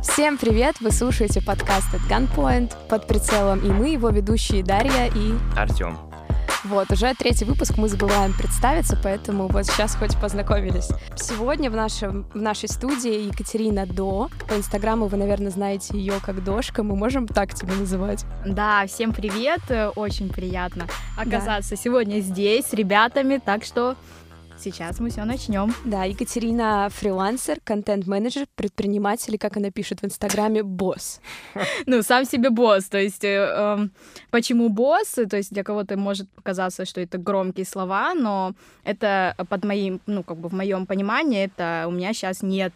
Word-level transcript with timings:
Всем 0.00 0.38
привет! 0.38 0.76
Вы 0.80 0.92
слушаете 0.92 1.42
подкаст 1.42 1.92
от 1.92 2.00
Gunpoint 2.02 2.72
под 2.88 3.08
прицелом 3.08 3.58
и 3.58 3.68
мы, 3.68 3.88
его 3.88 4.10
ведущие 4.10 4.62
Дарья 4.62 5.06
и... 5.06 5.34
Артем. 5.56 5.98
Вот, 6.62 6.90
уже 6.92 7.14
третий 7.14 7.44
выпуск, 7.44 7.76
мы 7.76 7.88
забываем 7.88 8.32
представиться, 8.32 8.96
поэтому 9.02 9.48
вот 9.48 9.66
сейчас 9.66 9.96
хоть 9.96 10.16
познакомились. 10.20 10.88
Сегодня 11.16 11.68
в, 11.68 11.74
нашем, 11.74 12.26
в 12.32 12.40
нашей 12.40 12.68
студии 12.68 13.26
Екатерина 13.26 13.86
До. 13.86 14.30
По 14.48 14.54
инстаграму 14.54 15.08
вы, 15.08 15.16
наверное, 15.16 15.50
знаете 15.50 15.98
ее 15.98 16.14
как 16.24 16.44
Дошка, 16.44 16.84
мы 16.84 16.94
можем 16.94 17.26
так 17.26 17.52
тебя 17.54 17.74
называть? 17.74 18.24
Да, 18.46 18.86
всем 18.86 19.12
привет, 19.12 19.60
очень 19.96 20.28
приятно 20.28 20.86
оказаться 21.16 21.70
да. 21.70 21.76
сегодня 21.76 22.20
здесь 22.20 22.66
с 22.66 22.72
ребятами, 22.72 23.40
так 23.44 23.64
что 23.64 23.96
Сейчас 24.60 24.98
мы 24.98 25.10
все 25.10 25.24
начнем. 25.24 25.72
Да, 25.84 26.02
Екатерина 26.02 26.88
фрилансер, 26.90 27.58
контент-менеджер, 27.62 28.46
предприниматель, 28.56 29.36
и 29.36 29.38
как 29.38 29.56
она 29.56 29.70
пишет 29.70 30.02
в 30.02 30.04
Инстаграме, 30.04 30.62
босс. 30.62 31.20
Ну, 31.86 32.02
сам 32.02 32.24
себе 32.24 32.50
босс. 32.50 32.88
То 32.88 32.98
есть, 32.98 33.24
э, 33.24 33.36
эм, 33.36 33.90
почему 34.30 34.68
босс? 34.68 35.16
То 35.30 35.36
есть, 35.36 35.52
для 35.52 35.62
кого-то 35.62 35.96
может 35.96 36.28
показаться, 36.30 36.84
что 36.84 37.00
это 37.00 37.18
громкие 37.18 37.64
слова, 37.64 38.14
но 38.14 38.54
это 38.84 39.34
под 39.48 39.64
моим, 39.64 40.00
ну, 40.06 40.22
как 40.22 40.38
бы 40.38 40.48
в 40.48 40.54
моем 40.54 40.86
понимании, 40.86 41.44
это 41.44 41.86
у 41.86 41.92
меня 41.92 42.12
сейчас 42.12 42.42
нет 42.42 42.72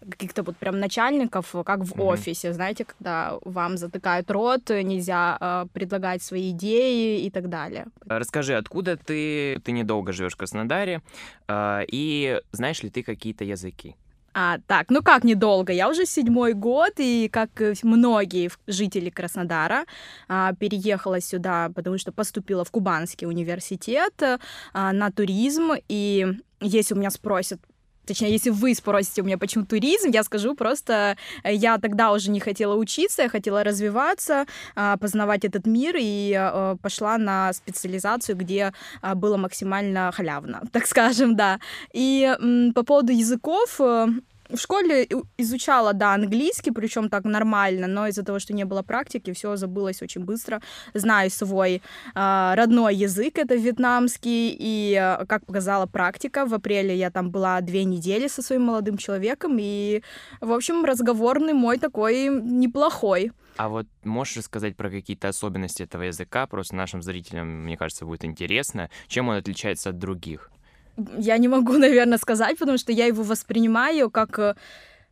каких-то 0.00 0.42
вот 0.42 0.56
прям 0.56 0.80
начальников, 0.80 1.54
как 1.64 1.80
в 1.84 2.02
офисе, 2.02 2.52
знаете, 2.52 2.84
когда 2.84 3.38
вам 3.44 3.76
затыкают 3.76 4.30
рот, 4.30 4.70
нельзя 4.70 5.38
э, 5.40 5.66
предлагать 5.72 6.22
свои 6.22 6.50
идеи 6.50 7.24
и 7.24 7.30
так 7.30 7.48
далее. 7.48 7.86
Расскажи, 8.06 8.54
откуда 8.54 8.96
ты, 8.96 9.60
ты 9.64 9.72
недолго 9.72 10.12
живешь 10.12 10.32
в 10.32 10.36
Краснодаре, 10.36 11.02
и 11.50 12.40
знаешь 12.52 12.82
ли 12.82 12.90
ты 12.90 13.02
какие-то 13.02 13.44
языки? 13.44 13.96
А, 14.32 14.58
так, 14.66 14.90
ну 14.90 15.02
как 15.02 15.24
недолго? 15.24 15.72
Я 15.72 15.88
уже 15.88 16.06
седьмой 16.06 16.52
год, 16.54 16.92
и 16.98 17.28
как 17.32 17.50
многие 17.82 18.50
жители 18.66 19.10
Краснодара, 19.10 19.86
а, 20.28 20.54
переехала 20.54 21.20
сюда, 21.20 21.70
потому 21.74 21.98
что 21.98 22.12
поступила 22.12 22.64
в 22.64 22.70
Кубанский 22.70 23.26
университет 23.26 24.14
а, 24.72 24.92
на 24.92 25.10
туризм, 25.10 25.72
и 25.88 26.28
если 26.60 26.94
у 26.94 26.98
меня 26.98 27.10
спросят, 27.10 27.60
Точнее, 28.10 28.32
если 28.32 28.50
вы 28.50 28.74
спросите 28.74 29.22
у 29.22 29.24
меня, 29.24 29.38
почему 29.38 29.64
туризм, 29.64 30.10
я 30.10 30.24
скажу 30.24 30.56
просто, 30.56 31.16
э, 31.44 31.54
я 31.54 31.78
тогда 31.78 32.10
уже 32.10 32.32
не 32.32 32.40
хотела 32.40 32.74
учиться, 32.74 33.22
я 33.22 33.28
хотела 33.28 33.62
развиваться, 33.62 34.46
а, 34.74 34.96
познавать 34.96 35.44
этот 35.44 35.66
мир, 35.66 35.94
и 35.96 36.34
э, 36.36 36.76
пошла 36.82 37.18
на 37.18 37.52
специализацию, 37.52 38.36
где 38.36 38.72
а, 39.00 39.14
было 39.14 39.36
максимально 39.36 40.10
халявно, 40.12 40.62
так 40.72 40.86
скажем, 40.86 41.36
да. 41.36 41.60
И 41.94 42.36
по 42.74 42.82
поводу 42.82 43.12
языков, 43.12 43.76
э, 43.80 44.08
в 44.52 44.58
школе 44.58 45.08
изучала, 45.38 45.92
да, 45.92 46.14
английский, 46.14 46.70
причем 46.70 47.08
так 47.08 47.24
нормально, 47.24 47.86
но 47.86 48.06
из-за 48.06 48.22
того, 48.22 48.38
что 48.38 48.52
не 48.52 48.64
было 48.64 48.82
практики, 48.82 49.32
все 49.32 49.56
забылось 49.56 50.02
очень 50.02 50.24
быстро. 50.24 50.60
Знаю 50.94 51.30
свой 51.30 51.82
э, 52.14 52.54
родной 52.54 52.94
язык, 52.94 53.38
это 53.38 53.54
вьетнамский, 53.54 54.56
и, 54.58 54.94
э, 54.94 55.26
как 55.26 55.46
показала 55.46 55.86
практика, 55.86 56.46
в 56.46 56.54
апреле 56.54 56.96
я 56.96 57.10
там 57.10 57.30
была 57.30 57.60
две 57.60 57.84
недели 57.84 58.28
со 58.28 58.42
своим 58.42 58.62
молодым 58.62 58.96
человеком, 58.96 59.56
и, 59.60 60.02
в 60.40 60.52
общем, 60.52 60.84
разговорный 60.84 61.52
мой 61.52 61.78
такой 61.78 62.28
неплохой. 62.28 63.32
А 63.56 63.68
вот 63.68 63.86
можешь 64.04 64.38
рассказать 64.38 64.76
про 64.76 64.90
какие-то 64.90 65.28
особенности 65.28 65.82
этого 65.82 66.04
языка? 66.04 66.46
Просто 66.46 66.74
нашим 66.76 67.02
зрителям, 67.02 67.64
мне 67.64 67.76
кажется, 67.76 68.06
будет 68.06 68.24
интересно, 68.24 68.88
чем 69.06 69.28
он 69.28 69.36
отличается 69.36 69.90
от 69.90 69.98
других 69.98 70.50
я 71.18 71.38
не 71.38 71.48
могу, 71.48 71.72
наверное, 71.78 72.18
сказать, 72.18 72.58
потому 72.58 72.78
что 72.78 72.92
я 72.92 73.06
его 73.06 73.22
воспринимаю 73.22 74.10
как 74.10 74.38
э, 74.38 74.54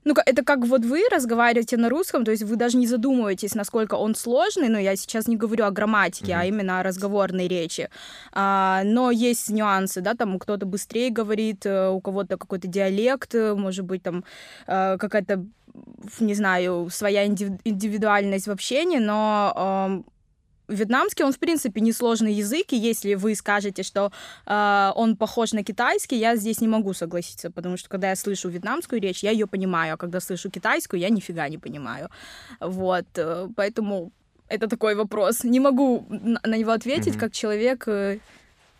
ну, 0.04 0.14
это 0.24 0.44
как 0.44 0.64
вот 0.64 0.84
вы 0.84 1.02
разговариваете 1.10 1.76
на 1.76 1.88
русском, 1.88 2.24
то 2.24 2.30
есть 2.30 2.42
вы 2.42 2.56
даже 2.56 2.76
не 2.76 2.86
задумываетесь, 2.86 3.54
насколько 3.54 3.94
он 3.94 4.14
сложный, 4.14 4.68
но 4.68 4.78
я 4.78 4.96
сейчас 4.96 5.28
не 5.28 5.36
говорю 5.36 5.64
о 5.64 5.70
грамматике, 5.70 6.32
mm-hmm. 6.32 6.40
а 6.40 6.44
именно 6.46 6.80
о 6.80 6.82
разговорной 6.82 7.48
речи. 7.48 7.90
А, 8.32 8.82
но 8.84 9.10
есть 9.10 9.50
нюансы, 9.50 10.00
да, 10.00 10.14
там 10.14 10.38
кто-то 10.38 10.66
быстрее 10.66 11.10
говорит, 11.10 11.66
э, 11.66 11.90
у 11.90 12.00
кого-то 12.00 12.38
какой-то 12.38 12.68
диалект, 12.68 13.34
э, 13.34 13.54
может 13.54 13.84
быть, 13.84 14.02
там 14.02 14.24
какая-то, 14.66 15.44
не 16.20 16.34
знаю, 16.34 16.88
своя 16.90 17.26
индивидуальность 17.26 18.46
в 18.46 18.50
общении, 18.50 18.98
но 18.98 20.04
Вьетнамский, 20.68 21.24
он, 21.24 21.32
в 21.32 21.38
принципе, 21.38 21.80
несложный 21.80 22.32
язык, 22.32 22.72
и 22.72 22.76
если 22.76 23.14
вы 23.14 23.34
скажете, 23.34 23.82
что 23.82 24.12
э, 24.46 24.92
он 24.94 25.16
похож 25.16 25.52
на 25.52 25.64
китайский, 25.64 26.16
я 26.16 26.36
здесь 26.36 26.60
не 26.60 26.68
могу 26.68 26.92
согласиться, 26.92 27.50
потому 27.50 27.76
что, 27.76 27.88
когда 27.88 28.10
я 28.10 28.16
слышу 28.16 28.48
вьетнамскую 28.48 29.00
речь, 29.00 29.24
я 29.24 29.30
ее 29.30 29.46
понимаю, 29.46 29.94
а 29.94 29.96
когда 29.96 30.20
слышу 30.20 30.50
китайскую, 30.50 31.00
я 31.00 31.08
нифига 31.08 31.48
не 31.48 31.58
понимаю. 31.58 32.10
Вот, 32.60 33.06
э, 33.16 33.48
поэтому 33.56 34.12
это 34.48 34.68
такой 34.68 34.94
вопрос. 34.94 35.44
Не 35.44 35.60
могу 35.60 36.04
на 36.08 36.56
него 36.56 36.72
ответить, 36.72 37.14
mm-hmm. 37.14 37.20
как 37.20 37.32
человек 37.32 37.88
э, 37.88 38.18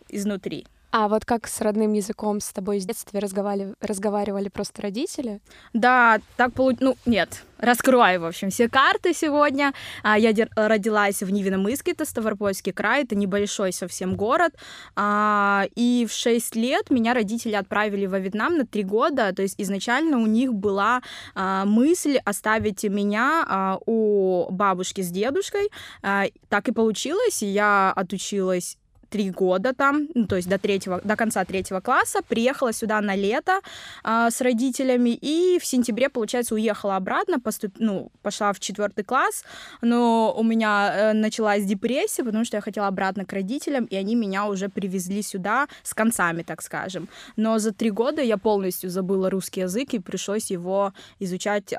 изнутри. 0.09 0.67
А 0.91 1.09
вот 1.09 1.27
как 1.27 1.47
с 1.47 1.61
родным 1.61 1.93
языком 1.93 2.41
с 2.41 2.51
тобой 2.51 2.81
с 2.81 2.87
детства 2.87 3.21
разговаривали, 3.21 3.75
разговаривали 3.81 4.49
просто 4.49 4.81
родители? 4.81 5.41
Да, 5.75 6.19
так 6.37 6.55
получилось. 6.55 6.97
Ну, 7.05 7.13
нет, 7.13 7.45
раскрою, 7.59 8.23
в 8.23 8.25
общем, 8.25 8.49
все 8.49 8.71
карты 8.71 9.13
сегодня. 9.13 9.75
А, 10.03 10.19
я 10.19 10.33
родилась 10.57 11.23
в 11.23 11.31
Нивином-Иске, 11.31 11.93
это 11.93 12.07
Ставропольский 12.07 12.73
край, 12.73 13.05
это 13.05 13.17
небольшой 13.17 13.75
совсем 13.75 14.17
город. 14.17 14.55
А, 14.97 15.67
и 15.75 16.07
в 16.09 16.13
6 16.13 16.57
лет 16.57 16.89
меня 16.89 17.13
родители 17.13 17.55
отправили 17.55 18.07
во 18.07 18.19
Вьетнам 18.19 18.57
на 18.57 18.67
3 18.67 18.83
года, 18.85 19.35
то 19.35 19.43
есть 19.43 19.57
изначально 19.59 20.19
у 20.19 20.27
них 20.27 20.55
была 20.55 21.03
а, 21.35 21.67
мысль 21.67 22.17
оставить 22.25 22.85
меня 22.85 23.79
у 23.85 24.47
бабушки 24.51 25.03
с 25.03 25.11
дедушкой. 25.11 25.69
Так 26.01 26.69
и 26.69 26.73
получилось, 26.73 27.43
я 27.43 27.93
отучилась 27.95 28.79
три 29.09 29.31
года 29.31 29.75
там, 29.75 30.09
ну, 30.15 30.27
то 30.27 30.37
есть 30.37 30.49
до, 30.49 30.59
третьего, 30.59 31.01
до 31.03 31.17
конца 31.17 31.45
третьего 31.45 31.81
класса, 31.81 32.21
приехала 32.27 32.73
сюда 32.73 33.01
на 33.01 33.15
лето 33.15 33.61
а, 34.03 34.31
с 34.31 34.41
родителями, 34.41 35.11
и 35.11 35.59
в 35.59 35.65
сентябре, 35.65 36.09
получается, 36.09 36.55
уехала 36.55 36.97
обратно, 36.97 37.41
поступ... 37.41 37.75
ну, 37.79 38.11
пошла 38.23 38.53
в 38.53 38.61
четвертый 38.61 39.05
класс, 39.05 39.45
но 39.81 40.35
у 40.37 40.43
меня 40.43 40.93
э, 40.95 41.13
началась 41.13 41.65
депрессия, 41.65 42.25
потому 42.25 42.45
что 42.45 42.57
я 42.57 42.61
хотела 42.61 42.87
обратно 42.87 43.25
к 43.25 43.33
родителям, 43.33 43.85
и 43.85 43.97
они 43.97 44.15
меня 44.15 44.47
уже 44.47 44.69
привезли 44.69 45.23
сюда 45.23 45.69
с 45.83 45.95
концами, 45.95 46.43
так 46.43 46.63
скажем. 46.63 47.09
Но 47.37 47.59
за 47.59 47.73
три 47.73 47.91
года 47.91 48.23
я 48.23 48.37
полностью 48.37 48.91
забыла 48.91 49.31
русский 49.31 49.61
язык, 49.61 49.95
и 49.95 49.99
пришлось 49.99 50.51
его 50.51 50.93
изучать 51.19 51.75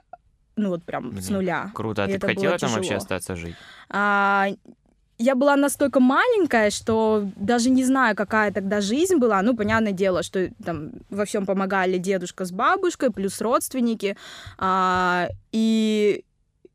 ну 0.60 0.70
вот 0.70 0.84
прям 0.84 1.20
с 1.20 1.30
нуля. 1.30 1.72
Круто. 1.74 2.04
А 2.04 2.08
и 2.10 2.18
ты 2.18 2.28
хотела 2.28 2.58
там 2.58 2.72
вообще 2.72 2.96
остаться 2.96 3.36
жить? 3.36 3.56
А, 3.90 4.48
я 5.20 5.36
была 5.36 5.58
настолько 5.58 6.00
маленькая, 6.00 6.70
что 6.70 7.30
даже 7.36 7.70
не 7.70 7.84
знаю, 7.84 8.16
какая 8.16 8.52
тогда 8.52 8.80
жизнь 8.80 9.18
была. 9.18 9.42
Ну, 9.42 9.56
понятное 9.56 9.92
дело, 9.92 10.24
что 10.24 10.50
там 10.64 10.92
во 11.10 11.26
всем 11.26 11.46
помогали 11.46 11.98
дедушка 11.98 12.46
с 12.46 12.52
бабушкой, 12.52 13.12
плюс 13.12 13.42
родственники. 13.42 14.16
А, 14.58 15.28
и 15.52 16.24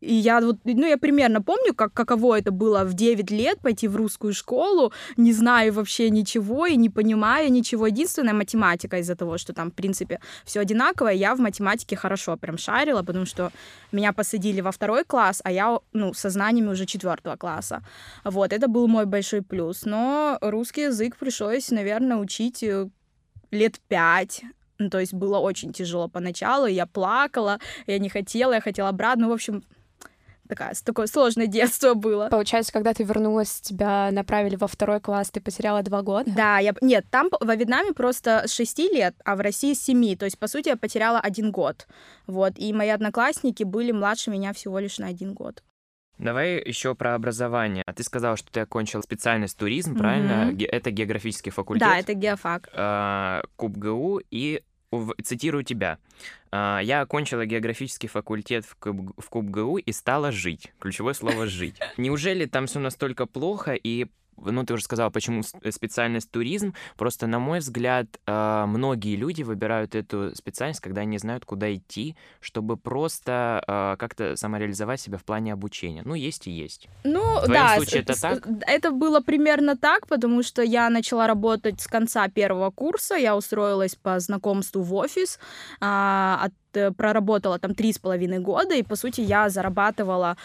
и 0.05 0.15
я 0.15 0.41
вот, 0.41 0.59
ну, 0.65 0.87
я 0.87 0.99
примерно 0.99 1.43
помню, 1.43 1.75
как, 1.75 1.93
каково 1.93 2.39
это 2.39 2.51
было 2.51 2.85
в 2.85 2.95
9 2.95 3.31
лет 3.31 3.59
пойти 3.61 3.89
в 3.89 3.97
русскую 3.97 4.35
школу, 4.35 4.93
не 5.17 5.33
зная 5.33 5.73
вообще 5.73 6.11
ничего 6.11 6.67
и 6.67 6.77
не 6.77 6.91
понимая 6.91 7.49
ничего. 7.49 7.87
Единственная 7.87 8.35
математика 8.35 8.99
из-за 8.99 9.17
того, 9.17 9.39
что 9.39 9.53
там, 9.53 9.71
в 9.71 9.75
принципе, 9.75 10.21
все 10.45 10.61
одинаковое, 10.61 11.15
я 11.15 11.35
в 11.35 11.41
математике 11.41 11.97
хорошо 11.97 12.37
прям 12.37 12.59
шарила, 12.59 13.03
потому 13.03 13.27
что 13.27 13.51
меня 13.93 14.13
посадили 14.13 14.61
во 14.61 14.71
второй 14.71 15.05
класс, 15.05 15.41
а 15.45 15.51
я, 15.51 15.79
ну, 15.93 16.13
со 16.15 16.31
знаниями 16.31 16.71
уже 16.71 16.87
четвертого 16.87 17.37
класса. 17.37 17.83
Вот, 18.25 18.53
это 18.53 18.69
был 18.69 18.89
мой 18.89 19.07
большой 19.07 19.43
плюс. 19.43 19.85
Но 19.85 20.39
русский 20.41 20.83
язык 20.83 21.17
пришлось, 21.17 21.71
наверное, 21.71 22.19
учить 22.19 22.63
э, 22.63 22.89
лет 23.51 23.81
пять, 23.89 24.43
ну, 24.79 24.91
то 24.91 24.99
есть 24.99 25.15
было 25.15 25.39
очень 25.39 25.73
тяжело 25.73 26.09
поначалу, 26.09 26.67
я 26.67 26.87
плакала, 26.87 27.59
я 27.87 27.99
не 27.99 28.09
хотела, 28.09 28.55
я 28.55 28.61
хотела 28.61 28.89
обратно, 28.89 29.25
ну, 29.25 29.31
в 29.31 29.35
общем, 29.35 29.63
такая, 30.49 30.75
такое 30.85 31.07
сложное 31.07 31.47
детство 31.49 31.95
было. 31.95 32.29
Получается, 32.29 32.73
когда 32.73 32.95
ты 32.95 33.05
вернулась, 33.05 33.61
тебя 33.61 34.11
направили 34.13 34.57
во 34.57 34.67
второй 34.67 35.01
класс, 35.01 35.31
ты 35.31 35.41
потеряла 35.41 35.83
два 35.83 36.03
года? 36.03 36.31
Да, 36.35 36.59
я... 36.59 36.75
Нет, 36.81 37.07
там 37.11 37.29
во 37.41 37.55
Вьетнаме 37.55 37.93
просто 37.93 38.45
с 38.47 38.55
6 38.55 38.79
лет, 38.93 39.15
а 39.25 39.37
в 39.37 39.41
России 39.41 39.75
с 39.75 39.83
7. 39.83 40.17
То 40.17 40.25
есть, 40.25 40.39
по 40.39 40.49
сути, 40.49 40.69
я 40.69 40.77
потеряла 40.77 41.21
один 41.21 41.51
год. 41.51 41.87
Вот. 42.27 42.55
И 42.57 42.73
мои 42.73 42.89
одноклассники 42.89 43.65
были 43.65 43.93
младше 43.93 44.31
меня 44.31 44.53
всего 44.53 44.79
лишь 44.79 44.99
на 44.99 45.07
один 45.07 45.35
год. 45.35 45.63
Давай 46.19 46.63
еще 46.63 46.95
про 46.95 47.15
образование. 47.15 47.83
А 47.87 47.93
ты 47.93 48.05
сказала, 48.05 48.37
что 48.37 48.51
ты 48.53 48.61
окончил 48.61 49.03
специальность 49.03 49.59
туризм, 49.59 49.95
mm-hmm. 49.95 49.99
правильно? 49.99 50.57
Это 50.71 50.91
географический 50.91 51.51
факультет. 51.51 51.89
Да, 51.89 51.99
это 51.99 52.15
геофак. 52.15 52.69
А, 52.73 53.43
КубГУ 53.57 54.21
и 54.31 54.63
цитирую 55.23 55.65
тебя. 55.65 55.99
«А, 56.51 56.81
я 56.81 57.01
окончила 57.01 57.47
географический 57.47 58.09
факультет 58.09 58.65
в, 58.65 58.77
Куб, 58.77 59.13
в 59.19 59.29
КубГУ 59.29 59.79
и 59.79 59.93
стала 59.93 60.31
жить. 60.31 60.73
Ключевое 60.79 61.15
слово 61.15 61.47
«жить». 61.47 61.77
Неужели 61.97 62.47
там 62.47 62.67
все 62.67 62.79
настолько 62.79 63.27
плохо? 63.27 63.75
И 63.75 64.07
ну, 64.37 64.65
ты 64.65 64.75
уже 64.75 64.85
сказала, 64.85 65.11
почему 65.11 65.43
специальность 65.43 66.31
туризм. 66.31 66.75
Просто, 66.97 67.27
на 67.27 67.39
мой 67.39 67.59
взгляд, 67.59 68.07
а, 68.27 68.67
многие 68.67 69.17
люди 69.17 69.43
выбирают 69.43 69.95
эту 69.95 70.35
специальность, 70.35 70.81
когда 70.81 71.03
они 71.03 71.19
знают, 71.19 71.45
куда 71.45 71.75
идти, 71.75 72.17
чтобы 72.41 72.77
просто 72.77 73.63
а, 73.67 73.97
как-то 73.97 74.37
самореализовать 74.37 75.01
себя 75.01 75.19
в 75.19 75.25
плане 75.25 75.53
обучения. 75.53 76.03
Ну, 76.05 76.15
есть 76.15 76.47
и 76.47 76.51
есть. 76.51 76.89
Ну, 77.05 77.41
в 77.41 77.49
да, 77.49 77.77
случае 77.77 78.03
это 78.03 78.21
так? 78.21 78.47
Это 78.67 78.91
было 78.91 79.21
примерно 79.21 79.77
так, 79.77 80.07
потому 80.07 80.43
что 80.43 80.63
я 80.63 80.91
начала 80.91 81.27
работать 81.27 81.81
с 81.81 81.87
конца 81.87 82.29
первого 82.29 82.71
курса, 82.71 83.15
я 83.15 83.37
устроилась 83.37 83.95
по 83.95 84.19
знакомству 84.19 84.83
в 84.83 84.95
офис, 84.95 85.39
а, 85.81 86.41
от 86.45 86.53
э, 86.75 86.91
проработала 86.91 87.59
там 87.59 87.75
три 87.75 87.93
с 87.93 87.99
половиной 87.99 88.39
года, 88.39 88.75
и, 88.75 88.83
по 88.83 88.97
сути, 88.97 89.21
я 89.21 89.49
зарабатывала 89.49 90.37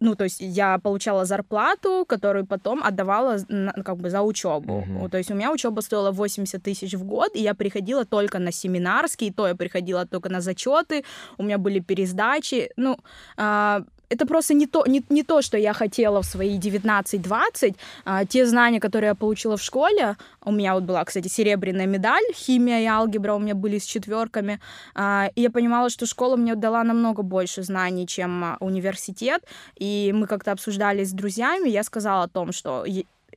ну, 0.00 0.14
то 0.14 0.24
есть 0.24 0.40
я 0.40 0.78
получала 0.78 1.24
зарплату, 1.24 2.04
которую 2.06 2.46
потом 2.46 2.82
отдавала 2.82 3.38
как 3.84 3.96
бы 3.96 4.10
за 4.10 4.22
учебу. 4.22 4.84
Uh-huh. 4.86 5.08
То 5.08 5.18
есть 5.18 5.30
у 5.30 5.34
меня 5.34 5.52
учеба 5.52 5.80
стоила 5.80 6.10
80 6.10 6.62
тысяч 6.62 6.94
в 6.94 7.04
год, 7.04 7.36
и 7.36 7.42
я 7.42 7.54
приходила 7.54 8.04
только 8.04 8.38
на 8.38 8.52
семинарские, 8.52 9.32
то 9.32 9.48
я 9.48 9.54
приходила 9.54 10.06
только 10.06 10.28
на 10.28 10.40
зачеты, 10.40 11.04
у 11.38 11.42
меня 11.42 11.58
были 11.58 11.80
пересдачи. 11.80 12.70
Ну, 12.76 12.98
а, 13.36 13.82
это 14.14 14.26
просто 14.26 14.54
не 14.54 14.66
то, 14.66 14.84
не, 14.86 15.02
не 15.08 15.22
то, 15.22 15.42
что 15.42 15.58
я 15.58 15.72
хотела 15.72 16.22
в 16.22 16.26
свои 16.26 16.58
19-20. 16.58 17.76
А, 18.04 18.24
те 18.24 18.46
знания, 18.46 18.80
которые 18.80 19.08
я 19.08 19.14
получила 19.14 19.56
в 19.56 19.62
школе, 19.62 20.16
у 20.44 20.52
меня 20.52 20.74
вот 20.74 20.84
была, 20.84 21.04
кстати, 21.04 21.28
серебряная 21.28 21.86
медаль, 21.86 22.22
химия 22.34 22.80
и 22.80 22.86
алгебра 22.86 23.34
у 23.34 23.38
меня 23.38 23.54
были 23.54 23.78
с 23.78 23.84
четверками, 23.84 24.60
а, 24.94 25.30
и 25.34 25.42
я 25.42 25.50
понимала, 25.50 25.90
что 25.90 26.06
школа 26.06 26.36
мне 26.36 26.54
дала 26.54 26.84
намного 26.84 27.22
больше 27.22 27.62
знаний, 27.62 28.06
чем 28.06 28.44
а, 28.44 28.56
университет, 28.60 29.42
и 29.76 30.12
мы 30.14 30.26
как-то 30.26 30.52
обсуждали 30.52 31.04
с 31.04 31.12
друзьями, 31.12 31.68
я 31.68 31.82
сказала 31.82 32.24
о 32.24 32.28
том, 32.28 32.52
что 32.52 32.84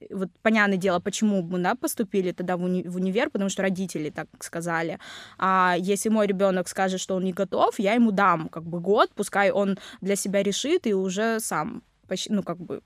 вот 0.09 0.29
понятное 0.41 0.77
дело, 0.77 0.99
почему 0.99 1.41
мы 1.41 1.59
да, 1.59 1.75
поступили 1.75 2.31
тогда 2.31 2.57
в, 2.57 2.61
уни- 2.61 2.87
в 2.87 2.95
универ, 2.95 3.29
потому 3.29 3.49
что 3.49 3.63
родители 3.63 4.09
так 4.09 4.27
сказали. 4.39 4.99
А 5.37 5.75
если 5.77 6.09
мой 6.09 6.27
ребенок 6.27 6.67
скажет, 6.67 6.99
что 6.99 7.15
он 7.15 7.23
не 7.23 7.33
готов, 7.33 7.79
я 7.79 7.93
ему 7.93 8.11
дам 8.11 8.49
как 8.49 8.63
бы 8.63 8.79
год, 8.79 9.11
пускай 9.15 9.51
он 9.51 9.77
для 10.01 10.15
себя 10.15 10.43
решит 10.43 10.87
и 10.87 10.93
уже 10.93 11.39
сам, 11.39 11.83
ну 12.29 12.43
как 12.43 12.57
бы 12.57 12.81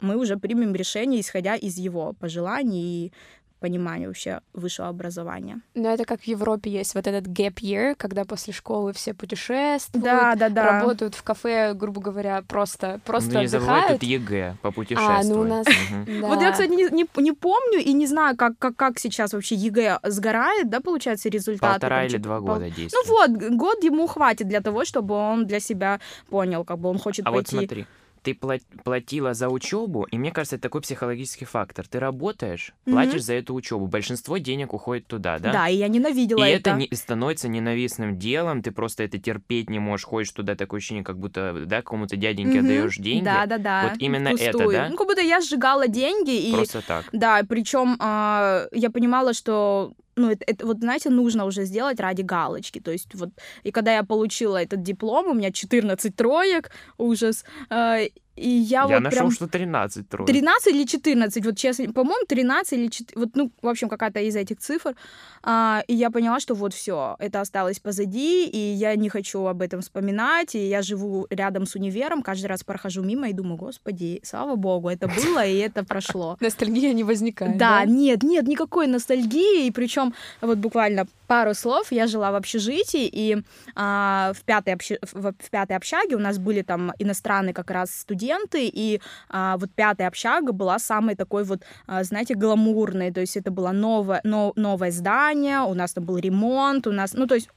мы 0.00 0.16
уже 0.16 0.36
примем 0.36 0.74
решение, 0.74 1.20
исходя 1.20 1.54
из 1.54 1.78
его 1.78 2.12
пожеланий 2.12 3.06
и 3.06 3.12
пониманию 3.60 4.10
вообще 4.10 4.40
высшего 4.52 4.88
образования. 4.88 5.60
Но 5.74 5.90
это 5.90 6.04
как 6.04 6.20
в 6.20 6.24
Европе 6.24 6.70
есть 6.70 6.94
вот 6.94 7.06
этот 7.06 7.26
gap 7.26 7.54
year, 7.54 7.94
когда 7.96 8.24
после 8.24 8.52
школы 8.52 8.92
все 8.92 9.14
путешествуют, 9.14 10.04
да, 10.04 10.34
да, 10.34 10.48
да. 10.48 10.80
работают 10.80 11.14
в 11.14 11.22
кафе, 11.22 11.74
грубо 11.74 12.00
говоря, 12.00 12.42
просто, 12.46 13.00
просто 13.04 13.32
ну, 13.34 13.40
не 13.40 13.46
отдыхают. 13.46 14.00
тут 14.00 14.02
ЕГЭ 14.02 14.56
по 14.62 14.70
путешествию. 14.70 15.18
А, 15.18 15.22
ну 15.24 15.40
у 15.40 15.44
нас... 15.44 15.66
Вот 16.06 16.42
я, 16.42 16.52
кстати, 16.52 16.70
не, 16.70 17.32
помню 17.32 17.78
и 17.78 17.92
не 17.92 18.06
знаю, 18.06 18.36
как, 18.36 18.58
как, 18.58 18.76
как 18.76 18.98
сейчас 18.98 19.32
вообще 19.32 19.54
ЕГЭ 19.54 20.00
сгорает, 20.04 20.68
да, 20.68 20.80
получается, 20.80 21.28
результаты. 21.28 21.74
Полтора 21.74 22.04
или 22.04 22.16
два 22.18 22.40
года 22.40 22.70
действует. 22.70 23.06
Ну 23.06 23.12
вот, 23.12 23.56
год 23.56 23.84
ему 23.84 24.06
хватит 24.06 24.48
для 24.48 24.60
того, 24.60 24.84
чтобы 24.84 25.14
он 25.14 25.46
для 25.46 25.60
себя 25.60 26.00
понял, 26.28 26.64
как 26.64 26.78
бы 26.78 26.88
он 26.88 26.98
хочет 26.98 27.26
а 27.26 27.32
пойти... 27.32 27.56
вот 27.56 27.64
смотри, 27.64 27.86
ты 28.26 28.34
платила 28.82 29.34
за 29.34 29.48
учебу, 29.48 30.02
и 30.10 30.18
мне 30.18 30.32
кажется, 30.32 30.56
это 30.56 30.64
такой 30.64 30.80
психологический 30.80 31.44
фактор. 31.44 31.86
Ты 31.86 32.00
работаешь, 32.00 32.72
платишь 32.84 33.20
mm-hmm. 33.20 33.20
за 33.20 33.34
эту 33.34 33.54
учебу, 33.54 33.86
большинство 33.86 34.38
денег 34.38 34.74
уходит 34.74 35.06
туда, 35.06 35.38
да? 35.38 35.52
Да, 35.52 35.68
и 35.68 35.76
я 35.76 35.86
ненавидела 35.86 36.44
и 36.44 36.50
это. 36.50 36.70
И 36.70 36.72
это 36.72 36.74
не, 36.90 36.96
становится 36.96 37.48
ненавистным 37.48 38.18
делом, 38.18 38.62
ты 38.62 38.72
просто 38.72 39.04
это 39.04 39.18
терпеть 39.18 39.70
не 39.70 39.78
можешь, 39.78 40.06
ходишь 40.06 40.32
туда, 40.32 40.56
такое 40.56 40.78
ощущение, 40.78 41.04
как 41.04 41.20
будто, 41.20 41.54
да, 41.66 41.76
какому-то 41.76 42.16
дяденьке 42.16 42.58
mm-hmm. 42.58 42.60
отдаешь 42.60 42.96
деньги. 42.96 43.24
Да, 43.24 43.46
да, 43.46 43.58
да. 43.58 43.88
Вот 43.90 44.00
именно 44.00 44.30
Впустую. 44.30 44.70
это, 44.70 44.72
да? 44.72 44.88
Ну, 44.88 44.96
как 44.96 45.06
будто 45.06 45.20
я 45.20 45.40
сжигала 45.40 45.86
деньги. 45.86 46.48
И... 46.48 46.52
Просто 46.52 46.82
так. 46.82 47.04
Да, 47.12 47.42
причем 47.48 47.92
э, 47.92 47.96
а, 48.00 48.66
я 48.72 48.90
понимала, 48.90 49.34
что 49.34 49.92
ну, 50.16 50.30
это, 50.30 50.44
это 50.46 50.66
вот, 50.66 50.78
знаете, 50.78 51.10
нужно 51.10 51.44
уже 51.44 51.64
сделать 51.64 52.00
ради 52.00 52.22
галочки. 52.22 52.80
То 52.80 52.90
есть 52.90 53.14
вот, 53.14 53.30
и 53.62 53.70
когда 53.70 53.94
я 53.94 54.02
получила 54.02 54.56
этот 54.56 54.82
диплом, 54.82 55.26
у 55.26 55.34
меня 55.34 55.52
14 55.52 56.16
троек, 56.16 56.70
ужас, 56.98 57.44
э, 57.70 58.08
и 58.36 58.48
я, 58.48 58.82
я 58.82 58.86
вот 58.86 59.00
нашел, 59.00 59.18
прям... 59.18 59.30
что 59.30 59.48
13 59.48 60.08
троек. 60.08 60.26
13 60.26 60.74
или 60.74 60.84
14, 60.84 61.44
вот 61.44 61.56
честно, 61.56 61.92
по-моему, 61.92 62.26
13 62.28 62.72
или 62.74 62.88
14, 62.88 63.16
вот, 63.16 63.28
ну, 63.34 63.50
в 63.62 63.68
общем, 63.68 63.88
какая-то 63.88 64.20
из 64.20 64.36
этих 64.36 64.58
цифр. 64.58 64.94
А, 65.42 65.82
и 65.88 65.94
я 65.94 66.10
поняла, 66.10 66.38
что 66.38 66.54
вот 66.54 66.74
все, 66.74 67.16
это 67.18 67.40
осталось 67.40 67.80
позади, 67.80 68.46
и 68.46 68.58
я 68.58 68.94
не 68.96 69.08
хочу 69.08 69.46
об 69.46 69.62
этом 69.62 69.80
вспоминать, 69.80 70.54
и 70.54 70.68
я 70.68 70.82
живу 70.82 71.26
рядом 71.30 71.66
с 71.66 71.74
универом, 71.76 72.22
каждый 72.22 72.46
раз 72.46 72.62
прохожу 72.62 73.02
мимо 73.02 73.28
и 73.28 73.32
думаю, 73.32 73.56
господи, 73.56 74.20
слава 74.22 74.56
богу, 74.56 74.90
это 74.90 75.08
было, 75.08 75.46
и 75.46 75.56
это 75.56 75.84
прошло. 75.84 76.36
Ностальгия 76.40 76.92
не 76.92 77.04
возникает, 77.04 77.56
Да, 77.56 77.84
нет, 77.86 78.22
нет 78.22 78.46
никакой 78.46 78.86
ностальгии, 78.86 79.66
и 79.66 79.70
причем 79.70 80.14
вот 80.42 80.58
буквально 80.58 81.06
пару 81.26 81.54
слов, 81.54 81.90
я 81.90 82.06
жила 82.06 82.30
в 82.30 82.34
общежитии, 82.34 83.08
и 83.10 83.38
а, 83.74 84.32
в, 84.34 84.42
пятой 84.44 84.74
общ... 84.74 84.90
в, 85.12 85.32
в 85.32 85.50
пятой 85.50 85.76
общаге 85.76 86.16
у 86.16 86.20
нас 86.20 86.38
были 86.38 86.62
там 86.62 86.92
иностранные 86.98 87.54
как 87.54 87.70
раз 87.70 87.90
студенты, 87.90 88.25
и 88.68 89.00
а, 89.28 89.56
вот 89.56 89.70
пятая 89.74 90.08
общага 90.08 90.52
была 90.52 90.78
самой 90.78 91.14
такой 91.16 91.44
вот, 91.44 91.62
а, 91.86 92.04
знаете, 92.04 92.34
гламурной, 92.34 93.12
то 93.12 93.20
есть 93.20 93.36
это 93.36 93.50
было 93.50 93.72
новое, 93.72 94.20
но, 94.24 94.52
новое 94.56 94.90
здание, 94.90 95.60
у 95.60 95.74
нас 95.74 95.92
там 95.92 96.04
был 96.04 96.18
ремонт, 96.18 96.86
у 96.86 96.92
нас, 96.92 97.14
ну, 97.14 97.26
то 97.26 97.34
есть 97.34 97.48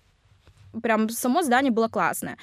прям 0.82 1.10
само 1.10 1.42
здание 1.42 1.72
было 1.72 1.88
классное. 1.88 2.38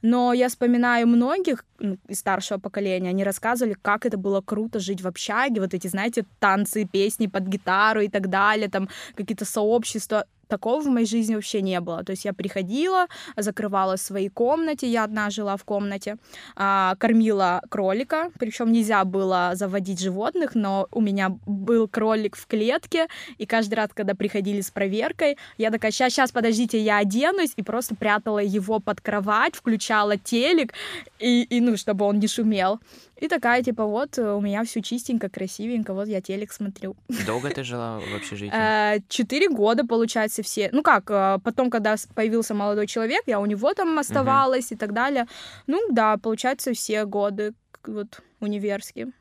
Но 0.00 0.32
я 0.32 0.48
вспоминаю 0.48 1.08
многих 1.08 1.64
ну, 1.80 1.98
из 2.06 2.20
старшего 2.20 2.58
поколения, 2.58 3.10
они 3.10 3.24
рассказывали, 3.24 3.76
как 3.82 4.06
это 4.06 4.16
было 4.16 4.40
круто 4.40 4.78
жить 4.78 5.00
в 5.00 5.08
общаге, 5.08 5.60
вот 5.60 5.74
эти, 5.74 5.88
знаете, 5.88 6.24
танцы, 6.38 6.84
песни 6.84 7.26
под 7.26 7.44
гитару 7.44 8.00
и 8.00 8.08
так 8.08 8.28
далее, 8.28 8.68
там 8.68 8.88
какие-то 9.16 9.44
сообщества 9.44 10.24
такого 10.48 10.80
в 10.80 10.86
моей 10.86 11.06
жизни 11.06 11.34
вообще 11.34 11.62
не 11.62 11.80
было. 11.80 12.04
То 12.04 12.12
есть 12.12 12.24
я 12.24 12.32
приходила, 12.32 13.06
закрывала 13.36 13.96
в 13.96 14.00
своей 14.00 14.28
комнате, 14.28 14.88
я 14.88 15.04
одна 15.04 15.30
жила 15.30 15.56
в 15.56 15.64
комнате, 15.64 16.16
а, 16.56 16.96
кормила 16.98 17.62
кролика, 17.68 18.30
причем 18.38 18.72
нельзя 18.72 19.04
было 19.04 19.52
заводить 19.54 20.00
животных, 20.00 20.54
но 20.54 20.88
у 20.90 21.00
меня 21.00 21.36
был 21.46 21.88
кролик 21.88 22.36
в 22.36 22.46
клетке, 22.46 23.08
и 23.38 23.46
каждый 23.46 23.74
раз, 23.74 23.90
когда 23.94 24.14
приходили 24.14 24.60
с 24.60 24.70
проверкой, 24.70 25.36
я 25.58 25.70
такая, 25.70 25.90
сейчас, 25.90 26.12
сейчас, 26.12 26.32
подождите, 26.32 26.80
я 26.80 26.98
оденусь, 26.98 27.52
и 27.56 27.62
просто 27.62 27.94
прятала 27.94 28.38
его 28.38 28.80
под 28.80 29.00
кровать, 29.00 29.54
включала 29.54 30.16
телек, 30.16 30.72
и, 31.18 31.42
и 31.42 31.60
ну, 31.60 31.76
чтобы 31.76 32.04
он 32.04 32.18
не 32.18 32.28
шумел. 32.28 32.80
И 33.18 33.26
такая, 33.26 33.62
типа, 33.62 33.84
вот, 33.84 34.16
э, 34.18 34.32
у 34.32 34.40
меня 34.40 34.62
все 34.64 34.80
чистенько, 34.80 35.28
красивенько, 35.28 35.92
вот 35.92 36.06
я 36.06 36.20
телек 36.20 36.52
смотрю. 36.52 36.96
Долго 37.26 37.50
ты 37.50 37.64
жила 37.64 37.98
в 37.98 38.16
общежитии? 38.16 38.54
Э, 38.54 39.00
четыре 39.08 39.48
года, 39.48 39.84
получается, 39.84 40.42
все. 40.42 40.70
Ну 40.72 40.82
как, 40.82 41.10
э, 41.10 41.38
потом, 41.42 41.68
когда 41.68 41.96
появился 42.14 42.54
молодой 42.54 42.86
человек, 42.86 43.22
я 43.26 43.40
у 43.40 43.46
него 43.46 43.74
там 43.74 43.98
оставалась 43.98 44.70
и 44.70 44.76
так 44.76 44.92
далее. 44.92 45.26
Ну 45.66 45.80
да, 45.90 46.16
получается, 46.16 46.72
все 46.72 47.04
годы 47.04 47.54
вот 47.84 48.20
универские. 48.40 49.12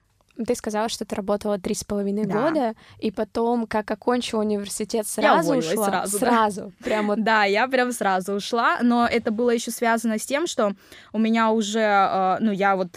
Ты 0.46 0.54
сказала, 0.54 0.88
что 0.88 1.04
ты 1.04 1.16
работала 1.16 1.58
три 1.58 1.74
с 1.74 1.84
половиной 1.84 2.26
да. 2.26 2.34
года, 2.34 2.74
и 3.00 3.10
потом, 3.10 3.66
как 3.66 3.90
окончила 3.90 4.42
университет, 4.42 5.08
сразу 5.08 5.54
я 5.54 5.60
ушла. 5.60 5.86
Сразу, 5.86 6.18
сразу. 6.20 6.62
Да. 6.62 6.86
Прямо. 6.86 7.16
Да, 7.18 7.46
я 7.46 7.68
прям 7.68 7.92
сразу 7.92 8.34
ушла, 8.34 8.78
но 8.84 9.08
это 9.08 9.32
было 9.32 9.50
еще 9.50 9.72
связано 9.72 10.20
с 10.20 10.26
тем, 10.28 10.46
что 10.46 10.74
у 11.14 11.18
меня 11.18 11.50
уже, 11.50 12.38
ну 12.40 12.52
я 12.52 12.76
вот 12.76 12.96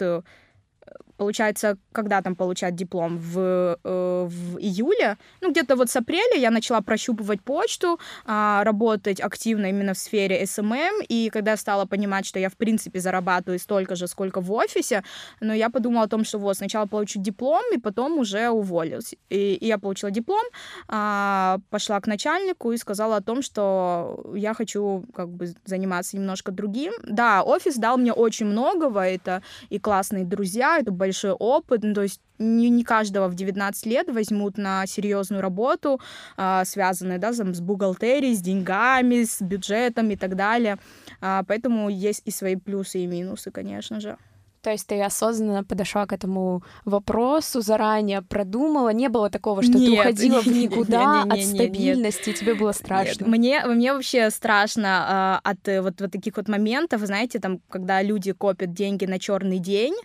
получается, 1.21 1.77
когда 1.91 2.21
там 2.21 2.35
получать 2.35 2.75
диплом? 2.75 3.19
В, 3.19 3.77
э, 3.83 4.27
в 4.27 4.57
июле. 4.57 5.17
Ну, 5.41 5.51
где-то 5.51 5.75
вот 5.75 5.89
с 5.89 5.95
апреля 5.95 6.35
я 6.35 6.49
начала 6.49 6.81
прощупывать 6.81 7.43
почту, 7.43 7.99
э, 8.25 8.63
работать 8.63 9.21
активно 9.21 9.67
именно 9.67 9.93
в 9.93 9.97
сфере 9.97 10.43
SMM, 10.43 10.63
эм 10.63 10.71
эм. 10.71 11.05
и 11.09 11.29
когда 11.29 11.57
стала 11.57 11.85
понимать, 11.85 12.25
что 12.25 12.39
я, 12.39 12.49
в 12.49 12.55
принципе, 12.55 12.99
зарабатываю 12.99 13.59
столько 13.59 13.95
же, 13.95 14.07
сколько 14.07 14.41
в 14.41 14.51
офисе, 14.51 15.03
но 15.41 15.53
я 15.53 15.69
подумала 15.69 16.05
о 16.05 16.07
том, 16.07 16.25
что 16.25 16.39
вот 16.39 16.57
сначала 16.57 16.87
получу 16.87 17.19
диплом, 17.19 17.61
и 17.75 17.77
потом 17.77 18.17
уже 18.17 18.49
уволюсь. 18.49 19.13
И, 19.29 19.53
и 19.61 19.67
я 19.67 19.77
получила 19.77 20.11
диплом, 20.11 20.45
э, 20.87 21.57
пошла 21.69 21.99
к 21.99 22.07
начальнику 22.07 22.71
и 22.71 22.77
сказала 22.77 23.17
о 23.17 23.21
том, 23.21 23.43
что 23.43 24.23
я 24.35 24.55
хочу 24.55 25.03
как 25.13 25.29
бы 25.29 25.53
заниматься 25.65 26.17
немножко 26.17 26.51
другим. 26.51 26.93
Да, 27.03 27.43
офис 27.43 27.75
дал 27.75 27.97
мне 27.97 28.11
очень 28.11 28.47
многого, 28.47 29.01
это 29.01 29.43
и 29.69 29.77
классные 29.77 30.25
друзья, 30.25 30.79
это 30.79 30.91
большой 30.91 31.10
большой 31.11 31.31
опыт, 31.31 31.83
ну, 31.83 31.93
то 31.93 32.03
есть 32.03 32.21
не, 32.39 32.69
не 32.69 32.83
каждого 32.83 33.27
в 33.27 33.35
19 33.35 33.85
лет 33.85 34.07
возьмут 34.09 34.57
на 34.57 34.85
серьезную 34.87 35.41
работу, 35.41 35.99
а, 36.37 36.63
связанную 36.65 37.19
да, 37.19 37.33
с 37.33 37.59
бухгалтерией, 37.61 38.33
с 38.35 38.41
деньгами, 38.41 39.23
с 39.23 39.41
бюджетом 39.41 40.09
и 40.09 40.15
так 40.15 40.35
далее. 40.35 40.77
А, 41.21 41.43
поэтому 41.43 41.89
есть 41.89 42.21
и 42.25 42.31
свои 42.31 42.55
плюсы 42.55 42.99
и 42.99 43.07
минусы, 43.07 43.51
конечно 43.51 43.99
же. 43.99 44.17
То 44.61 44.69
есть 44.69 44.87
ты 44.87 45.01
осознанно 45.01 45.63
подошла 45.63 46.05
к 46.05 46.13
этому 46.13 46.61
вопросу, 46.85 47.61
заранее 47.61 48.21
продумала, 48.21 48.93
не 48.93 49.09
было 49.09 49.29
такого, 49.29 49.63
что 49.63 49.71
Нет, 49.71 49.85
ты 49.85 49.91
уходила 49.99 50.41
в 50.41 50.47
никуда 50.51 51.23
не- 51.23 51.25
не- 51.25 51.33
от 51.33 51.37
нет. 51.39 51.47
стабильности, 51.47 52.29
и 52.29 52.33
тебе 52.33 52.53
было 52.53 52.71
страшно. 52.71 53.25
Нет, 53.25 53.27
мне, 53.27 53.65
мне 53.65 53.93
вообще 53.93 54.29
страшно 54.29 54.87
а, 54.87 55.39
от 55.43 55.67
э, 55.67 55.81
вот, 55.81 55.99
вот 55.99 56.11
таких 56.11 56.37
вот 56.37 56.47
моментов, 56.47 57.01
знаете, 57.01 57.39
там, 57.39 57.59
когда 57.69 58.03
люди 58.03 58.33
копят 58.33 58.71
деньги 58.73 59.05
на 59.05 59.17
черный 59.17 59.57
день, 59.57 59.95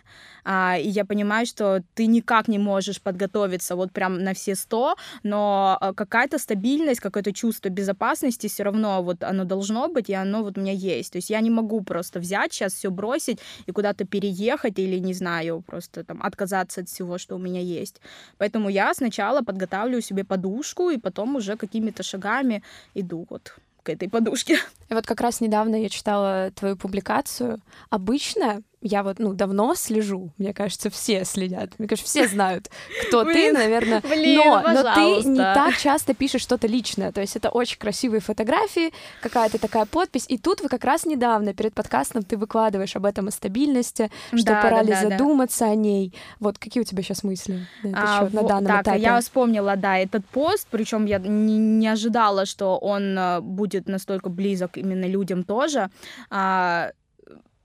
а, 0.49 0.77
и 0.77 0.87
я 0.87 1.03
понимаю, 1.03 1.45
что 1.45 1.83
ты 1.93 2.07
никак 2.07 2.47
не 2.47 2.57
можешь 2.57 3.01
подготовиться 3.01 3.75
вот 3.75 3.91
прям 3.91 4.23
на 4.23 4.33
все 4.33 4.55
сто, 4.55 4.95
но 5.23 5.77
а, 5.81 5.93
какая-то 5.93 6.37
стабильность, 6.37 7.01
какое-то 7.01 7.33
чувство 7.33 7.67
безопасности 7.67 8.47
все 8.47 8.63
равно 8.63 9.03
вот 9.03 9.23
оно 9.23 9.43
должно 9.43 9.89
быть, 9.89 10.09
и 10.09 10.13
оно 10.13 10.43
вот 10.43 10.57
у 10.57 10.61
меня 10.61 10.71
есть. 10.71 11.11
То 11.11 11.17
есть 11.17 11.29
я 11.29 11.41
не 11.41 11.49
могу 11.49 11.81
просто 11.81 12.21
взять 12.21 12.53
сейчас 12.53 12.73
все 12.73 12.89
бросить 12.89 13.39
и 13.65 13.73
куда-то 13.73 14.05
переехать 14.05 14.79
или, 14.79 14.99
не 14.99 15.13
знаю, 15.13 15.63
просто 15.67 16.05
там 16.05 16.23
отказаться 16.23 16.79
от 16.79 16.87
всего, 16.87 17.17
что 17.17 17.35
у 17.35 17.39
меня 17.39 17.59
есть. 17.59 17.99
Поэтому 18.37 18.69
я 18.69 18.93
сначала 18.93 19.41
подготавливаю 19.41 20.01
себе 20.01 20.23
подушку, 20.23 20.89
и 20.91 20.97
потом 20.97 21.35
уже 21.35 21.57
какими-то 21.57 22.03
шагами 22.03 22.63
иду 22.93 23.27
вот 23.29 23.53
к 23.83 23.89
этой 23.89 24.09
подушке. 24.09 24.59
И 24.89 24.93
вот 24.93 25.05
как 25.05 25.21
раз 25.21 25.41
недавно 25.41 25.75
я 25.75 25.89
читала 25.89 26.51
твою 26.55 26.75
публикацию. 26.75 27.59
Обычно 27.89 28.61
я 28.81 29.01
вот, 29.03 29.17
ну, 29.19 29.33
давно 29.33 29.73
слежу. 29.75 30.31
Мне 30.37 30.53
кажется, 30.53 30.89
все 30.89 31.25
следят. 31.25 31.71
Мне 31.79 31.87
кажется, 31.87 32.09
все 32.09 32.27
знают, 32.27 32.69
кто 33.07 33.23
ты, 33.23 33.51
наверное. 33.51 34.01
блин, 34.01 34.37
но, 34.37 34.61
но 34.61 34.93
ты 34.93 35.27
не 35.27 35.37
так 35.37 35.75
часто 35.77 36.13
пишешь 36.13 36.41
что-то 36.41 36.67
личное. 36.67 37.11
То 37.11 37.21
есть 37.21 37.35
это 37.35 37.49
очень 37.49 37.79
красивые 37.79 38.21
фотографии, 38.21 38.93
какая-то 39.21 39.57
такая 39.59 39.85
подпись. 39.85 40.25
И 40.27 40.37
тут 40.37 40.61
вы 40.61 40.69
как 40.69 40.83
раз 40.83 41.05
недавно 41.05 41.53
перед 41.53 41.73
подкастом 41.73 42.23
ты 42.23 42.37
выкладываешь 42.37 42.95
об 42.95 43.05
этом, 43.05 43.27
о 43.27 43.31
стабильности, 43.31 44.11
что 44.33 44.45
Да, 44.45 44.61
пора 44.61 44.77
да, 44.77 44.83
ли 44.83 44.89
да, 44.91 45.01
да. 45.03 45.09
задуматься 45.09 45.65
о 45.65 45.75
ней. 45.75 46.13
Вот 46.39 46.59
какие 46.59 46.81
у 46.81 46.85
тебя 46.85 47.01
сейчас 47.01 47.23
мысли 47.23 47.65
на 47.83 48.19
А, 48.19 48.19
счет 48.25 48.33
на 48.33 48.43
данном 48.43 48.67
так, 48.67 48.81
этапе? 48.83 49.01
я 49.01 49.19
вспомнила, 49.19 49.75
да, 49.75 49.97
этот 49.97 50.25
пост, 50.27 50.67
причем 50.69 51.05
я 51.05 51.17
не, 51.17 51.57
не 51.57 51.87
ожидала, 51.87 52.45
что 52.45 52.77
он 52.77 53.17
э, 53.17 53.41
будет 53.41 53.87
настолько 53.87 54.29
близок 54.29 54.77
именно 54.77 55.05
людям 55.05 55.43
тоже. 55.43 55.89
А, 56.29 56.91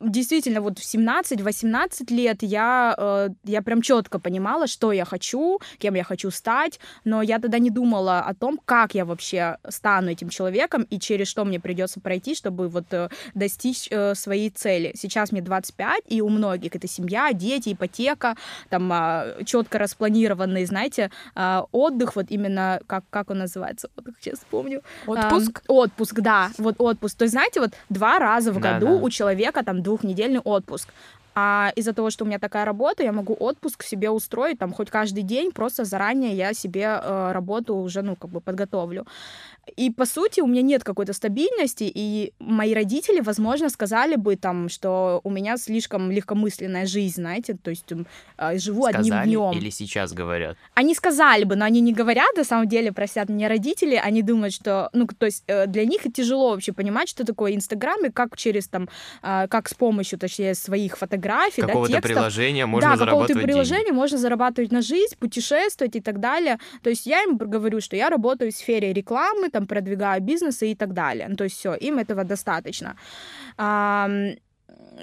Действительно, 0.03 0.61
вот 0.61 0.79
в 0.79 0.83
17-18 0.83 2.13
лет 2.13 2.39
я, 2.43 2.95
э, 2.97 3.29
я 3.45 3.63
прям 3.63 3.83
четко 3.83 4.19
понимала, 4.19 4.67
что 4.67 4.93
я 4.93 5.05
хочу, 5.05 5.61
кем 5.79 5.95
я 5.95 6.05
хочу 6.05 6.31
стать, 6.31 6.81
но 7.05 7.23
я 7.23 7.39
тогда 7.39 7.59
не 7.59 7.71
думала 7.71 8.21
о 8.21 8.35
том, 8.35 8.59
как 8.65 8.95
я 8.95 9.05
вообще 9.05 9.59
стану 9.69 10.11
этим 10.11 10.29
человеком 10.29 10.83
и 10.91 10.99
через 10.99 11.29
что 11.29 11.45
мне 11.45 11.61
придется 11.61 12.01
пройти, 12.01 12.35
чтобы 12.35 12.69
вот 12.69 12.93
э, 12.93 13.09
достичь 13.35 13.89
э, 13.91 14.15
своей 14.15 14.51
цели. 14.51 14.93
Сейчас 14.97 15.33
мне 15.33 15.41
25, 15.41 16.05
и 16.09 16.21
у 16.21 16.29
многих 16.29 16.75
это 16.77 16.89
семья, 16.89 17.33
дети, 17.33 17.73
ипотека, 17.73 18.37
там 18.69 18.93
четко 19.45 19.79
распланированный, 19.79 20.65
знаете, 20.65 21.11
а, 21.35 21.67
отдых, 21.73 22.17
вот 22.17 22.27
именно, 22.29 22.81
как, 22.87 23.05
как 23.11 23.31
он 23.31 23.39
называется, 23.39 23.89
отдых, 23.97 24.15
сейчас 24.21 24.39
вспомню. 24.39 24.83
Отпуск? 25.07 25.63
Отпуск, 25.69 26.21
да, 26.21 26.51
вот 26.59 26.77
отпуск. 26.79 27.19
То 27.19 27.25
есть, 27.25 27.33
знаете, 27.33 27.61
вот 27.61 27.73
два 27.89 28.19
раза 28.19 28.53
в 28.53 28.61
Да, 28.61 28.75
году 28.75 28.99
да. 28.99 29.05
у 29.05 29.11
человека 29.11 29.65
там 29.65 29.83
двухнедельный 29.93 30.41
отпуск. 30.41 30.89
А 31.35 31.73
из-за 31.77 31.93
того, 31.93 32.11
что 32.11 32.25
у 32.25 32.27
меня 32.27 32.39
такая 32.39 32.65
работа, 32.65 33.03
я 33.03 33.13
могу 33.13 33.35
отпуск 33.39 33.83
себе 33.83 34.11
устроить 34.11 34.59
там 34.59 34.73
хоть 34.73 34.91
каждый 34.91 35.23
день, 35.23 35.51
просто 35.51 35.85
заранее 35.85 36.35
я 36.35 36.53
себе 36.53 37.01
э, 37.03 37.33
работу 37.33 37.75
уже, 37.77 38.03
ну, 38.03 38.17
как 38.17 38.31
бы 38.31 38.41
подготовлю. 38.41 39.07
И, 39.77 39.91
по 39.91 40.07
сути, 40.07 40.41
у 40.41 40.47
меня 40.47 40.63
нет 40.63 40.83
какой-то 40.83 41.13
стабильности, 41.13 41.85
и 41.85 42.33
мои 42.41 42.75
родители, 42.75 43.21
возможно, 43.21 43.71
сказали 43.71 44.17
бы 44.17 44.37
там, 44.37 44.69
что 44.69 45.21
у 45.23 45.31
меня 45.31 45.57
слишком 45.57 46.11
легкомысленная 46.11 46.87
жизнь, 46.87 47.15
знаете, 47.21 47.57
то 47.63 47.71
есть 47.71 47.85
э, 48.39 48.59
живу 48.59 48.87
одним 48.87 49.05
Сказали 49.05 49.29
днем. 49.29 49.53
или 49.53 49.71
сейчас 49.71 50.13
говорят? 50.13 50.57
Они 50.75 50.95
сказали 50.95 51.45
бы, 51.45 51.57
но 51.57 51.65
они 51.65 51.81
не 51.81 51.93
говорят, 51.93 52.37
на 52.37 52.45
самом 52.45 52.69
деле, 52.69 52.93
простят 52.93 53.29
меня 53.29 53.49
родители, 53.49 53.95
они 53.95 54.23
думают, 54.23 54.53
что, 54.53 54.91
ну, 54.93 55.07
то 55.07 55.27
есть 55.27 55.45
э, 55.47 55.67
для 55.67 55.85
них 55.85 56.03
тяжело 56.13 56.51
вообще 56.51 56.73
понимать, 56.73 57.09
что 57.09 57.25
такое 57.25 57.55
Инстаграм, 57.55 58.05
и 58.05 58.11
как 58.11 58.37
через 58.37 58.67
там, 58.69 58.89
а, 59.23 59.47
как 59.47 59.69
с 59.69 59.75
помощью, 59.75 60.19
точнее, 60.19 60.55
своих 60.55 60.99
фотографий, 60.99 61.22
да, 61.23 61.67
Какого-то 61.69 61.93
текстов, 61.93 62.17
приложения 62.17 62.67
можно 62.67 62.91
да, 62.91 62.97
какого-то 62.97 63.05
зарабатывать 63.05 63.35
деньги. 63.39 63.53
приложения 63.53 63.93
можно 63.93 64.19
зарабатывать 64.19 64.73
на 64.73 64.83
жизнь, 64.83 65.15
путешествовать 65.19 65.97
и 65.97 66.01
так 66.01 66.19
далее. 66.21 66.59
То 66.83 66.91
есть 66.91 67.07
я 67.07 67.23
им 67.23 67.37
говорю, 67.37 67.81
что 67.81 67.97
я 67.97 68.11
работаю 68.11 68.51
в 68.51 68.55
сфере 68.55 68.93
рекламы, 68.93 69.49
там 69.51 69.67
продвигаю 69.67 70.21
бизнесы 70.23 70.73
и 70.73 70.75
так 70.75 70.93
далее. 70.93 71.27
Ну, 71.29 71.37
То 71.37 71.45
есть 71.45 71.57
все, 71.59 71.75
им 71.75 71.99
этого 71.99 72.25
достаточно. 72.25 72.97
Ам, 73.57 74.35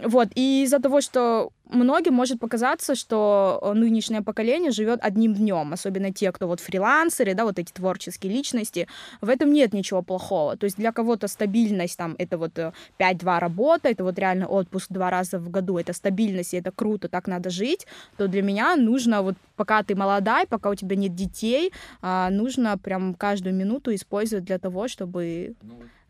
Вот, 0.05 0.27
и 0.35 0.63
из-за 0.63 0.79
того, 0.79 1.01
что 1.01 1.49
многим 1.69 2.13
может 2.13 2.39
показаться, 2.39 2.95
что 2.95 3.59
э, 3.61 3.73
нынешнее 3.73 4.21
поколение 4.21 4.71
живет 4.71 4.99
одним 5.01 5.33
днем, 5.33 5.73
особенно 5.73 6.11
те, 6.11 6.31
кто 6.31 6.47
вот 6.47 6.59
фрилансеры, 6.59 7.33
да, 7.33 7.45
вот 7.45 7.59
эти 7.59 7.71
творческие 7.71 8.33
личности, 8.33 8.87
в 9.21 9.29
этом 9.29 9.53
нет 9.53 9.73
ничего 9.73 10.01
плохого. 10.01 10.57
То 10.57 10.65
есть 10.65 10.77
для 10.77 10.91
кого-то 10.91 11.27
стабильность 11.27 11.97
там 11.97 12.15
это 12.17 12.37
вот 12.37 12.57
э, 12.57 12.71
5-2 12.99 13.39
работа, 13.39 13.89
это 13.89 14.03
вот 14.03 14.17
реально 14.19 14.47
отпуск 14.47 14.87
два 14.91 15.09
раза 15.09 15.39
в 15.39 15.49
году, 15.49 15.77
это 15.77 15.93
стабильность, 15.93 16.53
и 16.53 16.57
это 16.57 16.71
круто, 16.71 17.07
так 17.07 17.27
надо 17.27 17.49
жить, 17.49 17.87
то 18.17 18.27
для 18.27 18.41
меня 18.41 18.75
нужно 18.75 19.21
вот 19.21 19.35
пока 19.55 19.83
ты 19.83 19.95
молодая, 19.95 20.45
пока 20.47 20.69
у 20.69 20.75
тебя 20.75 20.95
нет 20.95 21.15
детей, 21.15 21.71
а, 22.01 22.29
нужно 22.29 22.77
прям 22.77 23.13
каждую 23.13 23.53
минуту 23.55 23.93
использовать 23.93 24.45
для 24.45 24.57
того, 24.57 24.87
чтобы 24.87 25.55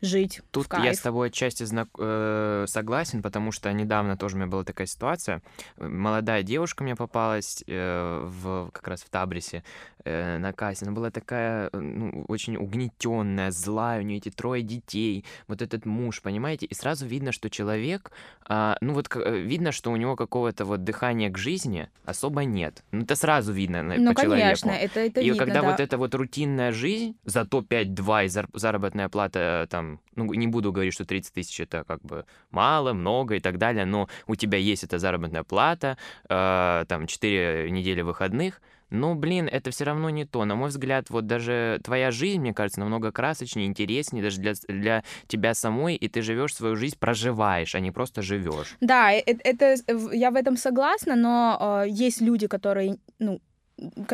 жить 0.02 0.40
Тут 0.50 0.66
я 0.72 0.94
с 0.94 1.00
тобой 1.00 1.28
отчасти 1.28 1.64
знак- 1.64 1.88
э, 1.98 2.64
согласен, 2.68 3.22
потому 3.22 3.52
что 3.52 3.70
недавно 3.72 4.16
тоже 4.16 4.36
у 4.36 4.38
меня 4.38 4.48
была 4.48 4.64
такая 4.64 4.86
ситуация. 4.86 5.42
Молодая 5.78 6.42
девушка 6.42 6.84
мне 6.84 6.96
попалась 6.96 7.62
э, 7.66 8.20
в, 8.24 8.70
как 8.72 8.88
раз 8.88 9.02
в 9.02 9.10
Табрисе 9.10 9.62
э, 10.04 10.38
на 10.38 10.52
кассе. 10.52 10.84
Она 10.86 10.92
была 10.94 11.10
такая 11.10 11.68
э, 11.72 11.78
ну, 11.78 12.24
очень 12.28 12.56
угнетенная, 12.56 13.50
злая, 13.50 14.00
у 14.00 14.02
нее 14.02 14.18
эти 14.18 14.30
трое 14.30 14.62
детей, 14.62 15.24
вот 15.48 15.62
этот 15.62 15.86
муж, 15.86 16.22
понимаете? 16.22 16.66
И 16.66 16.74
сразу 16.74 17.06
видно, 17.06 17.32
что 17.32 17.50
человек, 17.50 18.12
а, 18.46 18.76
ну 18.80 18.94
вот 18.94 19.08
э, 19.14 19.38
видно, 19.40 19.72
что 19.72 19.90
у 19.90 19.96
него 19.96 20.16
какого-то 20.16 20.64
вот 20.64 20.84
дыхания 20.84 21.30
к 21.30 21.38
жизни 21.38 21.88
особо 22.04 22.44
нет. 22.44 22.82
Ну 22.92 23.02
это 23.02 23.14
сразу 23.16 23.52
видно 23.52 23.82
Ну, 23.82 24.14
по 24.14 24.22
конечно, 24.22 24.70
человеку. 24.70 24.84
это, 24.84 25.00
это 25.00 25.20
И 25.20 25.24
видно, 25.24 25.38
когда 25.38 25.62
да. 25.62 25.70
вот 25.70 25.80
эта 25.80 25.98
вот 25.98 26.14
рутинная 26.14 26.72
жизнь, 26.72 27.16
зато 27.24 27.60
5-2 27.60 28.24
и 28.24 28.28
зар- 28.28 28.48
заработная 28.52 29.08
плата 29.08 29.66
там, 29.70 30.00
ну, 30.16 30.32
не 30.34 30.46
буду 30.46 30.72
говорить, 30.72 30.94
что 30.94 31.04
30 31.04 31.32
тысяч 31.34 31.60
это 31.60 31.84
как 31.84 32.00
бы 32.02 32.24
мало, 32.50 32.92
много 32.92 33.36
и 33.36 33.40
так 33.40 33.58
далее, 33.58 33.84
но 33.84 34.08
у 34.26 34.34
тебя 34.34 34.58
есть 34.58 34.84
эта 34.84 34.98
заработная 34.98 35.39
плата, 35.44 35.96
э, 36.28 36.84
там 36.88 37.06
4 37.06 37.70
недели 37.70 38.00
выходных, 38.02 38.60
но, 38.90 39.14
блин, 39.14 39.48
это 39.50 39.70
все 39.70 39.84
равно 39.84 40.10
не 40.10 40.24
то. 40.24 40.44
На 40.44 40.56
мой 40.56 40.68
взгляд, 40.70 41.10
вот 41.10 41.26
даже 41.26 41.80
твоя 41.84 42.10
жизнь, 42.10 42.40
мне 42.40 42.52
кажется, 42.52 42.80
намного 42.80 43.12
красочнее, 43.12 43.66
интереснее 43.68 44.22
даже 44.22 44.40
для, 44.40 44.54
для 44.68 45.04
тебя 45.28 45.54
самой, 45.54 45.94
и 45.94 46.08
ты 46.08 46.22
живешь 46.22 46.54
свою 46.56 46.74
жизнь, 46.74 46.96
проживаешь, 46.98 47.74
а 47.76 47.80
не 47.80 47.92
просто 47.92 48.20
живешь. 48.22 48.76
Да, 48.80 49.12
э- 49.12 49.22
э- 49.24 49.38
это, 49.44 49.76
в- 49.86 50.10
я 50.12 50.30
в 50.32 50.34
этом 50.34 50.56
согласна, 50.56 51.14
но 51.14 51.82
э, 51.84 51.88
есть 51.88 52.20
люди, 52.20 52.48
которые, 52.48 52.96
ну, 53.20 53.40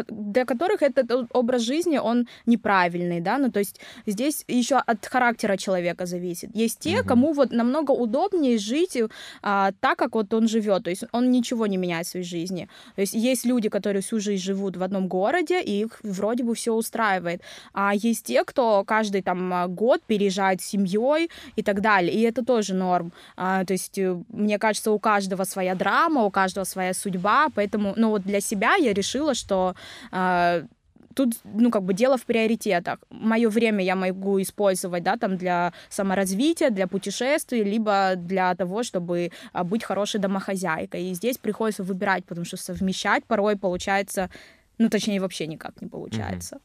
для 0.09 0.45
которых 0.45 0.83
этот 0.83 1.11
образ 1.33 1.63
жизни, 1.63 1.99
он 1.99 2.27
неправильный, 2.47 3.21
да, 3.21 3.39
ну, 3.39 3.51
то 3.51 3.59
есть 3.59 3.81
здесь 4.07 4.45
еще 4.49 4.77
от 4.77 5.07
характера 5.07 5.57
человека 5.57 6.07
зависит. 6.07 6.51
Есть 6.55 6.79
те, 6.79 6.99
Мгм. 6.99 7.09
кому 7.09 7.33
вот 7.33 7.53
намного 7.53 7.93
удобнее 7.93 8.59
жить 8.59 8.97
а, 9.43 9.73
так, 9.81 9.99
как 9.99 10.15
вот 10.15 10.33
он 10.35 10.49
живет, 10.49 10.85
то 10.85 10.91
есть 10.91 11.05
он 11.13 11.31
ничего 11.31 11.67
не 11.67 11.77
меняет 11.77 12.07
в 12.07 12.11
своей 12.11 12.27
жизни. 12.27 12.69
То 12.95 13.01
есть 13.03 13.15
есть 13.15 13.45
люди, 13.47 13.69
которые 13.69 14.03
всю 14.03 14.21
жизнь 14.21 14.43
живут 14.43 14.77
в 14.77 14.83
одном 14.83 15.09
городе, 15.09 15.61
и 15.63 15.81
их 15.81 15.99
вроде 16.03 16.45
бы 16.45 16.55
все 16.55 16.73
устраивает, 16.73 17.43
а 17.73 17.93
есть 17.95 18.27
те, 18.27 18.45
кто 18.45 18.85
каждый 18.85 19.23
там 19.23 19.53
а, 19.53 19.67
год 19.67 20.01
переезжает 20.07 20.61
с 20.61 20.67
семьей 20.67 21.31
и 21.57 21.63
так 21.63 21.81
далее, 21.81 22.13
и 22.13 22.21
это 22.23 22.45
тоже 22.45 22.75
норм. 22.75 23.13
А, 23.37 23.65
то 23.65 23.73
есть, 23.73 23.99
э, 23.99 24.17
мне 24.29 24.59
кажется, 24.59 24.91
у 24.93 24.99
каждого 24.99 25.45
своя 25.45 25.75
драма, 25.75 26.25
у 26.25 26.31
каждого 26.31 26.65
своя 26.65 26.95
судьба, 26.95 27.49
поэтому, 27.55 27.95
ну 27.97 28.11
вот 28.11 28.23
для 28.23 28.41
себя 28.41 28.77
я 28.77 28.93
решила, 28.93 29.35
что 29.35 29.56
а, 30.11 30.63
тут, 31.17 31.35
ну, 31.45 31.71
как 31.71 31.83
бы 31.83 31.95
дело 31.95 32.17
в 32.17 32.25
приоритетах. 32.25 32.99
Мое 33.11 33.49
время 33.49 33.83
я 33.83 33.97
могу 33.97 34.41
использовать, 34.41 35.03
да, 35.03 35.17
там, 35.17 35.37
для 35.37 35.73
саморазвития, 35.89 36.71
для 36.71 36.87
путешествий, 36.87 37.65
либо 37.65 38.15
для 38.17 38.55
того, 38.55 38.83
чтобы 38.83 39.31
а, 39.53 39.65
быть 39.65 39.85
хорошей 39.85 40.21
домохозяйкой. 40.21 41.11
И 41.11 41.15
здесь 41.15 41.39
приходится 41.39 41.83
выбирать, 41.83 42.25
потому 42.25 42.45
что 42.45 42.57
совмещать 42.57 43.25
порой 43.25 43.57
получается, 43.57 44.29
ну, 44.79 44.89
точнее, 44.89 45.21
вообще 45.21 45.47
никак 45.47 45.81
не 45.81 45.89
получается. 45.89 46.59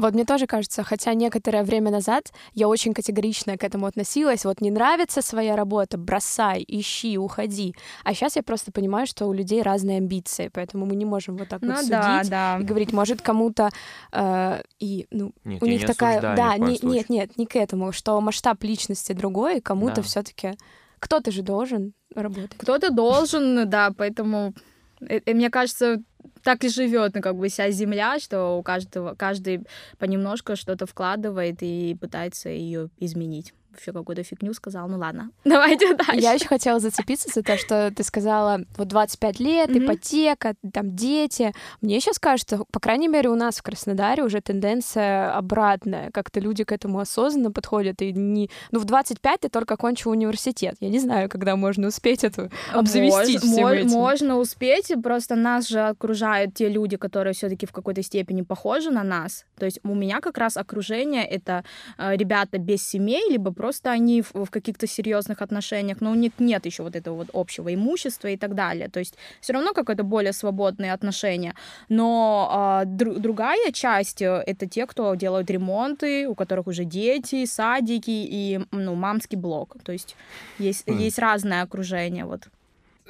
Вот 0.00 0.14
мне 0.14 0.24
тоже 0.24 0.46
кажется, 0.46 0.82
хотя 0.82 1.12
некоторое 1.14 1.62
время 1.62 1.90
назад 1.90 2.32
я 2.54 2.68
очень 2.68 2.94
категорично 2.94 3.58
к 3.58 3.64
этому 3.64 3.84
относилась, 3.86 4.44
вот 4.46 4.62
не 4.62 4.70
нравится 4.70 5.20
своя 5.20 5.56
работа, 5.56 5.98
бросай, 5.98 6.64
ищи, 6.66 7.18
уходи. 7.18 7.74
А 8.02 8.14
сейчас 8.14 8.36
я 8.36 8.42
просто 8.42 8.72
понимаю, 8.72 9.06
что 9.06 9.26
у 9.26 9.32
людей 9.34 9.60
разные 9.62 9.98
амбиции, 9.98 10.48
поэтому 10.52 10.86
мы 10.86 10.96
не 10.96 11.04
можем 11.04 11.36
вот 11.36 11.48
так 11.48 11.60
Ну 11.60 11.74
вот 11.74 11.88
да, 11.88 12.18
судить 12.18 12.30
да. 12.30 12.58
и 12.58 12.64
говорить, 12.64 12.92
может 12.94 13.20
кому-то 13.20 13.68
э, 14.12 14.62
и 14.78 15.06
ну 15.10 15.32
Нет, 15.44 15.62
у 15.62 15.66
я 15.66 15.72
них 15.72 15.80
не 15.82 15.86
такая, 15.86 16.20
да, 16.20 16.56
не- 16.56 16.78
нет, 16.82 17.10
нет, 17.10 17.36
не 17.36 17.44
к 17.46 17.56
этому, 17.56 17.92
что 17.92 18.18
масштаб 18.22 18.62
личности 18.64 19.12
другой, 19.12 19.58
и 19.58 19.60
кому-то 19.60 19.96
Да. 19.96 20.02
все-таки 20.02 20.52
Кто-то 20.98 21.30
же 21.30 21.42
должен 21.42 21.92
работать. 22.14 22.56
Кто-то 22.58 22.90
должен, 22.90 23.68
да, 23.68 23.90
поэтому 23.96 24.54
э, 25.02 25.20
э, 25.26 25.34
мне 25.34 25.50
кажется, 25.50 26.02
так 26.42 26.64
и 26.64 26.68
живет, 26.68 27.14
ну, 27.14 27.20
как 27.20 27.36
бы 27.36 27.48
вся 27.48 27.70
земля, 27.70 28.18
что 28.18 28.58
у 28.58 28.62
каждого, 28.62 29.14
каждый 29.14 29.66
понемножку 29.98 30.56
что-то 30.56 30.86
вкладывает 30.86 31.58
и 31.60 31.96
пытается 32.00 32.48
ее 32.48 32.90
изменить 32.98 33.52
вообще 33.70 33.92
какую-то 33.92 34.22
фигню 34.22 34.52
сказал. 34.54 34.88
Ну 34.88 34.98
ладно, 34.98 35.30
давайте 35.44 35.94
дальше. 35.94 36.20
Я 36.20 36.32
еще 36.32 36.46
хотела 36.46 36.80
зацепиться 36.80 37.28
за 37.32 37.42
то, 37.42 37.56
что 37.56 37.92
ты 37.94 38.02
сказала, 38.02 38.60
вот 38.76 38.88
25 38.88 39.40
лет, 39.40 39.70
mm-hmm. 39.70 39.84
ипотека, 39.84 40.54
там 40.72 40.94
дети. 40.96 41.52
Мне 41.80 42.00
сейчас 42.00 42.18
кажется, 42.18 42.62
по 42.70 42.80
крайней 42.80 43.08
мере, 43.08 43.30
у 43.30 43.34
нас 43.34 43.58
в 43.58 43.62
Краснодаре 43.62 44.22
уже 44.22 44.40
тенденция 44.40 45.34
обратная. 45.34 46.10
Как-то 46.10 46.40
люди 46.40 46.64
к 46.64 46.72
этому 46.72 46.98
осознанно 46.98 47.50
подходят. 47.52 48.02
И 48.02 48.12
не... 48.12 48.50
Ну, 48.70 48.80
в 48.80 48.84
25 48.84 49.40
ты 49.40 49.48
только 49.48 49.74
окончил 49.74 50.10
университет. 50.10 50.76
Я 50.80 50.88
не 50.88 50.98
знаю, 50.98 51.28
когда 51.28 51.56
можно 51.56 51.88
успеть 51.88 52.24
это 52.24 52.50
обзавестись 52.72 53.42
Мож, 53.42 53.52
всем 53.52 53.66
этим. 53.68 53.90
Можно 53.90 54.36
успеть, 54.38 54.92
просто 55.02 55.36
нас 55.36 55.68
же 55.68 55.80
окружают 55.80 56.54
те 56.54 56.68
люди, 56.68 56.96
которые 56.96 57.34
все 57.34 57.48
таки 57.48 57.66
в 57.66 57.72
какой-то 57.72 58.02
степени 58.02 58.42
похожи 58.42 58.90
на 58.90 59.02
нас. 59.02 59.44
То 59.58 59.66
есть 59.66 59.80
у 59.84 59.94
меня 59.94 60.20
как 60.20 60.38
раз 60.38 60.56
окружение— 60.56 61.24
это 61.30 61.64
э, 61.98 62.16
ребята 62.16 62.58
без 62.58 62.86
семей, 62.86 63.30
либо 63.30 63.52
просто 63.60 63.90
они 63.90 64.22
в, 64.22 64.46
в 64.46 64.50
каких-то 64.50 64.86
серьезных 64.86 65.42
отношениях, 65.42 66.00
но 66.00 66.12
у 66.12 66.14
них 66.14 66.32
нет 66.38 66.66
еще 66.66 66.82
вот 66.82 66.96
этого 66.96 67.16
вот 67.16 67.28
общего 67.34 67.68
имущества 67.74 68.28
и 68.28 68.38
так 68.38 68.54
далее. 68.54 68.88
То 68.88 69.00
есть 69.00 69.18
все 69.42 69.52
равно 69.52 69.74
какое-то 69.74 70.02
более 70.02 70.32
свободные 70.32 70.94
отношения. 70.94 71.54
Но 71.90 72.48
а, 72.50 72.84
дру, 72.86 73.18
другая 73.18 73.70
часть 73.72 74.22
э, 74.22 74.42
это 74.46 74.66
те, 74.66 74.86
кто 74.86 75.14
делают 75.14 75.50
ремонты, 75.50 76.26
у 76.26 76.34
которых 76.34 76.68
уже 76.68 76.84
дети, 76.84 77.44
садики 77.44 78.26
и 78.32 78.60
ну 78.72 78.94
мамский 78.94 79.36
блок. 79.36 79.76
То 79.84 79.92
есть 79.92 80.16
есть 80.58 80.88
mm. 80.88 80.96
есть 80.96 81.18
разное 81.18 81.62
окружение 81.62 82.24
вот. 82.24 82.48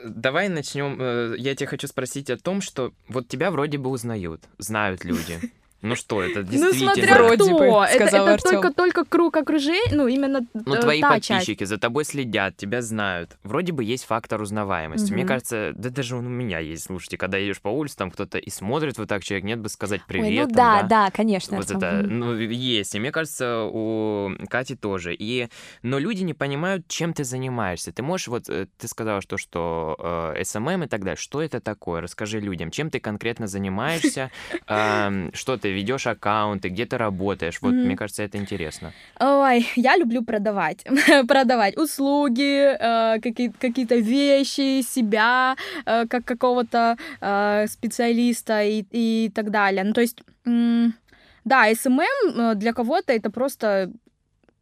Давай 0.04 0.48
начнем. 0.48 0.96
Э, 1.00 1.34
я 1.38 1.54
тебя 1.54 1.68
хочу 1.68 1.86
спросить 1.86 2.28
о 2.28 2.36
том, 2.36 2.60
что 2.60 2.92
вот 3.08 3.28
тебя 3.28 3.52
вроде 3.52 3.78
бы 3.78 3.88
узнают, 3.90 4.40
знают 4.58 5.04
люди. 5.04 5.38
Ну 5.82 5.96
что, 5.96 6.22
это 6.22 6.42
действительно... 6.42 6.90
Ну 6.90 6.94
смотря 6.94 7.22
Вроде 7.22 7.44
кто. 7.44 7.58
Бы, 7.58 7.64
это 7.86 8.04
это 8.04 8.36
только, 8.42 8.72
только 8.72 9.04
круг 9.04 9.36
окружения, 9.36 9.94
ну 9.94 10.06
именно 10.06 10.40
Ну 10.52 10.74
э, 10.74 10.80
твои 10.80 11.00
та 11.00 11.10
подписчики 11.10 11.60
часть. 11.60 11.68
за 11.68 11.78
тобой 11.78 12.04
следят, 12.04 12.56
тебя 12.56 12.82
знают. 12.82 13.36
Вроде 13.42 13.72
бы 13.72 13.82
есть 13.82 14.04
фактор 14.04 14.42
узнаваемости. 14.42 15.06
Мгм. 15.06 15.14
Мне 15.14 15.24
кажется, 15.24 15.72
да 15.74 15.88
даже 15.90 16.16
он 16.16 16.26
у 16.26 16.30
меня 16.30 16.58
есть. 16.58 16.84
Слушайте, 16.84 17.16
когда 17.16 17.42
идешь 17.42 17.60
по 17.60 17.68
улице, 17.68 17.96
там 17.96 18.10
кто-то 18.10 18.38
и 18.38 18.50
смотрит 18.50 18.98
вот 18.98 19.08
так, 19.08 19.22
человек 19.24 19.44
нет 19.44 19.60
бы 19.60 19.68
сказать 19.68 20.02
привет. 20.06 20.26
Ой, 20.26 20.36
ну 20.36 20.54
там, 20.54 20.88
да, 20.88 21.04
да, 21.04 21.10
конечно. 21.10 21.56
Вот 21.56 21.70
Артём. 21.70 21.78
это, 21.78 22.06
ну, 22.06 22.34
есть. 22.36 22.94
И 22.94 23.00
мне 23.00 23.10
кажется, 23.10 23.62
у 23.64 24.32
Кати 24.48 24.76
тоже. 24.76 25.14
И, 25.14 25.48
но 25.82 25.98
люди 25.98 26.22
не 26.22 26.34
понимают, 26.34 26.88
чем 26.88 27.14
ты 27.14 27.24
занимаешься. 27.24 27.92
Ты 27.92 28.02
можешь, 28.02 28.28
вот, 28.28 28.48
э, 28.48 28.66
ты 28.78 28.86
сказала, 28.86 29.20
что, 29.22 29.38
что 29.38 29.96
э, 30.36 30.42
SMM 30.42 30.84
и 30.84 30.88
так 30.88 31.00
далее. 31.00 31.16
Что 31.16 31.42
это 31.42 31.60
такое? 31.60 32.02
Расскажи 32.02 32.40
людям, 32.40 32.70
чем 32.70 32.90
ты 32.90 33.00
конкретно 33.00 33.46
занимаешься, 33.46 34.30
что 34.66 35.56
ты 35.56 35.69
ведешь 35.72 36.06
аккаунты, 36.06 36.68
где 36.68 36.84
ты 36.86 36.98
работаешь. 36.98 37.58
Вот, 37.62 37.74
Мгм. 37.74 37.86
мне 37.86 37.96
кажется, 37.96 38.22
это 38.22 38.38
интересно. 38.38 38.92
Ой, 39.20 39.66
я 39.76 39.96
люблю 39.96 40.22
продавать. 40.24 40.84
продавать 41.28 41.76
услуги, 41.76 42.76
э, 42.78 43.20
какие- 43.20 43.52
какие-то 43.60 43.96
вещи, 43.96 44.82
себя, 44.82 45.56
э, 45.86 46.06
как 46.06 46.24
какого-то 46.24 46.96
э, 47.20 47.66
специалиста 47.68 48.62
и, 48.62 48.84
и 48.92 49.30
так 49.34 49.50
далее. 49.50 49.84
Ну, 49.84 49.92
то 49.92 50.00
есть, 50.00 50.18
м, 50.46 50.94
да, 51.44 51.68
SMM 51.70 52.06
э, 52.36 52.54
для 52.54 52.72
кого-то 52.72 53.12
это 53.12 53.30
просто 53.30 53.90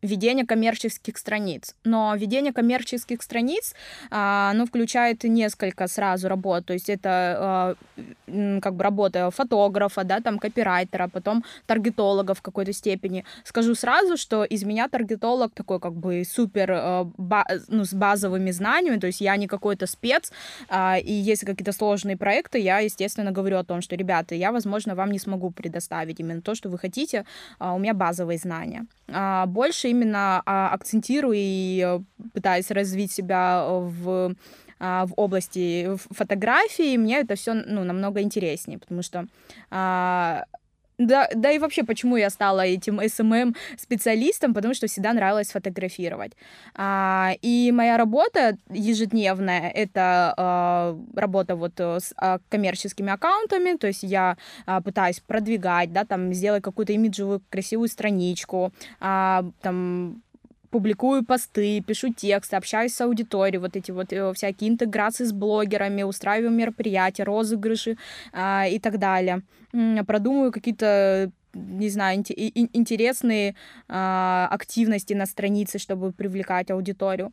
ведение 0.03 0.47
коммерческих 0.47 1.19
страниц. 1.19 1.75
Но 1.85 2.15
ведение 2.17 2.53
коммерческих 2.53 3.23
страниц, 3.23 3.75
а, 4.11 4.51
оно 4.51 4.67
включает 4.67 5.25
несколько 5.25 5.89
сразу 5.89 6.29
работ. 6.29 6.67
То 6.67 6.73
есть 6.73 6.89
это 6.89 7.09
а, 7.11 8.61
как 8.61 8.75
бы 8.75 8.85
работа 8.85 9.31
фотографа, 9.31 10.05
да, 10.05 10.21
там 10.21 10.39
копирайтера, 10.39 11.09
потом 11.09 11.45
таргетолога 11.67 12.35
в 12.35 12.43
какой-то 12.43 12.73
степени. 12.73 13.25
Скажу 13.45 13.75
сразу, 13.75 14.17
что 14.17 14.45
из 14.45 14.65
меня 14.65 14.89
таргетолог 14.89 15.53
такой 15.55 15.81
как 15.81 15.95
бы 15.95 16.25
супер 16.25 17.07
ба- 17.17 17.47
ну, 17.69 17.85
с 17.85 17.93
базовыми 17.93 18.51
знаниями, 18.51 18.99
то 18.99 19.07
есть 19.07 19.21
я 19.21 19.37
не 19.37 19.47
какой-то 19.47 19.87
спец, 19.87 20.33
а, 20.69 20.99
и 20.99 21.13
если 21.13 21.47
какие-то 21.47 21.73
сложные 21.73 22.17
проекты, 22.17 22.59
я, 22.59 22.79
естественно, 22.79 23.31
говорю 23.31 23.59
о 23.59 23.65
том, 23.65 23.83
что, 23.83 23.97
ребята, 23.97 24.35
я, 24.35 24.53
возможно, 24.53 24.95
вам 24.95 25.11
не 25.11 25.19
смогу 25.19 25.51
предоставить 25.51 26.21
именно 26.21 26.43
то, 26.43 26.55
что 26.55 26.69
вы 26.69 26.79
хотите, 26.79 27.25
а, 27.59 27.75
у 27.75 27.79
меня 27.79 27.95
базовые 27.95 28.39
знания. 28.39 28.87
А, 29.09 29.47
Именно 29.89 30.43
а, 30.45 30.71
акцентирую 30.73 31.35
и 31.37 31.83
э, 31.85 32.01
пытаюсь 32.33 32.71
развить 32.71 33.13
себя 33.13 33.65
в 33.69 34.35
а, 34.81 35.07
в 35.07 35.13
области 35.17 35.91
фотографии, 36.11 36.97
мне 36.97 37.19
это 37.21 37.35
все 37.35 37.55
ну, 37.55 37.85
намного 37.85 38.23
интереснее, 38.23 38.79
потому 38.79 39.03
что 39.03 39.27
а, 39.71 40.45
да, 40.99 41.29
да 41.35 41.53
и 41.53 41.59
вообще, 41.59 41.85
почему 41.85 42.17
я 42.17 42.29
стала 42.29 42.63
этим 42.63 42.99
SMM-специалистом, 42.99 44.53
потому 44.53 44.75
что 44.75 44.89
всегда 44.89 45.13
нравилось 45.13 45.53
фотографировать. 45.53 46.33
А, 46.75 47.33
и 47.41 47.71
моя 47.73 47.97
работа 47.97 48.57
ежедневная— 48.69 49.71
это 49.75 50.35
а, 50.37 50.99
работа 51.15 51.55
вот 51.55 51.73
э, 51.79 52.01
с 52.01 52.13
а, 52.17 52.41
коммерческими 52.49 53.13
аккаунтами, 53.13 53.77
то 53.77 53.87
есть 53.87 54.03
я 54.03 54.37
а, 54.67 54.81
пытаюсь 54.81 55.21
продвигать, 55.21 55.93
да, 55.93 56.05
там, 56.05 56.33
сделать 56.33 56.65
какую-то 56.65 56.93
имиджевую 56.93 57.43
красивую 57.49 57.89
страничку, 57.89 58.73
а, 58.99 59.45
там, 59.63 60.23
публикую 60.71 61.25
посты, 61.25 61.81
пишу 61.81 62.13
тексты, 62.13 62.57
общаюсь 62.57 62.95
с 62.95 63.01
аудиторией, 63.01 63.61
вот 63.61 63.77
эти 63.77 63.91
вот 63.91 64.13
э, 64.13 64.33
всякие 64.35 64.71
интеграции 64.71 65.25
с 65.25 65.33
блогерами, 65.33 66.03
устраиваю 66.03 66.51
мероприятия, 66.51 67.25
розыгрыши 67.25 67.97
а, 68.33 68.67
и 68.67 68.79
так 68.79 68.99
далее. 68.99 69.43
Продумываю 70.07 70.53
какие-то 70.53 71.31
не 71.55 71.89
знаю, 71.89 72.19
интересные 72.19 73.57
а, 73.89 74.49
активности 74.51 75.15
на 75.15 75.27
странице, 75.27 75.79
чтобы 75.79 76.13
привлекать 76.13 76.71
аудиторию. 76.71 77.33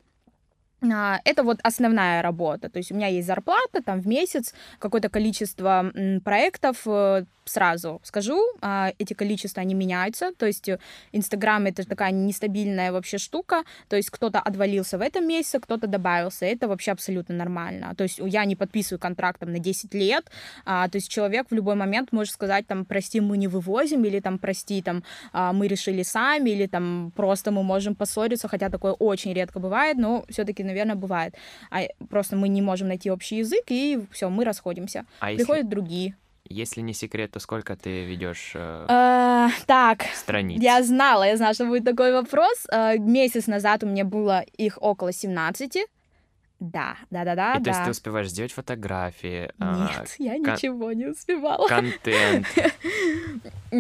А, 0.81 1.19
Это 1.25 1.43
вот 1.43 1.59
основная 1.63 2.21
работа. 2.21 2.69
То 2.69 2.77
есть 2.79 2.91
у 2.91 2.95
меня 2.95 3.07
есть 3.07 3.27
зарплата 3.27 3.81
там 3.83 4.01
в 4.01 4.07
месяц, 4.07 4.53
какое-то 4.79 5.09
количество 5.09 5.91
проектов. 6.23 6.81
э, 6.85 7.25
Сразу 7.47 7.99
скажу, 8.03 8.41
а, 8.61 8.91
эти 8.97 9.13
количества, 9.13 9.61
они 9.61 9.75
меняются. 9.75 10.31
То 10.37 10.47
есть 10.47 10.67
э, 10.67 10.79
Инстаграм— 11.11 11.63
это 11.67 11.87
такая 11.87 12.11
нестабильная 12.11 12.91
вообще 12.91 13.19
штука. 13.19 13.63
То 13.87 13.95
есть 13.95 14.09
кто-то 14.09 14.39
отвалился 14.39 14.97
в 14.97 15.01
этом 15.01 15.27
месяце, 15.27 15.59
кто-то 15.59 15.85
добавился. 15.87 16.45
Это 16.45 16.67
вообще 16.67 16.91
абсолютно 16.91 17.35
нормально. 17.35 17.93
То 17.95 18.03
есть 18.03 18.19
я 18.23 18.45
не 18.45 18.55
подписываю 18.55 18.99
контракт 18.99 19.39
там, 19.39 19.51
на 19.51 19.59
10 19.59 19.93
лет. 19.93 20.25
а, 20.65 20.87
То 20.89 20.97
есть 20.97 21.07
человек 21.11 21.45
в 21.51 21.53
любой 21.55 21.75
момент 21.75 22.11
может 22.11 22.33
сказать, 22.33 22.65
там, 22.67 22.83
прости, 22.85 23.21
мы 23.21 23.37
не 23.37 23.47
вывозим, 23.47 24.03
или 24.05 24.19
там, 24.19 24.39
прости, 24.39 24.81
там, 24.81 25.03
мы 25.33 25.67
решили 25.67 26.03
сами, 26.03 26.49
или 26.49 26.65
там 26.67 27.11
просто 27.15 27.51
мы 27.51 27.63
можем 27.63 27.93
поссориться, 27.95 28.47
хотя 28.47 28.69
такое 28.69 28.93
очень 28.93 29.33
редко 29.33 29.59
бывает, 29.59 29.97
но 29.97 30.25
все-таки, 30.29 30.63
наверное, 30.65 30.95
бывает. 30.95 31.35
А 31.71 31.81
просто 32.09 32.35
мы 32.35 32.49
не 32.49 32.61
можем 32.61 32.87
найти 32.87 33.09
общий 33.11 33.37
язык, 33.37 33.63
и 33.69 33.99
все, 34.11 34.29
мы 34.29 34.43
расходимся. 34.45 35.05
А 35.19 35.31
если, 35.31 35.43
Приходят 35.45 35.69
другие. 35.69 36.15
если 36.49 36.81
не 36.81 36.93
секрет, 36.93 37.31
то 37.31 37.39
сколько 37.39 37.75
ты 37.75 38.05
ведешь 38.05 38.51
э, 38.55 38.85
А, 38.89 39.49
так, 39.65 40.03
страниц? 40.15 40.61
я 40.61 40.83
знала, 40.83 41.23
я 41.23 41.37
знала, 41.37 41.53
что 41.53 41.65
будет 41.65 41.85
такой 41.85 42.11
вопрос. 42.13 42.67
А, 42.71 42.97
Месяц 42.97 43.47
назад 43.47 43.83
у 43.83 43.87
меня 43.87 44.03
было 44.05 44.43
их 44.57 44.77
около 44.81 45.11
17. 45.11 45.77
Да, 46.59 46.95
да-да-да, 47.11 47.55
И 47.57 47.63
то 47.63 47.69
есть 47.69 47.79
да. 47.79 47.85
ты 47.85 47.91
успеваешь 47.91 48.29
сделать 48.29 48.53
фотографии, 48.53 49.51
а, 49.59 49.89
Нет, 49.99 50.15
я 50.19 50.33
кон- 50.35 50.53
ничего 50.53 50.91
не 50.93 51.07
успевала. 51.07 51.67
контент. 51.67 52.45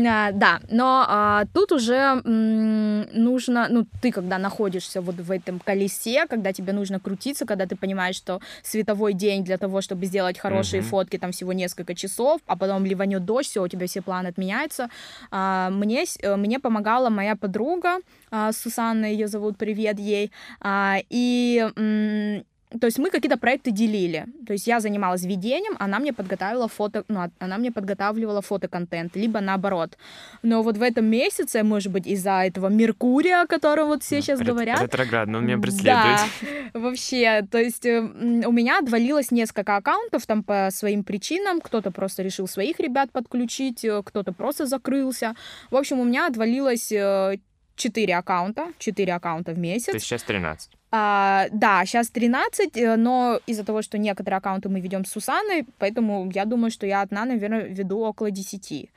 А, 0.07 0.31
да, 0.33 0.59
но 0.69 1.05
а, 1.07 1.45
тут 1.53 1.71
уже 1.71 2.15
нужно, 2.25 3.67
ну, 3.69 3.85
ты 4.01 4.11
когда 4.11 4.37
находишься 4.37 4.99
вот 4.99 5.15
в 5.15 5.31
этом 5.31 5.59
колесе, 5.59 6.25
когда 6.27 6.51
тебе 6.51 6.73
нужно 6.73 6.99
крутиться, 6.99 7.45
когда 7.45 7.65
ты 7.65 7.77
понимаешь, 7.77 8.15
что 8.17 8.41
световой 8.61 9.13
день 9.13 9.45
для 9.45 9.57
того, 9.57 9.79
чтобы 9.81 10.05
сделать 10.05 10.37
хорошие 10.37 10.81
фотки, 10.81 11.17
там 11.17 11.31
всего 11.31 11.53
несколько 11.53 11.95
часов, 11.95 12.41
а 12.45 12.57
потом 12.57 12.83
ливанет 12.85 13.23
дождь, 13.23 13.47
все, 13.49 13.63
у 13.63 13.67
тебя 13.69 13.87
все 13.87 14.01
планы 14.01 14.27
отменяются. 14.27 14.89
А, 15.31 15.69
мне, 15.69 16.03
э, 16.21 16.35
мне 16.35 16.59
помогала 16.59 17.09
моя 17.09 17.37
подруга, 17.37 17.99
а, 18.31 18.51
Сусанна 18.51 19.05
ее 19.05 19.27
зовут, 19.29 19.57
привет 19.57 19.97
ей, 19.99 20.31
А, 20.59 20.97
и... 21.09 22.43
то 22.79 22.85
есть 22.87 22.99
мы 22.99 23.09
какие-то 23.09 23.37
проекты 23.37 23.71
делили. 23.71 24.25
То 24.47 24.53
есть 24.53 24.67
я 24.67 24.79
занималась 24.79 25.23
ведением, 25.23 25.75
она 25.79 25.99
мне 25.99 26.13
подготовила 26.13 26.67
фото, 26.67 27.03
ну, 27.07 27.29
она 27.39 27.57
мне 27.57 27.71
подготавливала 27.71 28.41
фотоконтент, 28.41 29.15
либо 29.15 29.39
наоборот. 29.41 29.97
Но 30.43 30.61
вот 30.63 30.77
в 30.77 30.81
этом 30.81 31.05
месяце, 31.05 31.63
может 31.63 31.91
быть, 31.91 32.07
из-за 32.07 32.43
этого 32.45 32.67
Меркурия, 32.69 33.41
о 33.41 33.47
котором 33.47 33.87
вот 33.87 34.03
все 34.03 34.21
сейчас 34.21 34.39
Рет- 34.39 34.47
говорят, 34.49 34.81
Ретроградно, 34.81 35.37
он 35.39 35.45
меня 35.45 35.57
преследует. 35.57 35.93
да, 35.93 36.25
вообще, 36.79 37.45
то 37.49 37.57
есть 37.57 37.85
э, 37.85 37.97
м, 37.97 38.43
у 38.45 38.51
меня 38.51 38.79
отвалилось 38.79 39.31
несколько 39.31 39.75
аккаунтов 39.75 40.25
там 40.25 40.43
по 40.43 40.69
своим 40.71 41.03
причинам, 41.03 41.61
кто-то 41.61 41.91
просто 41.91 42.23
решил 42.23 42.47
своих 42.47 42.79
ребят 42.79 43.11
подключить, 43.11 43.83
э, 43.85 44.01
кто-то 44.03 44.33
просто 44.33 44.65
закрылся. 44.65 45.33
В 45.71 45.75
общем, 45.75 45.99
у 45.99 46.03
меня 46.03 46.27
отвалилось 46.27 46.91
э, 46.91 47.37
4 47.75 48.15
аккаунта, 48.15 48.67
4 48.79 49.13
аккаунта 49.13 49.51
в 49.51 49.59
месяц. 49.59 49.85
То 49.85 49.93
есть 49.93 50.05
сейчас 50.05 50.23
13. 50.23 50.71
А, 50.91 51.47
да, 51.51 51.85
сейчас 51.85 52.09
13, 52.09 52.77
э, 52.77 52.95
но 52.95 53.39
из-за 53.47 53.65
того, 53.65 53.81
что 53.81 53.97
некоторые 53.97 54.37
аккаунты 54.37 54.69
мы 54.69 54.79
ведем 54.79 55.03
с 55.03 55.11
Сусаной, 55.11 55.65
поэтому 55.77 56.31
я 56.33 56.45
думаю, 56.45 56.71
что 56.71 56.85
я 56.85 57.01
одна, 57.01 57.25
наверное, 57.25 57.63
веду 57.63 57.99
около 57.99 58.31
10. 58.31 58.89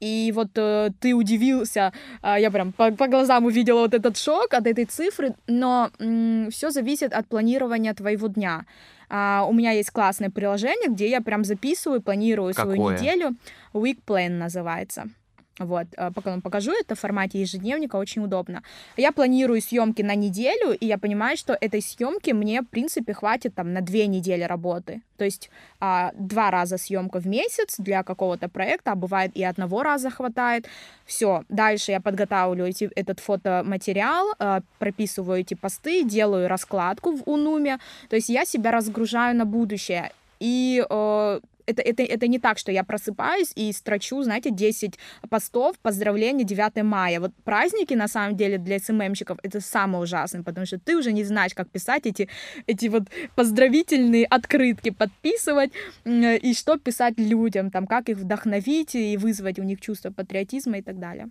И 0.00 0.32
вот 0.34 0.48
э, 0.56 0.90
ты 0.98 1.14
удивился, 1.14 1.92
э, 2.22 2.36
я 2.38 2.50
прям 2.50 2.72
по, 2.72 2.90
по 2.92 3.06
глазам 3.06 3.44
увидела 3.44 3.80
вот 3.80 3.94
этот 3.94 4.16
шок 4.16 4.54
от 4.54 4.66
этой 4.66 4.86
цифры, 4.86 5.34
но 5.46 5.90
э, 5.98 6.48
все 6.50 6.70
зависит 6.70 7.12
от 7.12 7.26
планирования 7.26 7.94
твоего 7.94 8.28
дня. 8.28 8.64
Uh, 9.12 9.44
у 9.48 9.52
меня 9.52 9.72
есть 9.72 9.90
классное 9.90 10.30
приложение, 10.30 10.88
где 10.88 11.10
я 11.10 11.20
прям 11.20 11.42
записываю, 11.42 12.00
планирую 12.00 12.54
Какое? 12.54 12.76
свою 12.76 12.90
неделю. 12.92 13.30
Week 13.74 13.98
Plan 14.06 14.38
называется. 14.38 15.08
Вот, 15.60 15.86
а, 15.98 16.10
пока 16.10 16.30
вам 16.30 16.40
покажу 16.40 16.72
это 16.72 16.94
в 16.94 16.98
формате 16.98 17.38
ежедневника, 17.38 17.96
очень 17.96 18.24
удобно. 18.24 18.62
Я 18.96 19.12
планирую 19.12 19.60
съемки 19.60 20.00
на 20.00 20.14
неделю, 20.14 20.72
и 20.72 20.86
я 20.86 20.96
понимаю, 20.96 21.36
что 21.36 21.52
этой 21.60 21.82
съемки 21.82 22.30
мне, 22.30 22.62
в 22.62 22.66
принципе, 22.68 23.12
хватит 23.12 23.54
там 23.54 23.74
на 23.74 23.82
две 23.82 24.06
недели 24.06 24.42
работы. 24.42 25.02
То 25.18 25.24
есть 25.26 25.50
а, 25.78 26.12
два 26.14 26.50
раза 26.50 26.78
съемка 26.78 27.20
в 27.20 27.26
месяц 27.26 27.74
для 27.76 28.02
какого-то 28.02 28.48
проекта, 28.48 28.92
а 28.92 28.94
бывает 28.94 29.32
и 29.34 29.44
одного 29.44 29.82
раза 29.82 30.08
хватает. 30.08 30.66
Все, 31.04 31.44
дальше 31.50 31.92
я 31.92 32.00
подготавливаю 32.00 32.70
эти, 32.70 32.90
этот 32.96 33.20
фотоматериал, 33.20 34.28
а, 34.38 34.62
прописываю 34.78 35.40
эти 35.40 35.52
посты, 35.52 36.04
делаю 36.04 36.48
раскладку 36.48 37.12
в 37.12 37.22
Унуме. 37.26 37.80
То 38.08 38.16
есть 38.16 38.30
я 38.30 38.46
себя 38.46 38.70
разгружаю 38.70 39.36
на 39.36 39.44
будущее. 39.44 40.10
И 40.38 40.82
э, 40.88 41.40
это, 41.70 41.82
это, 41.82 42.02
это 42.02 42.28
не 42.28 42.38
так, 42.38 42.58
что 42.58 42.72
я 42.72 42.84
просыпаюсь 42.84 43.52
и 43.54 43.72
строчу, 43.72 44.22
знаете, 44.22 44.50
10 44.50 44.98
постов, 45.28 45.78
поздравления 45.78 46.44
9 46.44 46.82
мая. 46.82 47.20
Вот 47.20 47.32
праздники, 47.44 47.94
на 47.94 48.08
самом 48.08 48.36
деле, 48.36 48.58
для 48.58 48.78
СММщиков 48.78 49.38
это 49.42 49.60
самое 49.60 50.02
ужасное, 50.02 50.42
потому 50.42 50.66
что 50.66 50.78
ты 50.78 50.96
уже 50.96 51.12
не 51.12 51.24
знаешь, 51.24 51.54
как 51.54 51.70
писать 51.70 52.06
эти, 52.06 52.28
эти 52.66 52.86
вот 52.86 53.04
поздравительные 53.34 54.26
открытки, 54.26 54.90
подписывать, 54.90 55.70
и 56.04 56.54
что 56.54 56.78
писать 56.78 57.18
людям, 57.18 57.70
там, 57.70 57.86
как 57.86 58.08
их 58.08 58.18
вдохновить 58.18 58.94
и 58.94 59.16
вызвать 59.16 59.58
у 59.58 59.62
них 59.62 59.80
чувство 59.80 60.10
патриотизма 60.10 60.78
и 60.78 60.82
так 60.82 60.98
далее. 60.98 61.28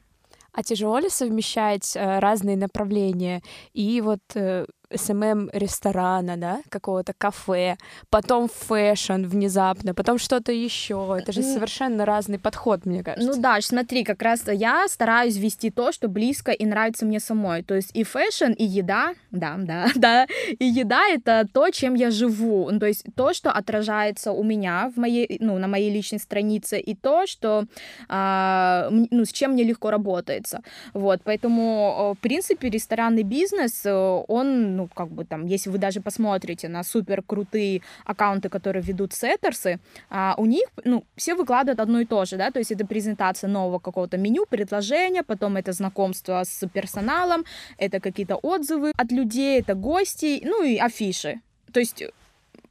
А 0.52 0.63
тяжело 0.63 0.99
ли 0.99 1.10
совмещать 1.10 1.95
э, 1.95 2.19
разные 2.19 2.58
направления 2.58 3.41
и 3.73 4.02
вот 4.02 4.19
э, 4.34 4.65
SMM 4.93 5.49
ресторана, 5.54 6.38
да, 6.38 6.62
какого-то 6.69 7.13
кафе, 7.17 7.78
потом 8.10 8.49
fashion 8.49 9.25
внезапно, 9.25 9.93
потом 9.93 10.17
что-то 10.17 10.52
еще. 10.52 11.17
Это 11.19 11.32
же 11.32 11.43
совершенно 11.43 12.06
разный 12.06 12.39
подход, 12.39 12.86
мне 12.86 13.04
кажется. 13.04 13.32
Ну 13.32 13.41
да, 13.41 13.60
смотри, 13.62 14.04
как 14.04 14.21
раз 14.21 14.43
я 14.47 14.88
стараюсь 14.88 15.38
вести 15.38 15.69
то, 15.69 15.91
что 15.91 16.08
близко 16.08 16.52
и 16.52 16.65
нравится 16.65 17.06
мне 17.06 17.19
самой. 17.19 17.63
То 17.63 17.75
есть 17.75 17.91
и 17.93 18.04
fashion, 18.03 18.51
и 18.52 18.65
еда, 18.65 19.13
да, 19.32 19.56
да, 19.58 19.88
да, 19.95 20.28
и 20.60 20.65
еда— 20.65 21.02
это 21.10 21.47
то, 21.52 21.69
чем 21.69 21.93
я 21.95 22.12
живу. 22.12 22.69
Ну, 22.71 22.80
то 22.80 22.88
есть 22.88 23.06
то, 23.15 23.34
что 23.34 23.52
отражается 23.52 24.32
у 24.32 24.43
меня 24.43 24.91
в 24.95 24.99
моей, 24.99 25.38
ну, 25.39 25.58
на 25.58 25.67
моей 25.67 25.91
личной 25.91 26.19
странице, 26.19 26.80
и 26.80 26.95
то, 26.95 27.28
что, 27.28 27.65
а, 28.08 28.89
ну, 28.89 29.25
с 29.25 29.32
чем 29.32 29.52
мне 29.52 29.63
легко 29.63 29.91
работается. 29.91 30.62
Вот, 30.93 31.21
поэтому, 31.23 32.15
в 32.17 32.21
принципе, 32.21 32.69
ресторанный 32.69 33.23
бизнес, 33.23 33.86
он 33.86 34.78
ну, 34.79 34.87
как 34.87 35.09
бы 35.09 35.25
там, 35.25 35.45
если 35.45 35.69
вы 35.69 35.77
даже 35.77 35.99
посмотрите 35.99 36.69
на 36.69 36.83
супер 36.83 37.21
крутые 37.21 37.81
аккаунты, 38.05 38.47
которые 38.47 38.81
ведут 38.81 39.13
сеттерсы, 39.13 39.79
а, 40.09 40.35
у 40.37 40.45
них, 40.45 40.67
ну, 40.85 41.03
все 41.15 41.35
выкладывают 41.35 41.79
одно 41.79 41.99
и 41.99 42.05
то 42.05 42.23
же, 42.25 42.37
да, 42.37 42.49
то 42.51 42.59
есть 42.59 42.71
это 42.71 42.85
презентация 42.85 43.49
нового 43.49 43.79
какого-то 43.79 44.17
меню, 44.17 44.45
предложения, 44.49 45.23
потом 45.23 45.57
это 45.57 45.73
знакомство 45.73 46.43
с 46.45 46.65
персоналом, 46.69 47.43
это 47.77 47.99
какие-то 47.99 48.37
отзывы 48.37 48.93
от 48.95 49.11
людей, 49.11 49.59
это 49.59 49.75
гости, 49.75 50.41
ну 50.45 50.63
и 50.63 50.77
афиши. 50.77 51.41
То 51.73 51.79
есть 51.79 52.03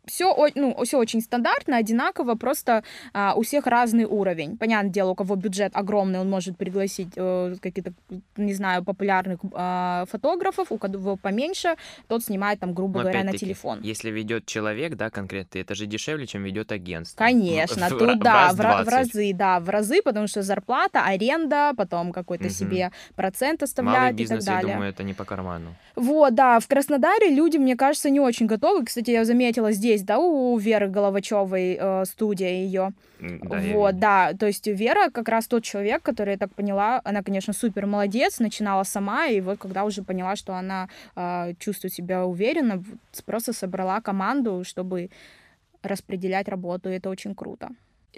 все, 0.08 0.34
ну, 0.54 0.76
все 0.84 0.98
очень 0.98 1.20
стандартно, 1.20 1.76
одинаково, 1.76 2.34
просто 2.34 2.82
а, 3.12 3.34
у 3.36 3.42
всех 3.42 3.66
разный 3.66 4.04
уровень. 4.04 4.56
Понятное 4.56 4.90
дело, 4.90 5.10
у 5.10 5.14
кого 5.14 5.36
бюджет 5.36 5.72
огромный, 5.74 6.18
он 6.18 6.30
может 6.30 6.56
пригласить 6.56 7.08
э, 7.16 7.54
какие-то, 7.60 7.92
не 8.36 8.54
знаю, 8.54 8.84
популярных 8.84 9.40
э, 9.52 10.04
фотографов, 10.10 10.72
у 10.72 10.78
кого 10.78 11.16
поменьше, 11.16 11.76
тот 12.08 12.24
снимает 12.24 12.60
там, 12.60 12.74
грубо 12.74 12.98
Но 12.98 13.02
говоря, 13.04 13.24
на 13.24 13.32
телефон. 13.32 13.80
Если 13.82 14.10
ведет 14.10 14.46
человек, 14.46 14.96
да, 14.96 15.10
конкретно, 15.10 15.58
это 15.58 15.74
же 15.74 15.86
дешевле, 15.86 16.26
чем 16.26 16.42
ведет 16.42 16.72
агентство. 16.72 17.18
Конечно, 17.18 17.88
в, 17.88 17.98
тут, 17.98 18.20
да, 18.20 18.52
в, 18.52 18.56
в, 18.56 18.84
в 18.84 18.88
разы, 18.88 19.32
да, 19.32 19.60
в 19.60 19.68
разы, 19.68 20.02
потому 20.02 20.26
что 20.26 20.42
зарплата, 20.42 21.04
аренда, 21.04 21.72
потом 21.76 22.12
какой-то 22.12 22.46
угу. 22.46 22.52
себе 22.52 22.90
процент 23.14 23.62
оставляет 23.62 23.98
Малый 23.98 24.14
бизнес, 24.14 24.44
и 24.44 24.46
так 24.46 24.54
далее. 24.56 24.68
я 24.68 24.74
думаю, 24.74 24.90
это 24.90 25.02
не 25.02 25.14
по 25.14 25.24
карману. 25.24 25.74
Вот, 25.96 26.34
да, 26.34 26.60
в 26.60 26.66
Краснодаре 26.68 27.30
люди, 27.30 27.56
мне 27.56 27.76
кажется, 27.76 28.10
не 28.10 28.20
очень 28.20 28.46
готовы. 28.46 28.84
Кстати, 28.84 29.10
я 29.10 29.24
заметила 29.24 29.72
здесь 29.72 29.97
есть, 29.98 30.06
да, 30.06 30.18
у 30.18 30.56
Веры 30.58 30.88
Головачевой 30.88 31.76
э, 31.80 32.04
студия 32.04 32.50
ее. 32.50 32.92
Да, 33.20 33.60
вот, 33.72 33.98
да, 33.98 34.32
то 34.38 34.46
есть 34.46 34.66
Вера 34.66 35.10
как 35.10 35.28
раз 35.28 35.46
тот 35.46 35.64
человек, 35.64 36.02
который, 36.02 36.30
я 36.30 36.38
так 36.38 36.54
поняла, 36.54 37.00
она, 37.04 37.22
конечно, 37.22 37.52
супер 37.52 37.86
молодец, 37.86 38.40
начинала 38.40 38.84
сама, 38.84 39.26
и 39.26 39.40
вот 39.40 39.58
когда 39.58 39.84
уже 39.84 40.02
поняла, 40.02 40.36
что 40.36 40.54
она 40.54 40.88
э, 41.16 41.54
чувствует 41.58 41.94
себя 41.94 42.24
уверенно, 42.24 42.82
просто 43.26 43.52
собрала 43.52 44.00
команду, 44.00 44.62
чтобы 44.64 45.10
распределять 45.82 46.48
работу, 46.48 46.90
и 46.90 46.94
это 46.94 47.10
очень 47.10 47.34
круто. 47.34 47.68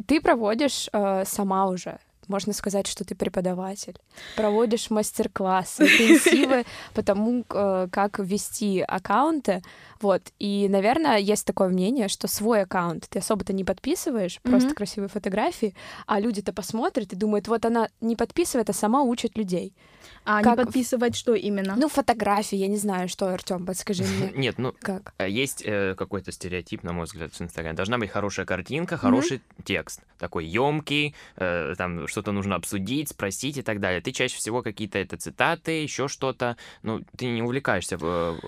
Ты 0.07 0.21
проводишь 0.21 0.89
э, 0.93 1.25
сама 1.25 1.67
уже 1.67 1.99
можно 2.31 2.53
сказать, 2.53 2.87
что 2.87 3.05
ты 3.05 3.15
преподаватель. 3.15 3.97
Проводишь 4.37 4.91
мастер-классы, 4.91 5.85
интенсивы 5.85 6.65
по 6.95 7.03
тому, 7.03 7.45
э, 7.51 7.89
как 7.91 8.19
вести 8.19 8.81
аккаунты. 8.81 9.63
Вот. 10.01 10.23
И, 10.39 10.69
наверное, 10.71 11.19
есть 11.19 11.47
такое 11.47 11.69
мнение, 11.69 12.09
что 12.09 12.29
свой 12.29 12.63
аккаунт 12.63 13.07
ты 13.11 13.19
особо-то 13.19 13.53
не 13.53 13.65
подписываешь, 13.65 14.37
mm-hmm. 14.37 14.51
просто 14.51 14.75
красивые 14.75 15.09
фотографии, 15.09 15.75
а 16.07 16.21
люди-то 16.21 16.53
посмотрят 16.53 17.13
и 17.13 17.17
думают, 17.17 17.49
вот 17.49 17.65
она 17.67 17.89
не 18.01 18.17
подписывает, 18.17 18.71
а 18.71 18.73
сама 18.73 19.03
учит 19.03 19.37
людей. 19.37 19.75
А 20.25 20.43
как... 20.43 20.59
не 20.59 20.65
подписывать 20.65 21.17
что 21.17 21.35
именно? 21.35 21.75
Ну, 21.77 21.89
фотографии, 21.89 22.57
я 22.57 22.69
не 22.69 22.77
знаю, 22.77 23.09
что, 23.09 23.33
Артем, 23.33 23.67
подскажи 23.67 24.05
мне. 24.05 24.33
Нет, 24.35 24.59
ну, 24.59 24.75
как? 24.79 25.15
Э, 25.19 25.29
есть 25.29 25.63
э, 25.65 25.95
какой-то 25.97 26.33
стереотип, 26.33 26.83
на 26.83 26.93
мой 26.93 27.05
взгляд, 27.07 27.33
в 27.33 27.41
Инстаграме. 27.41 27.77
Должна 27.77 27.99
быть 27.99 28.11
хорошая 28.11 28.47
картинка, 28.47 28.97
хороший 28.97 29.39
mm-hmm. 29.39 29.65
текст, 29.65 30.03
такой 30.19 30.47
емкий, 30.47 31.15
э, 31.37 31.75
там 31.77 32.07
что-то 32.21 32.33
нужно 32.33 32.57
обсудить, 32.57 33.09
спросить 33.09 33.57
и 33.57 33.63
так 33.63 33.81
далее. 33.81 34.03
Ты 34.03 34.13
чаще 34.13 34.37
всего 34.37 34.63
какие-то 34.63 34.99
это 34.99 35.17
цитаты, 35.17 35.83
еще 35.83 36.07
что-то. 36.07 36.59
Ну, 36.83 37.01
ты 37.17 37.27
не 37.27 37.43
увлекаешься 37.43 37.97
в... 37.97 38.39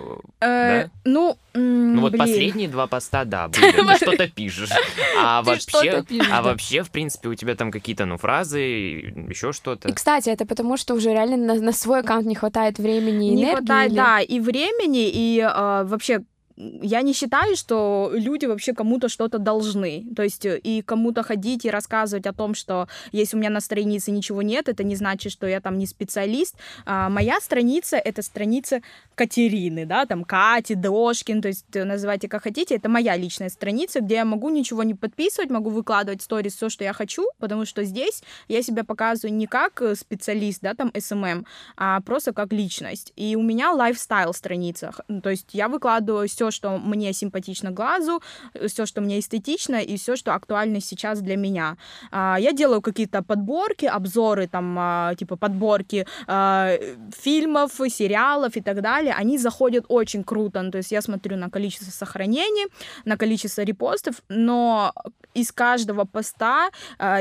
Э, 0.41 0.83
да? 0.85 0.91
Ну, 1.05 1.39
ну 1.55 2.01
вот 2.03 2.17
последние 2.17 2.69
два 2.69 2.87
поста, 2.87 3.25
да, 3.25 3.49
были, 3.49 3.73
ты 3.73 3.97
что-то 3.97 4.29
пишешь. 4.29 4.71
А 5.19 5.43
вообще, 5.43 6.05
а 6.31 6.43
вообще, 6.43 6.83
в 6.83 6.91
принципе, 6.91 7.31
у 7.31 7.35
тебя 7.35 7.55
там 7.55 7.71
какие-то, 7.71 8.05
ну, 8.05 8.19
фразы, 8.19 8.59
еще 8.61 9.53
что-то. 9.53 9.89
И, 9.89 9.93
кстати, 9.93 10.29
это 10.29 10.45
потому, 10.45 10.77
что 10.77 10.95
уже 10.95 11.11
реально 11.11 11.55
на, 11.55 11.73
свой 11.73 12.01
аккаунт 12.01 12.27
не 12.27 12.35
хватает 12.35 12.79
времени 12.79 13.29
и 13.29 13.31
не 13.31 13.45
энергии. 13.45 13.45
Не 13.45 13.57
хватает, 13.57 13.95
да, 13.95 14.21
и 14.21 14.39
времени, 14.39 15.09
и 15.09 15.41
э, 15.41 15.85
вообще 15.85 16.25
я 16.57 17.03
не 17.03 17.13
считаю, 17.13 17.57
что 17.57 18.11
люди 18.13 18.47
вообще 18.47 18.75
кому-то 18.75 19.09
что-то 19.09 19.39
должны. 19.39 20.05
То 20.15 20.23
есть 20.23 20.45
э, 20.45 20.59
и 20.59 20.83
кому-то 20.83 21.23
ходить 21.23 21.65
и 21.65 21.71
рассказывать 21.71 22.27
о 22.27 22.33
том, 22.33 22.55
что 22.55 22.89
если 23.13 23.37
у 23.37 23.41
меня 23.41 23.51
на 23.51 23.61
странице 23.61 24.11
ничего 24.11 24.43
нет, 24.43 24.69
это 24.69 24.85
не 24.85 24.97
значит, 24.97 25.33
что 25.33 25.47
я 25.47 25.61
там 25.61 25.79
не 25.79 25.87
специалист. 25.87 26.57
А 26.85 27.09
моя 27.09 27.41
страница— 27.41 27.97
это 28.05 28.23
страница 28.23 28.83
Катерины, 29.15 29.87
да, 29.87 30.07
там 30.07 30.25
Кати, 30.25 30.75
Дошкин, 30.75 31.43
то 31.43 31.49
есть 31.49 31.67
э, 31.75 31.85
называйте 31.85 32.29
как 32.29 32.43
хотите. 32.43 32.77
Это 32.77 32.89
моя 32.89 33.17
личная 33.17 33.49
страница, 33.49 34.01
где 34.01 34.17
я 34.17 34.25
могу 34.25 34.51
ничего 34.51 34.83
не 34.83 34.95
подписывать, 34.95 35.51
могу 35.51 35.71
выкладывать 35.71 36.23
сторис, 36.23 36.55
все, 36.57 36.69
что 36.69 36.85
я 36.85 36.93
хочу, 36.93 37.27
потому 37.39 37.65
что 37.65 37.85
здесь 37.85 38.23
я 38.49 38.63
себя 38.63 38.85
показываю 38.85 39.37
не 39.37 39.47
как 39.47 39.81
э, 39.83 39.95
специалист, 39.95 40.61
да, 40.63 40.75
там 40.75 40.89
SMM, 40.89 41.45
а 41.77 42.01
просто 42.01 42.33
как 42.33 42.53
личность. 42.53 43.13
И 43.17 43.37
у 43.37 43.43
меня 43.43 43.73
лайфстайл 43.73 44.33
страница, 44.35 44.93
то 45.23 45.31
есть 45.31 45.49
я 45.53 45.69
выкладываю 45.69 46.29
все, 46.29 46.42
что 46.51 46.79
мне 46.79 47.13
симпатично 47.13 47.71
глазу, 47.71 48.23
все, 48.67 48.87
что 48.87 49.01
мне 49.01 49.19
эстетично, 49.19 49.77
и 49.77 49.97
все, 49.97 50.17
что 50.17 50.35
актуально 50.35 50.81
сейчас 50.81 51.21
для 51.21 51.37
меня. 51.37 51.77
А, 52.11 52.37
я 52.39 52.53
делаю 52.53 52.81
какие-то 52.81 53.23
подборки, 53.23 53.87
обзоры, 53.87 54.47
там, 54.47 54.77
а, 54.79 55.15
типа 55.15 55.37
подборки 55.37 56.07
а, 56.27 56.73
фильмов, 57.17 57.73
сериалов 57.89 58.57
и 58.57 58.61
так 58.61 58.81
далее. 58.81 59.15
Они 59.15 59.39
заходят 59.39 59.85
очень 59.89 60.25
круто. 60.25 60.63
Ну, 60.63 60.71
то 60.71 60.79
есть 60.79 60.93
я 60.93 61.03
смотрю 61.03 61.37
на 61.37 61.51
количество 61.51 61.91
сохранений, 61.91 62.67
на 63.05 63.17
количество 63.17 63.63
репостов, 63.63 64.23
но 64.29 64.93
из 65.35 65.51
каждого 65.53 66.05
поста 66.05 66.71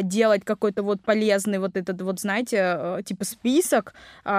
делать 0.03 0.43
какой-то 0.43 0.83
вот 0.83 1.01
полезный 1.01 1.59
вот 1.59 1.77
этот 1.77 2.01
вот, 2.01 2.19
знаете, 2.19 3.01
типа 3.05 3.23
список, 3.23 3.93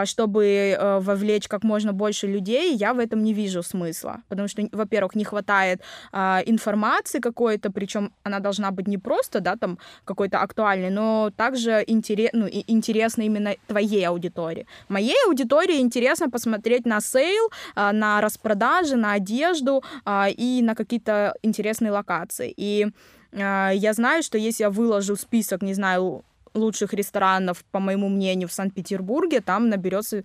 чтобы 0.04 0.98
вовлечь 1.00 1.48
как 1.48 1.64
можно 1.64 1.92
больше 1.92 2.26
людей, 2.26 2.74
я 2.76 2.92
в 2.92 2.98
этом 2.98 3.22
не 3.22 3.32
вижу 3.32 3.62
смысла. 3.62 4.22
Потому 4.28 4.48
что 4.48 4.62
во-первых, 4.72 5.14
не 5.14 5.24
хватает 5.24 5.82
а, 6.12 6.42
информации 6.46 7.20
какой-то, 7.20 7.70
причем 7.70 8.12
она 8.24 8.40
должна 8.40 8.70
быть 8.70 8.88
не 8.88 8.98
просто, 8.98 9.40
да, 9.40 9.56
там 9.56 9.78
какой-то 10.04 10.40
актуальной, 10.40 10.90
но 10.90 11.30
также 11.36 11.84
интерес, 11.86 12.30
ну, 12.32 12.48
интересна 12.48 13.22
именно 13.22 13.54
твоей 13.66 14.06
аудитории. 14.08 14.66
Моей 14.88 15.16
аудитории 15.26 15.80
интересно 15.80 16.30
посмотреть 16.30 16.86
на 16.86 17.00
sale, 17.00 17.50
а, 17.74 17.92
на 17.92 18.20
распродажи, 18.20 18.96
на 18.96 19.12
одежду 19.12 19.82
а, 20.04 20.28
и 20.28 20.62
на 20.62 20.74
какие-то 20.74 21.34
интересные 21.42 21.92
локации. 21.92 22.52
И 22.56 22.88
а, 23.32 23.70
я 23.70 23.92
знаю, 23.92 24.22
что 24.22 24.38
если 24.38 24.64
я 24.64 24.70
выложу 24.70 25.16
список, 25.16 25.62
не 25.62 25.74
знаю, 25.74 26.24
лучших 26.54 26.92
ресторанов, 26.94 27.64
по 27.70 27.80
моему 27.80 28.08
мнению, 28.08 28.48
в 28.48 28.52
Санкт-Петербурге, 28.52 29.40
там 29.40 29.68
наберется 29.68 30.22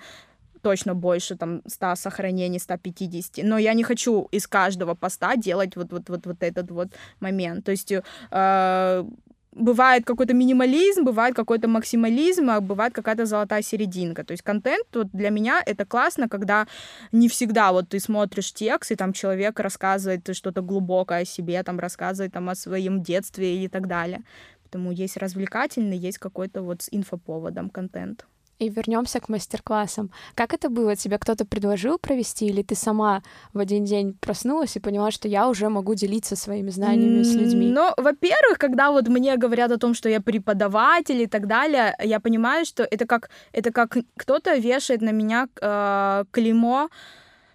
точно 0.68 0.96
больше 0.96 1.36
там 1.36 1.62
100 1.68 1.96
сохранений, 1.96 2.60
150. 2.60 3.46
Но 3.46 3.58
я 3.58 3.74
не 3.74 3.84
хочу 3.84 4.28
из 4.34 4.48
каждого 4.48 4.96
поста 4.96 5.36
делать 5.36 5.78
вот, 5.78 5.92
вот, 5.92 6.10
вот, 6.10 6.26
вот 6.26 6.44
этот 6.44 6.72
вот 6.72 6.88
момент. 7.22 7.66
То 7.66 7.72
есть 7.72 7.94
э, 8.32 9.06
бывает 9.54 10.06
какой-то 10.06 10.34
минимализм, 10.34 11.06
бывает 11.06 11.36
какой-то 11.36 11.68
максимализм, 11.70 12.50
а 12.50 12.60
бывает 12.60 12.94
какая-то 12.94 13.26
золотая 13.26 13.62
серединка. 13.62 14.24
То 14.24 14.34
есть 14.34 14.44
контент 14.44 14.86
вот 14.94 15.08
для 15.14 15.30
меня 15.30 15.64
это 15.66 15.86
классно, 15.86 16.28
когда 16.28 16.68
не 17.14 17.28
всегда 17.28 17.72
вот 17.72 17.88
ты 17.88 18.00
смотришь 18.00 18.54
текст, 18.54 18.92
и 18.92 18.96
там 18.96 19.14
человек 19.14 19.60
рассказывает 19.60 20.36
что-то 20.36 20.62
глубокое 20.62 21.22
о 21.22 21.26
себе, 21.26 21.64
там 21.64 21.80
рассказывает 21.80 22.34
там 22.34 22.50
о 22.50 22.56
своем 22.56 23.02
детстве 23.04 23.64
и 23.64 23.68
так 23.70 23.88
далее. 23.88 24.20
Поэтому 24.64 24.92
есть 24.92 25.18
развлекательный, 25.18 25.98
есть 25.98 26.18
какой-то 26.18 26.62
вот 26.62 26.82
с 26.82 26.90
инфоповодом 26.92 27.70
контент. 27.70 28.26
И 28.60 28.70
вернемся 28.70 29.20
к 29.20 29.30
мастер-классам. 29.30 30.10
Как 30.34 30.54
это 30.54 30.70
было? 30.70 30.96
Тебе 30.96 31.20
кто-то 31.20 31.46
предложил 31.46 32.00
провести, 32.00 32.48
или 32.48 32.63
ты 32.63 32.74
сама 32.74 33.22
в 33.54 33.60
один 33.60 33.86
день 33.86 34.17
проснулась 34.20 34.76
и 34.76 34.80
поняла, 34.80 35.12
что 35.12 35.28
я 35.28 35.48
уже 35.48 35.70
могу 35.70 35.93
делиться 35.93 36.36
своими 36.36 36.72
знаниями 36.72 37.22
с 37.22 37.34
людьми? 37.36 37.67
Ну, 37.67 37.93
во-первых, 37.98 38.58
когда 38.58 38.91
вот 38.91 39.08
мне 39.10 39.38
говорят 39.38 39.72
о 39.72 39.78
том, 39.78 39.93
что 39.93 40.10
я 40.10 40.22
преподаватель 40.22 41.22
и 41.22 41.28
так 41.28 41.46
далее, 41.46 41.96
я 42.04 42.20
понимаю, 42.20 42.65
что 42.65 42.84
это 42.84 43.06
как, 43.06 43.30
это 43.52 43.72
как 43.72 43.96
кто-то 44.17 44.56
вешает 44.56 45.02
на 45.02 45.12
меня 45.12 45.48
э, 45.62 46.24
клеймо, 46.32 46.89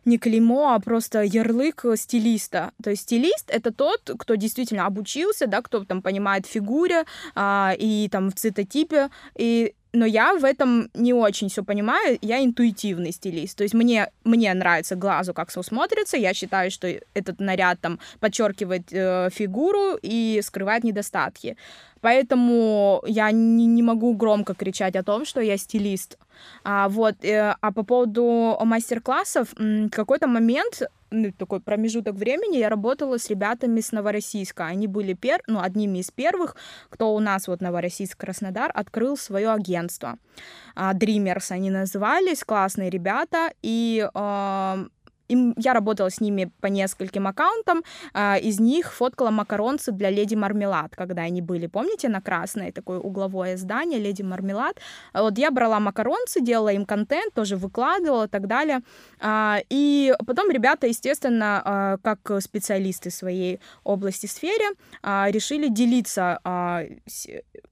не 0.04 0.18
клеймо, 0.18 0.74
а 0.74 0.80
просто 0.80 1.22
ярлык 1.22 1.84
стилиста. 1.96 2.72
То 2.82 2.90
есть 2.90 3.02
стилист— 3.02 3.44
это 3.50 3.72
тот, 3.72 4.10
кто 4.18 4.34
действительно 4.36 4.86
обучился, 4.86 5.46
да, 5.46 5.62
кто 5.62 5.84
там 5.84 6.02
понимает 6.02 6.46
в 6.46 6.50
фигуре 6.50 7.04
а, 7.34 7.74
и 7.78 8.08
там 8.08 8.30
в 8.30 8.34
цветотипе, 8.34 9.10
и 9.36 9.74
но 9.92 10.07
я 10.07 10.35
в 10.35 10.44
этом 10.44 10.88
не 10.94 11.12
очень 11.12 11.48
все 11.48 11.62
понимаю, 11.62 12.18
я 12.22 12.42
интуитивный 12.42 13.12
стилист, 13.12 13.59
то 13.59 13.62
есть 13.62 13.74
мне, 13.74 14.11
мне 14.24 14.52
нравится 14.55 14.96
глазу, 14.96 15.35
как 15.35 15.50
все 15.50 15.62
смотрится, 15.62 16.16
я 16.16 16.35
считаю, 16.35 16.70
что 16.70 16.88
этот 17.14 17.40
наряд 17.40 17.81
там 17.81 17.98
подчеркивает 18.20 18.92
э, 18.92 19.28
фигуру 19.31 19.98
и 20.00 20.40
скрывает 20.42 20.85
недостатки, 20.85 21.57
поэтому 22.00 23.02
я 23.07 23.31
не, 23.31 23.66
не 23.66 23.83
могу 23.83 24.14
громко 24.14 24.55
кричать 24.55 24.96
о 24.96 25.02
том, 25.02 25.24
что 25.24 25.40
я 25.40 25.57
стилист, 25.57 26.18
а, 26.64 26.88
вот, 26.88 27.24
э, 27.24 27.55
а 27.61 27.72
по 27.72 27.83
поводу 27.83 28.59
мастер-классов, 28.64 29.48
в 29.57 29.90
какой-то 29.90 30.26
момент 30.26 30.83
ну, 31.12 31.33
такой 31.33 31.61
промежуток 31.61 32.14
времени 32.14 32.57
я 32.57 32.68
работала 32.68 33.18
с 33.18 33.29
ребятами 33.29 33.81
с 33.81 33.92
Новороссийска. 33.92 34.66
Они 34.66 34.87
были 34.87 35.12
пер... 35.12 35.40
ну, 35.46 35.61
одними 35.61 35.98
из 35.98 36.11
первых, 36.11 36.57
кто 36.88 37.14
у 37.14 37.20
нас, 37.20 37.48
вот 37.48 37.61
Новороссийск, 37.61 38.18
Краснодар, 38.18 38.70
открыл 38.75 39.16
свое 39.16 39.51
агентство. 39.51 40.18
Dreamers 40.77 41.51
они 41.51 41.70
назывались, 41.70 42.44
классные 42.44 42.90
ребята, 42.90 43.53
и 43.62 44.09
э, 44.12 44.87
им, 45.32 45.54
я 45.56 45.72
работала 45.72 46.10
с 46.10 46.20
ними 46.20 46.50
по 46.60 46.66
нескольким 46.68 47.26
аккаунтам, 47.26 47.82
э, 48.14 48.40
из 48.40 48.60
них 48.60 48.92
фоткала 48.92 49.30
макаронцы 49.30 49.92
для 49.92 50.10
Леди 50.10 50.34
Мармелад, 50.36 50.96
когда 50.96 51.22
они 51.22 51.42
были, 51.42 51.66
помните, 51.66 52.08
на 52.08 52.20
красное 52.20 52.72
такое 52.72 52.98
угловое 52.98 53.56
здание 53.56 53.98
Леди 53.98 54.22
Мармелад. 54.22 54.76
Вот 55.14 55.38
я 55.38 55.50
брала 55.50 55.80
макаронцы, 55.80 56.40
делала 56.40 56.72
им 56.72 56.84
контент, 56.84 57.34
тоже 57.34 57.56
выкладывала 57.56 58.24
и 58.24 58.28
так 58.28 58.46
далее. 58.46 58.80
Э, 59.20 59.56
и 59.70 60.14
потом 60.26 60.50
ребята, 60.50 60.86
естественно, 60.86 61.62
э, 61.64 61.98
как 62.02 62.42
специалисты 62.42 63.10
своей 63.10 63.60
области, 63.84 64.26
сфере, 64.26 64.70
э, 65.02 65.30
решили 65.30 65.68
делиться, 65.68 66.38
э, 66.44 66.96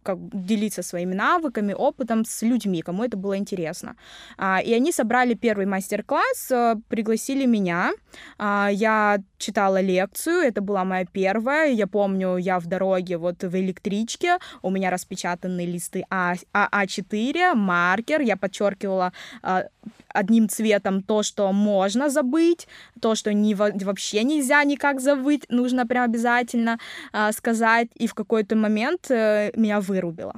как, 0.03 0.19
делиться 0.33 0.83
своими 0.83 1.15
навыками, 1.15 1.75
опытом 1.75 2.25
с 2.25 2.43
людьми, 2.43 2.83
кому 2.83 3.05
это 3.05 3.17
было 3.17 3.37
интересно. 3.37 3.97
Э, 4.39 4.63
и 4.63 4.75
они 4.75 4.93
собрали 4.93 5.35
первый 5.35 5.67
мастер-класс, 5.67 6.51
э, 6.51 6.77
пригласили 6.89 7.47
меня. 7.51 7.93
А, 8.39 8.69
я 8.73 9.19
читала 9.39 9.81
лекцию, 9.81 10.43
это 10.43 10.61
была 10.61 10.85
моя 10.85 11.05
первая. 11.05 11.71
Я 11.71 11.87
помню, 11.87 12.37
я 12.37 12.59
в 12.59 12.67
дороге 12.67 13.17
вот 13.17 13.43
в 13.43 13.55
электричке, 13.57 14.39
у 14.63 14.71
меня 14.71 14.91
распечатаны 14.91 15.67
листы 15.67 16.05
А, 16.11 16.35
А4, 16.53 17.55
маркер, 17.55 18.21
я 18.21 18.37
подчеркивала 18.37 19.13
а, 19.43 19.65
одним 20.09 20.49
цветом 20.49 21.03
то, 21.03 21.23
что 21.23 21.53
можно 21.53 22.11
забыть, 22.11 22.69
то, 23.01 23.15
что 23.15 23.33
не, 23.33 23.55
вообще 23.55 24.23
нельзя 24.25 24.63
никак 24.65 25.01
забыть, 25.01 25.45
нужно 25.49 25.87
прям 25.87 26.05
обязательно 26.05 26.79
а, 27.13 27.33
сказать, 27.33 27.89
и 27.95 28.07
в 28.07 28.15
какой-то 28.15 28.57
момент 28.57 29.11
э, 29.11 29.51
меня 29.57 29.81
вырубило. 29.81 30.35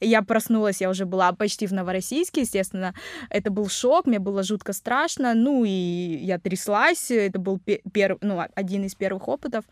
Я 0.00 0.22
проснулась, 0.22 0.80
я 0.80 0.88
уже 0.88 1.04
была 1.04 1.32
почти 1.32 1.66
в 1.66 1.72
Новороссийске, 1.72 2.42
естественно. 2.42 2.94
Это 3.28 3.50
был 3.50 3.68
шок, 3.68 4.06
мне 4.06 4.18
было 4.18 4.42
жутко 4.42 4.72
страшно. 4.72 5.34
Ну 5.34 5.64
и 5.64 5.70
я 5.70 6.38
тряслась. 6.38 7.10
Это 7.10 7.38
был 7.38 7.58
пер... 7.58 8.18
ну, 8.20 8.42
один 8.54 8.84
из 8.84 8.94
первых 8.94 9.28
опытов. 9.28 9.64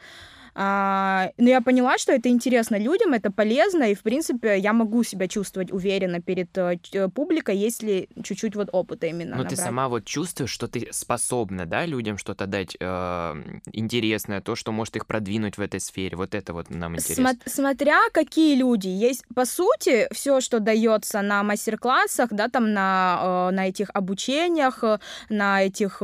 А, 0.60 1.30
но 1.36 1.48
я 1.48 1.60
поняла, 1.60 1.98
что 1.98 2.10
это 2.10 2.28
интересно 2.28 2.76
людям, 2.80 3.12
это 3.12 3.30
полезно, 3.30 3.84
и, 3.84 3.94
в 3.94 4.02
принципе, 4.02 4.58
я 4.58 4.72
могу 4.72 5.04
себя 5.04 5.28
чувствовать 5.28 5.70
уверенно 5.70 6.20
перед 6.20 6.58
э, 6.58 6.80
э, 6.92 7.08
публикой, 7.08 7.56
если 7.56 8.08
чуть-чуть 8.24 8.56
вот 8.56 8.68
опыта 8.72 9.06
именно 9.06 9.36
Но 9.36 9.44
ты 9.44 9.54
сама 9.54 9.88
вот 9.88 10.04
чувствуешь, 10.04 10.50
что 10.50 10.66
ты 10.66 10.88
способна, 10.90 11.64
да, 11.64 11.86
людям 11.86 12.18
что-то 12.18 12.46
дать 12.46 12.76
э, 12.80 13.34
интересное, 13.72 14.40
то, 14.40 14.56
что 14.56 14.72
может 14.72 14.96
их 14.96 15.06
продвинуть 15.06 15.58
в 15.58 15.60
этой 15.60 15.78
сфере. 15.78 16.16
Вот 16.16 16.34
это 16.34 16.52
вот 16.52 16.70
нам 16.70 16.96
интересно. 16.96 17.22
Смо- 17.22 17.48
смотря 17.48 18.00
какие 18.12 18.56
люди. 18.56 18.88
Есть, 18.88 19.22
по 19.32 19.44
сути, 19.44 20.08
все, 20.12 20.40
что 20.40 20.58
дается 20.58 21.22
на 21.22 21.44
мастер-классах, 21.44 22.30
да, 22.32 22.48
там 22.48 22.72
на, 22.72 23.48
э, 23.50 23.54
на 23.54 23.68
этих 23.68 23.90
обучениях, 23.94 24.82
на 25.28 25.62
этих, 25.62 25.98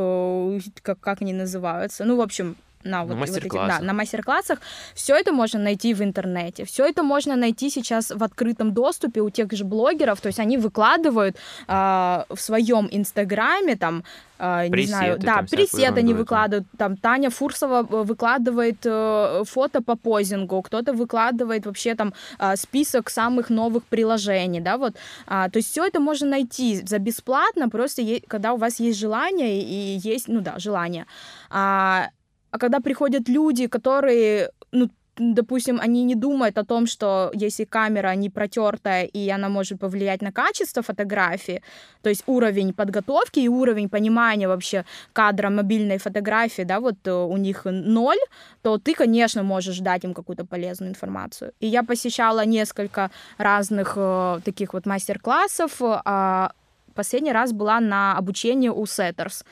как, 0.82 1.00
как 1.00 1.22
они 1.22 1.32
называются, 1.32 2.04
ну, 2.04 2.14
в 2.14 2.20
общем, 2.20 2.54
на 2.84 3.04
вот, 3.04 3.16
вот 3.16 3.28
этих, 3.28 3.52
да, 3.52 3.78
на 3.80 3.92
мастер-классах. 3.92 4.60
Все 4.94 5.16
это 5.16 5.32
можно 5.32 5.60
найти 5.60 5.94
в 5.94 6.02
интернете. 6.02 6.64
Все 6.64 6.86
это 6.86 7.02
можно 7.02 7.36
найти 7.36 7.70
сейчас 7.70 8.10
в 8.10 8.22
открытом 8.22 8.72
доступе 8.72 9.20
у 9.20 9.30
тех 9.30 9.52
же 9.52 9.64
блогеров. 9.64 10.20
То 10.20 10.28
есть 10.28 10.38
они 10.38 10.58
выкладывают 10.58 11.36
э, 11.68 12.24
в 12.28 12.40
своем 12.40 12.88
инстаграме 12.90 13.76
там 13.76 14.04
Uh, 14.36 14.68
не 14.68 14.86
знаю, 14.86 15.18
да, 15.18 15.44
пресеты 15.48 16.00
они 16.00 16.12
выкладывают, 16.12 16.66
там 16.76 16.96
Таня 16.96 17.30
Фурсова 17.30 17.86
э, 17.88 18.02
выкладывает 18.02 18.78
э, 18.84 19.44
фото 19.46 19.80
по 19.80 19.94
позингу, 19.96 20.60
кто-то 20.60 20.92
выкладывает 20.92 21.66
вообще 21.66 21.94
там 21.94 22.12
э, 22.40 22.56
список 22.56 23.10
самых 23.10 23.48
новых 23.48 23.84
приложений, 23.84 24.60
да, 24.60 24.76
вот, 24.76 24.96
uh, 25.28 25.48
то 25.48 25.58
есть 25.58 25.70
все 25.70 25.84
это 25.84 26.00
можно 26.00 26.28
найти 26.28 26.84
за 26.84 26.98
бесплатно, 26.98 27.68
просто 27.68 28.02
е- 28.02 28.22
когда 28.26 28.52
у 28.52 28.56
вас 28.56 28.80
есть 28.80 28.98
желание 28.98 29.62
и 29.62 30.00
есть, 30.02 30.26
ну 30.26 30.40
да, 30.40 30.58
желание. 30.58 31.06
Uh, 31.50 32.08
а 32.54 32.58
когда 32.58 32.80
приходят 32.80 33.28
люди, 33.28 33.66
которые, 33.66 34.50
ну, 34.72 34.88
допустим, 35.16 35.80
они 35.80 36.04
не 36.04 36.14
думают 36.14 36.58
о 36.58 36.64
том, 36.64 36.86
что 36.86 37.32
если 37.34 37.64
камера 37.64 38.14
не 38.16 38.30
протертая 38.30 39.06
и 39.06 39.28
она 39.30 39.48
может 39.48 39.80
повлиять 39.80 40.22
на 40.22 40.30
качество 40.30 40.82
фотографии, 40.82 41.62
то 42.02 42.10
есть 42.10 42.22
уровень 42.26 42.72
подготовки 42.72 43.40
и 43.40 43.48
уровень 43.48 43.88
понимания 43.88 44.46
вообще 44.46 44.84
кадра 45.12 45.50
мобильной 45.50 45.98
фотографии, 45.98 46.64
да, 46.64 46.78
вот 46.78 46.94
э, 47.06 47.12
у 47.12 47.36
них 47.36 47.64
ноль, 47.64 48.20
то 48.62 48.78
ты, 48.78 48.94
конечно, 48.94 49.42
можешь 49.42 49.80
дать 49.80 50.04
им 50.04 50.14
какую-то 50.14 50.44
полезную 50.44 50.90
информацию. 50.90 51.52
И 51.58 51.66
я 51.66 51.82
посещала 51.82 52.46
несколько 52.46 53.10
разных 53.38 53.94
э, 53.96 54.40
таких 54.44 54.74
вот 54.74 54.86
мастер-классов, 54.86 55.82
э, 55.82 56.48
последний 56.94 57.32
раз 57.32 57.52
была 57.52 57.80
на 57.80 58.16
обучении 58.16 58.68
у 58.68 58.84
Setters. 58.84 59.44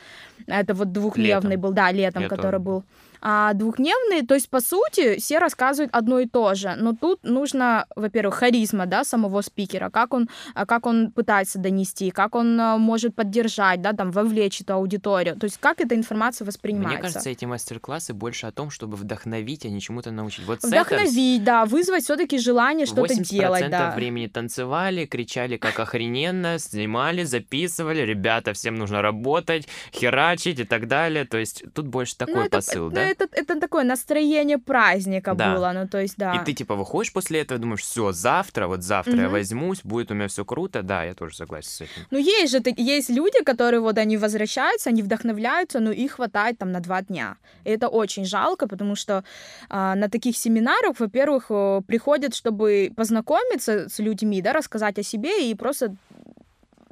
Это 0.46 0.74
вот 0.74 0.92
двухдневный 0.92 1.56
был, 1.56 1.72
да, 1.72 1.92
летом, 1.92 2.22
летом. 2.22 2.36
который 2.36 2.60
был. 2.60 2.84
А 3.24 3.52
двухдневные, 3.54 4.26
то 4.26 4.34
есть, 4.34 4.50
по 4.50 4.60
сути, 4.60 5.18
все 5.20 5.38
рассказывают 5.38 5.94
одно 5.94 6.18
и 6.18 6.26
то 6.26 6.54
же. 6.54 6.74
Но 6.76 6.92
тут 6.92 7.22
нужно, 7.22 7.86
во-первых, 7.94 8.34
харизма, 8.34 8.86
да, 8.86 9.04
самого 9.04 9.42
спикера, 9.42 9.90
как 9.90 10.12
он, 10.12 10.28
а, 10.54 10.66
как 10.66 10.86
он 10.86 11.12
пытается 11.12 11.60
донести, 11.60 12.10
как 12.10 12.34
он 12.34 12.60
а, 12.60 12.78
может 12.78 13.14
поддержать, 13.14 13.80
да, 13.80 13.92
там, 13.92 14.10
вовлечь 14.10 14.60
эту 14.60 14.74
аудиторию. 14.74 15.36
То 15.36 15.44
есть, 15.44 15.58
как 15.58 15.80
эта 15.80 15.94
информация 15.94 16.44
воспринимается. 16.44 16.94
Мне 16.94 17.02
кажется, 17.02 17.30
эти 17.30 17.44
мастер-классы 17.44 18.12
больше 18.12 18.46
о 18.46 18.52
том, 18.52 18.70
чтобы 18.70 18.96
вдохновить, 18.96 19.64
а 19.66 19.68
не 19.68 19.80
чему-то 19.80 20.10
научить. 20.10 20.44
Вот 20.44 20.64
Вдохновить, 20.64 21.44
да, 21.44 21.64
вызвать 21.64 22.02
все-таки 22.02 22.38
желание 22.38 22.86
что-то 22.86 23.14
делать, 23.14 23.70
да. 23.70 23.92
времени 23.94 24.26
танцевали, 24.26 25.06
кричали, 25.06 25.58
как 25.58 25.78
охрененно, 25.78 26.58
снимали, 26.58 27.22
записывали, 27.22 28.00
ребята, 28.00 28.52
всем 28.52 28.74
нужно 28.74 29.00
работать, 29.00 29.68
херачить 29.92 30.58
и 30.58 30.64
так 30.64 30.88
далее. 30.88 31.24
То 31.24 31.38
есть 31.38 31.62
тут 31.72 31.86
больше 31.86 32.16
ну, 32.18 32.26
такой 32.26 32.44
ну, 32.44 32.50
посыл, 32.50 32.88
это, 32.88 32.94
да? 32.96 33.11
Это, 33.12 33.28
это 33.32 33.60
такое 33.60 33.84
настроение 33.84 34.58
праздника 34.58 35.34
да. 35.34 35.54
было, 35.54 35.72
ну 35.74 35.88
то 35.88 36.00
есть 36.00 36.16
да. 36.16 36.34
И 36.34 36.44
ты 36.44 36.52
типа 36.52 36.74
выходишь 36.74 37.12
после 37.12 37.40
этого, 37.40 37.60
думаешь, 37.60 37.80
все, 37.80 38.12
завтра, 38.12 38.66
вот 38.66 38.82
завтра 38.82 39.12
угу. 39.12 39.20
я 39.20 39.28
возьмусь, 39.28 39.80
будет 39.84 40.10
у 40.10 40.14
меня 40.14 40.28
все 40.28 40.44
круто, 40.44 40.82
да, 40.82 41.04
я 41.04 41.14
тоже 41.14 41.36
согласен 41.36 41.70
с 41.70 41.80
этим. 41.80 42.06
Ну 42.10 42.18
есть 42.18 42.52
же, 42.52 42.62
есть 42.76 43.10
люди, 43.10 43.42
которые 43.44 43.80
вот 43.80 43.98
они 43.98 44.16
возвращаются, 44.16 44.90
они 44.90 45.02
вдохновляются, 45.02 45.80
но 45.80 45.92
их 45.92 46.12
хватает 46.12 46.58
там 46.58 46.72
на 46.72 46.80
два 46.80 47.02
дня. 47.02 47.36
И 47.64 47.70
это 47.70 47.88
очень 47.88 48.24
жалко, 48.24 48.66
потому 48.66 48.96
что 48.96 49.24
а, 49.68 49.94
на 49.94 50.08
таких 50.08 50.36
семинарах, 50.36 50.98
во-первых, 50.98 51.48
приходят, 51.86 52.34
чтобы 52.34 52.92
познакомиться 52.96 53.88
с 53.88 53.98
людьми, 53.98 54.42
да, 54.42 54.52
рассказать 54.52 54.98
о 54.98 55.02
себе 55.02 55.50
и 55.50 55.54
просто 55.54 55.94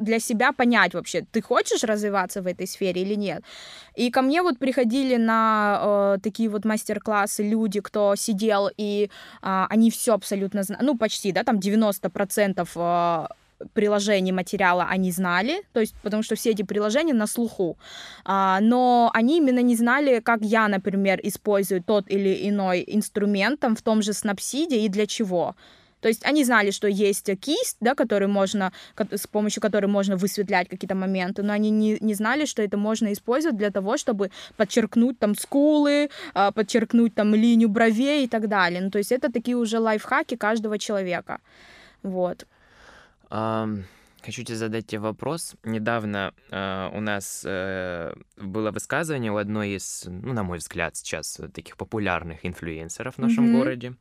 для 0.00 0.18
себя 0.18 0.52
понять 0.52 0.94
вообще, 0.94 1.24
ты 1.32 1.42
хочешь 1.42 1.84
развиваться 1.84 2.42
в 2.42 2.46
этой 2.46 2.66
сфере 2.66 3.02
или 3.02 3.14
нет. 3.14 3.42
И 3.94 4.10
ко 4.10 4.22
мне 4.22 4.42
вот 4.42 4.58
приходили 4.58 5.16
на 5.16 6.16
э, 6.16 6.18
такие 6.22 6.48
вот 6.48 6.64
мастер-классы 6.64 7.42
люди, 7.42 7.80
кто 7.80 8.16
сидел, 8.16 8.70
и 8.76 9.10
э, 9.42 9.66
они 9.70 9.90
все 9.90 10.14
абсолютно 10.14 10.62
знали, 10.62 10.84
ну, 10.84 10.96
почти, 10.96 11.32
да, 11.32 11.44
там 11.44 11.58
90% 11.58 12.68
э, 12.74 13.26
приложений 13.72 14.32
материала 14.32 14.86
они 14.90 15.12
знали, 15.12 15.62
то 15.72 15.80
есть 15.80 15.94
потому 16.02 16.22
что 16.22 16.34
все 16.34 16.50
эти 16.50 16.62
приложения 16.62 17.14
на 17.14 17.26
слуху, 17.26 17.76
а, 18.24 18.60
но 18.60 19.10
они 19.14 19.38
именно 19.38 19.60
не 19.60 19.76
знали, 19.76 20.20
как 20.20 20.40
я, 20.42 20.68
например, 20.68 21.20
использую 21.22 21.82
тот 21.82 22.10
или 22.10 22.48
иной 22.48 22.84
инструмент 22.86 23.60
там, 23.60 23.76
в 23.76 23.82
том 23.82 24.02
же 24.02 24.12
Snapseed 24.12 24.68
и 24.70 24.88
для 24.88 25.06
чего. 25.06 25.54
То 26.00 26.08
есть 26.08 26.24
они 26.24 26.44
знали, 26.44 26.70
что 26.70 26.88
есть 26.88 27.30
кисть, 27.40 27.76
да, 27.80 27.94
который 27.94 28.28
можно, 28.28 28.72
с 28.96 29.26
помощью 29.26 29.62
которой 29.62 29.86
можно 29.86 30.16
высветлять 30.16 30.68
какие-то 30.68 30.94
моменты, 30.94 31.42
но 31.42 31.52
они 31.52 31.70
не, 31.70 31.98
не 32.00 32.14
знали, 32.14 32.46
что 32.46 32.62
это 32.62 32.76
можно 32.76 33.12
использовать 33.12 33.56
для 33.56 33.70
того, 33.70 33.96
чтобы 33.96 34.30
подчеркнуть 34.56 35.18
там 35.18 35.34
скулы, 35.34 36.10
а, 36.34 36.52
подчеркнуть 36.52 37.14
там 37.14 37.34
линию 37.34 37.68
бровей 37.68 38.24
и 38.24 38.28
так 38.28 38.48
далее. 38.48 38.80
Ну, 38.80 38.90
то 38.90 38.98
есть 38.98 39.12
это 39.12 39.30
такие 39.32 39.56
уже 39.56 39.78
лайфхаки 39.78 40.36
каждого 40.36 40.78
человека. 40.78 41.40
Вот. 42.02 42.46
Um... 43.30 43.84
Хочу 44.22 44.42
тебе 44.42 44.56
задать 44.56 44.86
тебе 44.86 45.00
вопрос. 45.00 45.54
Недавно 45.64 46.34
э, 46.50 46.90
у 46.92 47.00
нас 47.00 47.42
э, 47.46 48.12
было 48.36 48.70
высказывание 48.70 49.32
у 49.32 49.36
одной 49.36 49.70
из, 49.70 50.04
ну, 50.06 50.34
на 50.34 50.42
мой 50.42 50.58
взгляд, 50.58 50.96
сейчас 50.96 51.40
таких 51.54 51.76
популярных 51.76 52.44
инфлюенсеров 52.44 53.14
в 53.14 53.18
нашем 53.18 53.46
mm-hmm. 53.46 53.58
городе. 53.58 53.94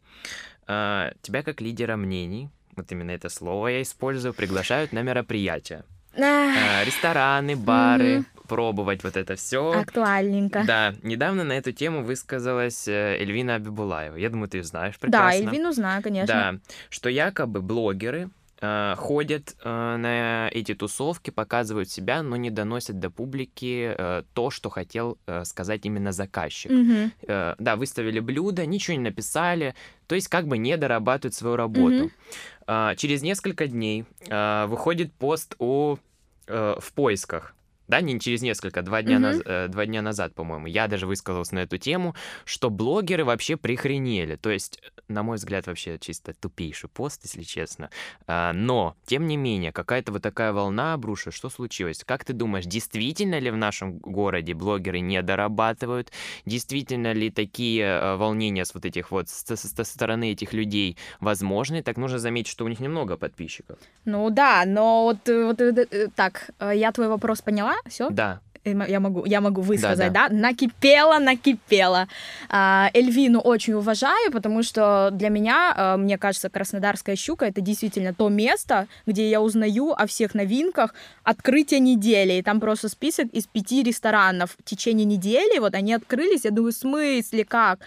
Э, 0.69 1.13
тебя 1.23 1.41
как 1.41 1.61
лидера 1.61 1.95
мнений, 1.97 2.49
вот 2.75 2.91
именно 2.91 3.09
это 3.09 3.29
слово 3.29 3.69
я 3.69 3.81
использую, 3.81 4.35
приглашают 4.35 4.93
на 4.93 5.01
мероприятия. 5.01 5.83
Э, 6.13 6.83
рестораны, 6.85 7.55
бары, 7.55 8.23
пробовать 8.47 9.03
вот 9.03 9.17
это 9.17 9.35
все. 9.35 9.71
Актуальненько. 9.71 10.63
Да, 10.65 10.93
недавно 11.01 11.43
на 11.43 11.53
эту 11.53 11.71
тему 11.71 12.03
высказалась 12.03 12.87
э, 12.87 13.17
Эльвина 13.19 13.55
Абибулаева. 13.55 14.15
Я 14.15 14.29
думаю, 14.29 14.47
ты 14.47 14.61
знаешь 14.61 14.97
прекрасно. 14.99 15.29
Да, 15.29 15.35
Эльвину 15.35 15.71
знаю, 15.71 16.03
конечно. 16.03 16.27
Да, 16.27 16.59
что 16.89 17.09
якобы 17.09 17.61
блогеры 17.61 18.29
э, 18.61 18.95
ходят 18.97 19.55
э, 19.63 19.95
на 19.97 20.49
эти 20.51 20.73
тусовки, 20.73 21.29
показывают 21.29 21.89
себя, 21.89 22.23
но 22.23 22.35
не 22.35 22.49
доносят 22.49 22.99
до 22.99 23.09
публики 23.09 23.93
э, 23.97 24.23
то, 24.33 24.49
что 24.49 24.69
хотел 24.69 25.17
э, 25.25 25.45
сказать 25.45 25.85
именно 25.85 26.11
заказчик. 26.11 26.71
Mm-hmm. 26.71 27.11
Э, 27.27 27.55
да, 27.59 27.75
выставили 27.75 28.19
блюдо, 28.19 28.65
ничего 28.65 28.97
не 28.97 29.03
написали, 29.03 29.75
то 30.07 30.15
есть 30.15 30.27
как 30.27 30.47
бы 30.47 30.57
не 30.57 30.77
дорабатывают 30.77 31.35
свою 31.35 31.55
работу. 31.55 32.05
Mm-hmm. 32.05 32.91
Э, 32.91 32.95
через 32.95 33.21
несколько 33.21 33.67
дней 33.67 34.05
э, 34.27 34.65
выходит 34.67 35.13
пост 35.13 35.55
о 35.59 35.97
э, 36.47 36.75
в 36.79 36.93
поисках 36.93 37.55
да, 37.89 38.01
не 38.01 38.19
через 38.19 38.41
несколько, 38.41 38.83
два 38.83 39.01
дня, 39.01 39.17
mm-hmm. 39.17 39.19
наз, 39.19 39.41
э, 39.43 39.67
два 39.67 39.85
дня 39.85 40.01
назад, 40.01 40.35
по-моему, 40.35 40.67
я 40.67 40.87
даже 40.87 41.07
высказался 41.07 41.55
на 41.55 41.59
эту 41.59 41.77
тему, 41.77 42.15
что 42.45 42.69
блогеры 42.69 43.25
вообще 43.25 43.57
прихренели. 43.57 44.35
То 44.35 44.51
есть, 44.51 44.79
на 45.07 45.23
мой 45.23 45.37
взгляд, 45.37 45.65
вообще 45.65 45.97
чисто 45.99 46.33
тупейший 46.33 46.87
пост, 46.87 47.21
если 47.23 47.41
честно. 47.41 47.89
А, 48.27 48.53
но, 48.53 48.95
тем 49.05 49.27
не 49.27 49.37
менее, 49.37 49.71
какая-то 49.71 50.11
вот 50.11 50.21
такая 50.21 50.53
волна 50.53 50.93
обрушилась. 50.93 51.35
Что 51.35 51.49
случилось? 51.49 52.03
Как 52.05 52.23
ты 52.23 52.33
думаешь, 52.33 52.65
действительно 52.65 53.39
ли 53.39 53.49
в 53.49 53.57
нашем 53.57 53.97
городе 53.97 54.53
блогеры 54.53 54.99
не 54.99 55.21
дорабатывают? 55.23 56.11
Действительно 56.45 57.11
ли 57.13 57.31
такие 57.31 57.83
э, 57.83 58.15
волнения 58.17 58.65
с 58.65 58.75
вот 58.75 58.85
этих 58.85 59.09
вот, 59.09 59.29
со, 59.29 59.55
со 59.55 59.83
стороны 59.83 60.31
этих 60.31 60.53
людей 60.53 60.95
возможны? 61.19 61.81
Так 61.81 61.97
нужно 61.97 62.19
заметить, 62.19 62.51
что 62.51 62.65
у 62.65 62.67
них 62.67 62.79
немного 62.79 63.17
подписчиков. 63.17 63.79
Ну 64.05 64.29
да, 64.29 64.63
но 64.67 65.05
вот, 65.05 65.27
э, 65.27 65.45
вот 65.45 65.59
э, 65.59 66.09
так, 66.15 66.51
я 66.59 66.91
твой 66.91 67.07
вопрос 67.07 67.41
поняла, 67.41 67.78
все? 67.87 68.09
Да. 68.09 68.41
Я 68.65 68.99
могу, 68.99 69.25
я 69.25 69.41
могу 69.41 69.61
высказать, 69.61 70.11
да, 70.11 70.27
да? 70.27 70.29
да? 70.29 70.35
накипело, 70.35 71.17
накипело. 71.17 72.07
А, 72.49 72.89
Эльвину 72.93 73.39
очень 73.39 73.73
уважаю, 73.73 74.31
потому 74.31 74.63
что 74.63 75.09
для 75.11 75.29
меня, 75.29 75.73
а, 75.75 75.97
мне 75.97 76.17
кажется, 76.17 76.49
Краснодарская 76.49 77.15
щука 77.15 77.45
это 77.45 77.61
действительно 77.61 78.13
то 78.13 78.27
место, 78.29 78.87
где 79.05 79.29
я 79.29 79.41
узнаю 79.41 79.93
о 79.93 80.05
всех 80.07 80.33
новинках 80.33 80.93
открытия 81.23 81.79
недели. 81.79 82.33
И 82.33 82.41
там 82.41 82.59
просто 82.59 82.89
список 82.89 83.27
из 83.27 83.47
пяти 83.47 83.81
ресторанов 83.81 84.57
в 84.59 84.63
течение 84.63 85.05
недели, 85.05 85.59
вот 85.59 85.73
они 85.73 85.93
открылись, 85.93 86.43
я 86.43 86.51
думаю, 86.51 86.73
в 86.73 86.75
смысле, 86.75 87.45
как? 87.45 87.79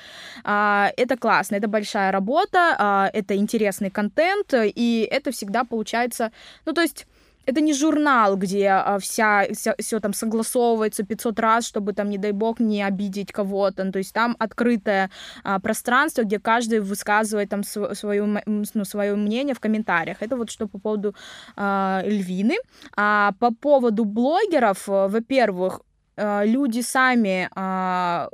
А, 0.42 0.90
это 0.96 1.16
классно, 1.18 1.56
это 1.56 1.68
большая 1.68 2.12
работа, 2.12 3.10
это 3.12 3.36
интересный 3.36 3.90
контент, 3.90 4.54
и 4.54 5.06
это 5.10 5.32
всегда 5.32 5.64
получается, 5.64 6.32
ну, 6.64 6.72
то 6.72 6.80
есть 6.80 7.06
это 7.46 7.60
не 7.60 7.74
журнал, 7.74 8.36
где 8.36 8.68
а, 8.68 8.98
вся, 8.98 9.46
вся 9.52 9.74
все 9.78 10.00
там 10.00 10.12
согласовывается 10.12 11.04
500 11.04 11.40
раз, 11.40 11.66
чтобы 11.66 11.92
там, 11.92 12.10
не 12.10 12.18
дай 12.18 12.32
бог, 12.32 12.60
не 12.60 12.82
обидеть 12.82 13.32
кого-то. 13.32 13.84
Ну, 13.84 13.92
то 13.92 13.98
есть 13.98 14.12
там 14.12 14.36
открытое 14.38 15.10
а, 15.44 15.58
пространство, 15.58 16.22
где 16.22 16.38
каждый 16.38 16.80
высказывает 16.80 17.48
там 17.48 17.64
свое, 17.64 18.42
ну, 18.46 18.84
свое 18.84 19.16
мнение 19.16 19.54
в 19.54 19.60
комментариях. 19.60 20.18
Это 20.20 20.36
вот 20.36 20.50
что 20.50 20.68
по 20.68 20.78
поводу 20.78 21.14
а, 21.56 22.02
Львины. 22.04 22.56
А 22.96 23.32
по 23.38 23.52
поводу 23.52 24.04
блогеров, 24.04 24.88
э, 24.88 25.08
во-первых, 25.08 25.80
а, 26.16 26.44
люди 26.44 26.80
сами... 26.80 27.48
А, 27.54 28.28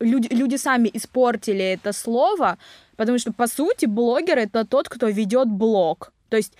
люди, 0.00 0.28
люди 0.32 0.56
сами 0.56 0.90
испортили 0.92 1.64
это 1.64 1.92
слово, 1.92 2.58
потому 2.96 3.18
что, 3.18 3.32
по 3.32 3.46
сути, 3.46 3.86
блогер 3.86 4.38
это 4.38 4.64
тот, 4.64 4.88
кто 4.88 5.08
ведет 5.08 5.48
блог. 5.48 6.12
То 6.28 6.36
есть 6.36 6.54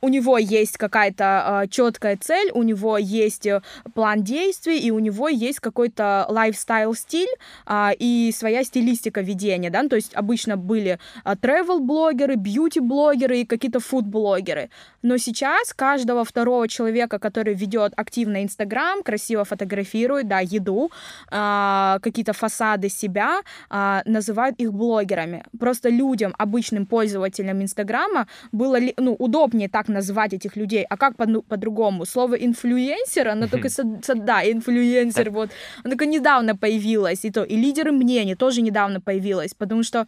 у 0.00 0.08
него 0.08 0.38
есть 0.38 0.78
какая-то 0.78 1.24
э, 1.24 1.40
а, 1.44 1.66
четкая 1.66 2.16
цель, 2.20 2.50
у 2.52 2.62
него 2.62 2.98
есть 2.98 3.46
э, 3.46 3.62
план 3.94 4.22
действий, 4.22 4.78
и 4.78 4.90
у 4.90 4.98
него 4.98 5.28
есть 5.28 5.60
какой-то 5.60 6.26
лайфстайл-стиль 6.28 7.28
э, 7.66 7.90
и 7.98 8.32
своя 8.34 8.64
стилистика 8.64 9.20
ведения, 9.20 9.70
да, 9.70 9.82
ну, 9.82 9.88
то 9.88 9.96
есть 9.96 10.14
обычно 10.14 10.56
были 10.56 10.98
э, 11.24 11.32
travel-блогеры, 11.32 12.36
бьюти-блогеры 12.36 13.40
и 13.40 13.44
какие-то 13.44 13.80
фуд-блогеры, 13.80 14.70
но 15.02 15.18
сейчас 15.18 15.72
каждого 15.74 16.24
второго 16.24 16.68
человека, 16.68 17.18
который 17.18 17.54
ведет 17.54 17.92
активно 17.96 18.42
Инстаграм, 18.42 19.02
красиво 19.02 19.44
фотографирует, 19.44 20.28
да, 20.28 20.40
еду, 20.40 20.90
э, 21.30 21.98
какие-то 22.02 22.32
фасады 22.32 22.88
себя, 22.88 23.40
э, 23.70 24.00
называют 24.04 24.60
их 24.60 24.72
блогерами. 24.72 25.44
Просто 25.58 25.88
людям, 25.88 26.34
обычным 26.38 26.86
пользователям 26.86 27.62
Инстаграма 27.62 28.26
было, 28.52 28.78
ну, 28.98 29.14
удобнее 29.18 29.68
так 29.68 29.88
назвать 29.88 30.32
этих 30.34 30.56
людей. 30.56 30.84
А 30.90 30.96
как 30.96 31.16
по- 31.16 31.42
по-другому? 31.48 32.04
Слово 32.06 32.34
инфлюенсер, 32.34 33.28
оно 33.28 33.48
только, 33.48 33.68
да, 34.14 34.42
инфлюенсер, 34.42 35.30
вот, 35.30 35.50
оно 35.84 35.90
только 35.90 36.06
недавно 36.06 36.56
появилось, 36.56 37.24
и 37.24 37.30
то, 37.30 37.44
и 37.44 37.56
лидеры 37.56 37.92
мнений 37.92 38.34
тоже 38.34 38.62
недавно 38.62 39.00
появилось, 39.00 39.54
потому 39.54 39.82
что 39.82 40.06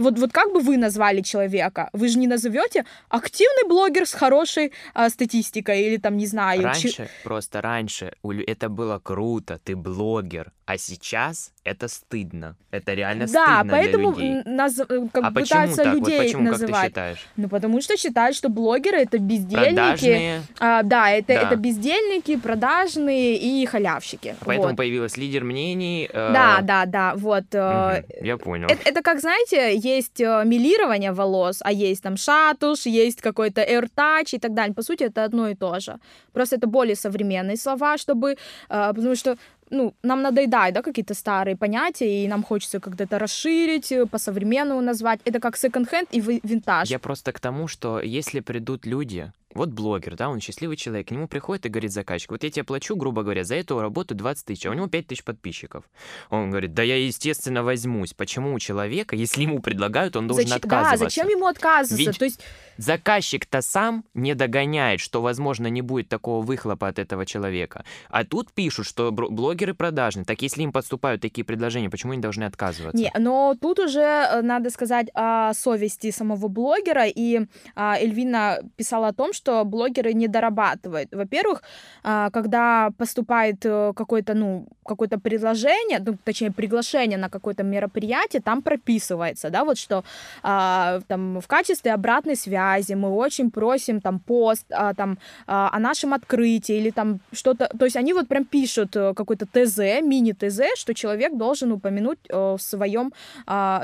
вот, 0.00 0.18
вот 0.18 0.32
как 0.32 0.52
бы 0.52 0.60
вы 0.60 0.76
назвали 0.76 1.22
человека? 1.22 1.88
Вы 1.92 2.08
же 2.08 2.18
не 2.18 2.26
назовете 2.26 2.84
активный 3.08 3.68
блогер 3.68 4.06
с 4.06 4.12
хорошей 4.12 4.72
а, 4.94 5.08
статистикой 5.10 5.82
или 5.82 5.96
там, 5.98 6.16
не 6.16 6.26
знаю... 6.26 6.62
Раньше, 6.62 6.88
чи... 6.88 7.08
просто 7.24 7.60
раньше, 7.60 8.12
это 8.46 8.68
было 8.68 8.98
круто, 8.98 9.58
ты 9.62 9.76
блогер, 9.76 10.52
А 10.70 10.78
сейчас 10.78 11.52
это 11.64 11.88
стыдно. 11.88 12.54
Это 12.70 12.94
реально 12.94 13.26
Да, 13.26 13.56
стыдно 13.58 13.72
поэтому 13.72 14.12
для 14.14 14.26
людей. 14.36 14.42
наз- 14.52 14.86
э, 14.88 15.08
как 15.12 15.24
а 15.24 15.30
бы 15.30 15.40
почему 15.40 15.60
пытаются 15.60 15.82
так? 15.82 15.94
людей 15.94 16.16
вот 16.18 16.24
почему, 16.26 16.44
как 16.46 16.54
ты 16.54 16.62
называть. 16.62 16.86
считаешь? 16.86 17.26
Ну, 17.36 17.48
потому 17.48 17.80
что 17.82 17.96
считают, 17.96 18.36
что 18.36 18.48
блогеры 18.50 18.98
это 18.98 19.18
бездельники. 19.18 19.74
Продажные, 19.74 20.42
А, 20.60 20.82
да, 20.84 21.10
это, 21.10 21.26
Да. 21.34 21.40
это 21.42 21.56
бездельники, 21.56 22.36
продажные 22.36 23.36
и 23.36 23.66
халявщики. 23.66 24.36
поэтому 24.44 24.68
Вот. 24.68 24.76
появилась 24.76 25.16
лидер 25.16 25.42
мнений. 25.42 26.08
э, 26.12 26.32
Да, 26.32 26.60
да, 26.62 26.86
да, 26.86 27.14
вот. 27.16 27.46
э, 27.52 28.02
мгм, 28.08 28.24
я 28.26 28.36
понял. 28.36 28.68
Это, 28.68 28.88
это 28.88 29.02
как, 29.02 29.20
знаете, 29.20 29.76
есть 29.76 30.20
э, 30.20 30.42
милирование 30.44 31.10
волос, 31.12 31.58
а 31.64 31.72
есть 31.72 32.02
там 32.04 32.16
шатуш, 32.16 32.86
есть 32.86 33.20
какой-то 33.20 33.60
AirTouch 33.60 34.36
и 34.36 34.38
так 34.38 34.54
далее. 34.54 34.72
По 34.74 34.82
сути, 34.82 35.02
это 35.02 35.24
одно 35.24 35.48
и 35.48 35.56
то 35.56 35.80
же. 35.80 35.98
Просто 36.32 36.56
это 36.56 36.68
более 36.68 36.94
современные 36.94 37.56
слова, 37.56 37.98
чтобы... 37.98 38.36
э, 38.68 38.92
потому 38.94 39.16
что 39.16 39.36
ну, 39.70 39.94
нам 40.02 40.22
надоедают, 40.22 40.74
да, 40.74 40.82
какие-то 40.82 41.14
старые 41.14 41.56
понятия, 41.56 42.24
и 42.24 42.28
нам 42.28 42.42
хочется 42.42 42.80
это 43.00 43.18
расширить, 43.18 43.92
э, 43.92 44.06
по-современному 44.06 44.80
назвать. 44.80 45.20
Это 45.24 45.40
как 45.40 45.56
секонд-хенд 45.56 46.08
и 46.12 46.20
ви- 46.20 46.40
винтаж. 46.42 46.90
Я 46.90 46.98
просто 46.98 47.32
к 47.32 47.40
тому, 47.40 47.68
что 47.68 48.00
если 48.00 48.40
придут 48.40 48.86
люди, 48.86 49.32
вот 49.54 49.70
блогер, 49.70 50.16
да, 50.16 50.28
он 50.28 50.40
счастливый 50.40 50.76
человек, 50.76 51.08
к 51.08 51.10
нему 51.10 51.26
приходит 51.26 51.66
и 51.66 51.68
говорит 51.68 51.92
заказчик, 51.92 52.30
вот 52.30 52.44
я 52.44 52.50
тебе 52.50 52.64
плачу, 52.64 52.94
грубо 52.96 53.22
говоря, 53.22 53.44
за 53.44 53.56
эту 53.56 53.80
работу 53.80 54.14
20 54.14 54.46
тысяч, 54.46 54.66
а 54.66 54.70
у 54.70 54.74
него 54.74 54.86
5 54.86 55.06
тысяч 55.06 55.24
подписчиков. 55.24 55.84
Он 56.30 56.50
говорит, 56.50 56.74
да 56.74 56.82
я, 56.82 56.96
естественно, 56.96 57.62
возьмусь. 57.62 58.14
Почему 58.14 58.54
у 58.54 58.58
человека, 58.58 59.16
если 59.16 59.42
ему 59.42 59.60
предлагают, 59.60 60.16
он 60.16 60.28
должен 60.28 60.46
Зач- 60.46 60.50
Да, 60.50 60.56
отказываться? 60.56 61.04
зачем 61.04 61.28
ему 61.28 61.46
отказываться? 61.46 61.96
Ведь 61.96 62.18
То 62.18 62.24
есть 62.24 62.40
Заказчик-то 62.80 63.60
сам 63.60 64.04
не 64.14 64.34
догоняет, 64.34 65.00
что, 65.00 65.20
возможно, 65.20 65.66
не 65.66 65.82
будет 65.82 66.08
такого 66.08 66.42
выхлопа 66.42 66.88
от 66.88 66.98
этого 66.98 67.26
человека. 67.26 67.84
А 68.08 68.24
тут 68.24 68.52
пишут, 68.52 68.86
что 68.86 69.12
блогеры 69.12 69.74
продажные. 69.74 70.24
Так 70.24 70.40
если 70.40 70.62
им 70.62 70.72
поступают 70.72 71.20
такие 71.20 71.44
предложения, 71.44 71.90
почему 71.90 72.12
они 72.12 72.22
должны 72.22 72.44
отказываться? 72.44 72.96
Не, 72.96 73.12
но 73.18 73.54
тут 73.60 73.80
уже 73.80 74.00
э, 74.00 74.40
надо 74.40 74.70
сказать 74.70 75.08
о 75.12 75.52
совести 75.52 76.10
самого 76.10 76.48
блогера, 76.48 77.06
и 77.06 77.42
а, 77.74 77.98
Эльвина 77.98 78.60
писала 78.76 79.08
о 79.08 79.12
том, 79.12 79.34
что 79.34 79.49
блогеры 79.64 80.14
не 80.14 80.28
дорабатывают. 80.28 81.08
Во-первых, 81.12 81.62
а, 82.02 82.30
когда 82.30 82.90
поступает 82.96 83.64
э, 83.64 83.92
какое-то, 83.94 84.34
ну, 84.34 84.66
какое-то 84.90 85.18
предложение, 85.18 86.00
ну, 86.06 86.16
точнее, 86.24 86.50
приглашение 86.50 87.18
на 87.18 87.28
какое-то 87.28 87.62
мероприятие, 87.62 88.42
там 88.42 88.62
прописывается, 88.62 89.50
да, 89.50 89.64
вот 89.64 89.78
что 89.78 90.02
а, 90.42 91.00
там 91.06 91.40
в 91.40 91.46
качестве 91.46 91.92
обратной 91.92 92.36
связи 92.36 92.94
мы 92.94 93.08
очень 93.08 93.50
просим 93.50 94.00
там 94.00 94.18
пост 94.18 94.66
а, 94.70 94.94
там 94.94 95.18
о 95.46 95.78
нашем 95.78 96.12
открытии 96.12 96.76
или 96.76 96.90
там 96.90 97.20
что-то, 97.32 97.68
то 97.78 97.84
есть 97.84 97.96
они 97.96 98.12
вот 98.12 98.28
прям 98.28 98.44
пишут 98.44 98.96
э, 98.96 99.14
какой-то 99.14 99.46
ТЗ, 99.46 100.02
мини-ТЗ, 100.02 100.60
что 100.76 100.94
человек 100.94 101.36
должен 101.36 101.72
упомянуть 101.72 102.18
э, 102.28 102.56
в 102.58 102.58
своем, 102.58 103.12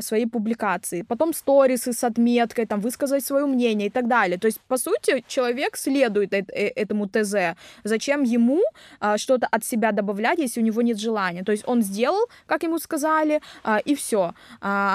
своей 0.00 0.26
публикации. 0.26 1.02
Потом 1.02 1.34
сторисы 1.34 1.92
с 1.92 2.04
отметкой, 2.04 2.66
там 2.66 2.80
высказать 2.80 3.24
свое 3.24 3.46
мнение 3.46 3.88
и 3.88 3.90
так 3.90 4.08
далее. 4.08 4.38
То 4.38 4.46
есть, 4.46 4.60
по 4.68 4.76
сути, 4.78 5.24
человек 5.28 5.45
следует 5.76 6.32
эт- 6.32 6.53
э- 6.53 6.72
этому 6.76 7.09
ТЗ. 7.09 7.57
Зачем 7.84 8.22
ему 8.22 8.62
а, 9.01 9.18
что-то 9.18 9.47
от 9.51 9.64
себя 9.64 9.92
добавлять, 9.92 10.38
если 10.38 10.61
у 10.61 10.64
него 10.64 10.82
нет 10.82 10.99
желания? 10.99 11.44
То 11.44 11.53
есть 11.53 11.64
он 11.66 11.82
сделал, 11.82 12.28
как 12.47 12.62
ему 12.62 12.78
сказали, 12.78 13.40
а, 13.64 13.78
и 13.78 13.94
все. 13.94 14.34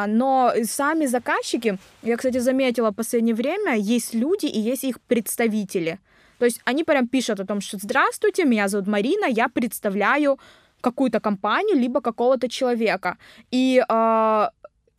но 0.08 0.54
сами 0.64 1.08
заказчики, 1.08 1.78
я, 2.04 2.18
кстати, 2.18 2.40
заметила 2.40 2.92
в 2.92 2.96
последнее 2.96 3.36
время, 3.36 3.76
есть 3.78 4.14
люди 4.14 4.46
и 4.46 4.60
есть 4.60 4.84
их 4.84 5.00
представители. 5.02 6.00
То 6.42 6.46
есть 6.46 6.62
они 6.66 6.84
прям 6.84 7.08
пишут 7.08 7.40
о 7.40 7.46
том, 7.46 7.62
что 7.62 7.78
«Здравствуйте, 7.78 8.46
меня 8.46 8.68
зовут 8.68 8.88
Марина, 8.88 9.26
я 9.26 9.48
представляю 9.48 10.40
какую-то 10.82 11.20
компанию, 11.20 11.78
либо 11.78 12.02
какого-то 12.02 12.50
человека». 12.50 13.18
И, 13.52 13.80
э, 13.88 14.48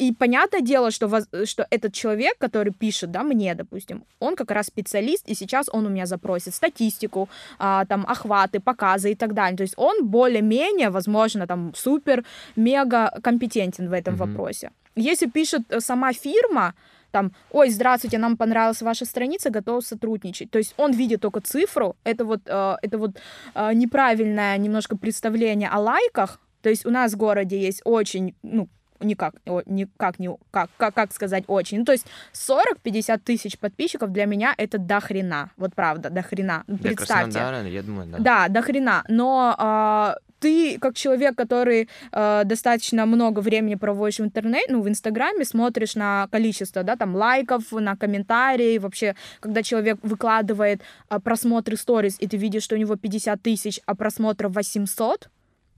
и 0.02 0.12
понятное 0.12 0.60
дело, 0.62 0.90
что, 0.90 1.06
воз- 1.08 1.28
что 1.44 1.66
этот 1.70 1.92
человек, 1.94 2.34
который 2.38 2.72
пишет, 2.72 3.10
да, 3.10 3.22
мне, 3.22 3.54
допустим, 3.54 4.04
он 4.20 4.36
как 4.36 4.50
раз 4.50 4.66
специалист, 4.66 5.28
и 5.28 5.34
сейчас 5.34 5.68
он 5.72 5.86
у 5.86 5.90
меня 5.90 6.06
запросит 6.06 6.54
статистику, 6.54 7.28
а, 7.58 7.84
там, 7.86 8.04
охваты, 8.08 8.58
показы 8.60 9.12
и 9.12 9.14
так 9.14 9.32
далее. 9.34 9.56
То 9.56 9.62
есть 9.62 9.74
он 9.76 10.06
более-менее, 10.06 10.90
возможно, 10.90 11.46
там, 11.46 11.72
супер-мега 11.74 13.10
компетентен 13.22 13.88
в 13.88 13.92
этом 13.92 14.14
Мгм. 14.14 14.26
вопросе. 14.26 14.70
Если 14.96 15.26
пишет 15.26 15.62
э, 15.70 15.80
сама 15.80 16.12
фирма, 16.12 16.74
там, 17.12 17.32
ой, 17.50 17.70
здравствуйте, 17.70 18.18
нам 18.18 18.36
понравилась 18.36 18.82
ваша 18.82 19.04
страница, 19.04 19.50
готов 19.50 19.84
сотрудничать. 19.84 20.50
То 20.50 20.58
есть 20.58 20.74
он 20.78 20.92
видит 20.92 21.20
только 21.20 21.40
цифру, 21.40 21.94
это 22.04 22.24
вот, 22.24 22.40
э, 22.46 22.76
это 22.82 22.98
вот 22.98 23.10
э, 23.54 23.74
неправильное 23.74 24.58
немножко 24.58 24.96
представление 24.96 25.68
о 25.68 25.78
лайках. 25.78 26.40
То 26.62 26.70
есть 26.70 26.86
у 26.86 26.90
нас 26.90 27.12
в 27.12 27.16
городе 27.16 27.58
есть 27.58 27.82
очень, 27.84 28.34
ну, 28.42 28.68
никак, 29.02 29.34
никак 29.66 30.18
не, 30.18 30.36
как, 30.50 30.70
как, 30.76 30.94
как 30.94 31.12
сказать 31.12 31.44
очень. 31.46 31.80
Ну, 31.80 31.84
то 31.84 31.92
есть 31.92 32.06
40-50 32.32 33.18
тысяч 33.18 33.58
подписчиков 33.58 34.12
для 34.12 34.26
меня 34.26 34.54
это 34.56 34.78
до 34.78 35.00
хрена. 35.00 35.50
Вот 35.56 35.74
правда, 35.74 36.10
до 36.10 36.22
хрена. 36.22 36.64
Для 36.66 36.90
Представьте. 36.90 37.32
Краснодара, 37.32 37.68
я 37.68 37.82
думаю, 37.82 38.08
да. 38.08 38.18
Да, 38.18 38.48
до 38.48 38.62
хрена. 38.62 39.04
Но 39.08 39.54
а, 39.58 40.16
ты, 40.42 40.78
как 40.78 40.94
человек, 40.94 41.36
который 41.36 41.88
а, 42.10 42.44
достаточно 42.44 43.06
много 43.06 43.40
времени 43.40 43.76
проводишь 43.76 44.18
в 44.18 44.24
интернете, 44.24 44.72
ну, 44.72 44.82
в 44.82 44.88
Инстаграме, 44.88 45.44
смотришь 45.44 45.94
на 45.94 46.28
количество, 46.30 46.82
да, 46.82 46.96
там, 46.96 47.14
лайков, 47.14 47.70
на 47.72 47.96
комментарии, 47.96 48.78
вообще, 48.78 49.14
когда 49.40 49.62
человек 49.62 49.98
выкладывает 50.02 50.82
а, 51.08 51.20
просмотры 51.20 51.76
сторис, 51.76 52.16
и 52.18 52.26
ты 52.26 52.36
видишь, 52.36 52.64
что 52.64 52.74
у 52.74 52.78
него 52.78 52.96
50 52.96 53.40
тысяч, 53.40 53.80
а 53.86 53.94
просмотров 53.94 54.54
800, 54.54 55.28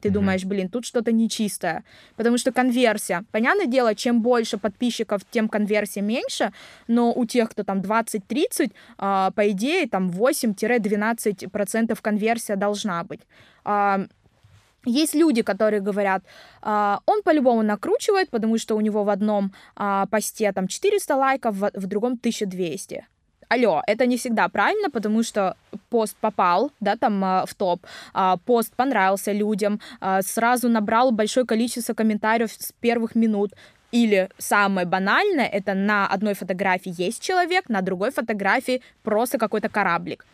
ты 0.05 0.11
Мгм. 0.11 0.15
думаешь, 0.15 0.45
блин, 0.45 0.69
тут 0.69 0.85
что-то 0.85 1.13
нечистое. 1.13 1.83
Потому 2.17 2.39
что 2.39 2.53
конверсия. 2.53 3.25
Понятное 3.33 3.67
дело, 3.67 3.95
чем 3.95 4.21
больше 4.21 4.59
подписчиков, 4.59 5.23
тем 5.31 5.49
конверсия 5.49 6.03
меньше, 6.03 6.53
но 6.89 7.13
у 7.15 7.25
тех, 7.25 7.49
кто 7.51 7.65
там 7.65 7.81
20-30, 7.81 8.73
а, 8.99 9.31
по 9.31 9.51
идее, 9.51 9.89
там 9.89 10.11
8-12% 10.11 12.03
конверсия 12.03 12.57
должна 12.57 13.03
быть. 13.05 13.21
А, 13.65 14.01
есть 14.87 15.15
люди, 15.15 15.43
которые 15.43 15.81
говорят, 15.81 16.23
а, 16.61 17.01
он 17.07 17.23
по-любому 17.23 17.63
накручивает, 17.63 18.29
потому 18.31 18.59
что 18.59 18.77
у 18.77 18.83
него 18.83 19.05
в 19.05 19.09
одном 19.09 19.53
а, 19.77 20.05
посте 20.07 20.53
там 20.53 20.69
400 20.69 21.17
лайков, 21.17 21.57
в, 21.57 21.71
в 21.75 21.87
другом 21.87 22.13
1200. 22.13 23.07
Алло, 23.49 23.83
это 23.87 24.07
не 24.07 24.17
всегда 24.17 24.49
правильно, 24.49 24.91
потому 24.91 25.23
что 25.23 25.57
пост 25.91 26.17
попал, 26.21 26.71
да, 26.81 26.97
там 26.97 27.25
а, 27.25 27.45
в 27.47 27.55
топ, 27.55 27.81
а, 28.13 28.37
пост 28.37 28.75
понравился 28.75 29.33
людям, 29.33 29.81
а, 30.01 30.23
сразу 30.23 30.69
набрал 30.69 31.11
большое 31.13 31.47
количество 31.47 31.95
комментариев 31.95 32.53
с 32.53 32.73
первых 32.81 33.15
минут. 33.15 33.53
Или 33.93 34.29
самое 34.39 34.87
банальное, 34.87 35.47
это 35.47 35.75
на 35.75 36.09
одной 36.09 36.35
фотографии 36.35 36.93
есть 36.97 37.23
человек, 37.23 37.69
на 37.69 37.81
другой 37.81 38.11
фотографии 38.11 38.83
просто 39.05 39.39
какой-то 39.39 39.69
кораблик. 39.69 40.27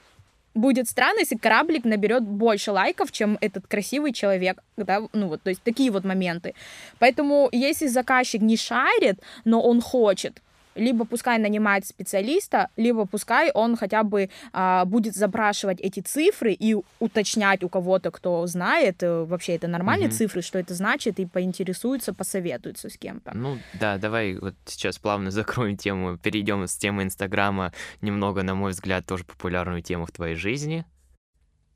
Будет 0.54 0.88
странно, 0.88 1.20
если 1.20 1.36
кораблик 1.36 1.84
наберет 1.84 2.22
больше 2.22 2.72
лайков, 2.72 3.12
чем 3.12 3.36
этот 3.40 3.66
красивый 3.66 4.12
человек, 4.12 4.62
да, 4.76 5.02
ну 5.12 5.28
вот, 5.28 5.42
то 5.42 5.50
есть 5.50 5.62
такие 5.62 5.90
вот 5.90 6.04
моменты. 6.04 6.54
Поэтому 6.98 7.48
если 7.52 7.86
заказчик 7.86 8.40
не 8.40 8.56
шарит, 8.56 9.20
но 9.44 9.60
он 9.60 9.80
хочет, 9.80 10.40
либо 10.80 11.04
пускай 11.04 11.38
нанимает 11.38 11.86
специалиста, 11.86 12.68
либо 12.76 13.06
пускай 13.06 13.50
он 13.52 13.76
хотя 13.76 14.02
бы 14.02 14.30
а, 14.52 14.84
будет 14.86 15.14
запрашивать 15.14 15.78
эти 15.80 16.00
цифры 16.00 16.52
и 16.52 16.74
уточнять 16.98 17.62
у 17.62 17.68
кого-то, 17.68 18.10
кто 18.10 18.46
знает, 18.46 19.02
э, 19.02 19.24
вообще 19.24 19.54
это 19.56 19.68
нормальные 19.68 20.08
Мгм. 20.08 20.16
цифры, 20.16 20.42
что 20.42 20.58
это 20.58 20.74
значит, 20.74 21.20
и 21.20 21.26
поинтересуется, 21.26 22.14
посоветуется 22.14 22.88
с 22.88 22.96
кем-то. 22.96 23.32
Ну 23.34 23.58
да, 23.78 23.98
давай 23.98 24.36
вот 24.36 24.54
сейчас 24.64 24.98
плавно 24.98 25.30
закроем 25.30 25.76
тему, 25.76 26.16
перейдем 26.16 26.66
с 26.66 26.76
темы 26.76 27.02
Инстаграма 27.02 27.72
немного, 28.00 28.42
на 28.42 28.54
мой 28.54 28.72
взгляд, 28.72 29.06
тоже 29.06 29.24
популярную 29.24 29.82
тему 29.82 30.06
в 30.06 30.12
твоей 30.12 30.34
жизни. 30.34 30.84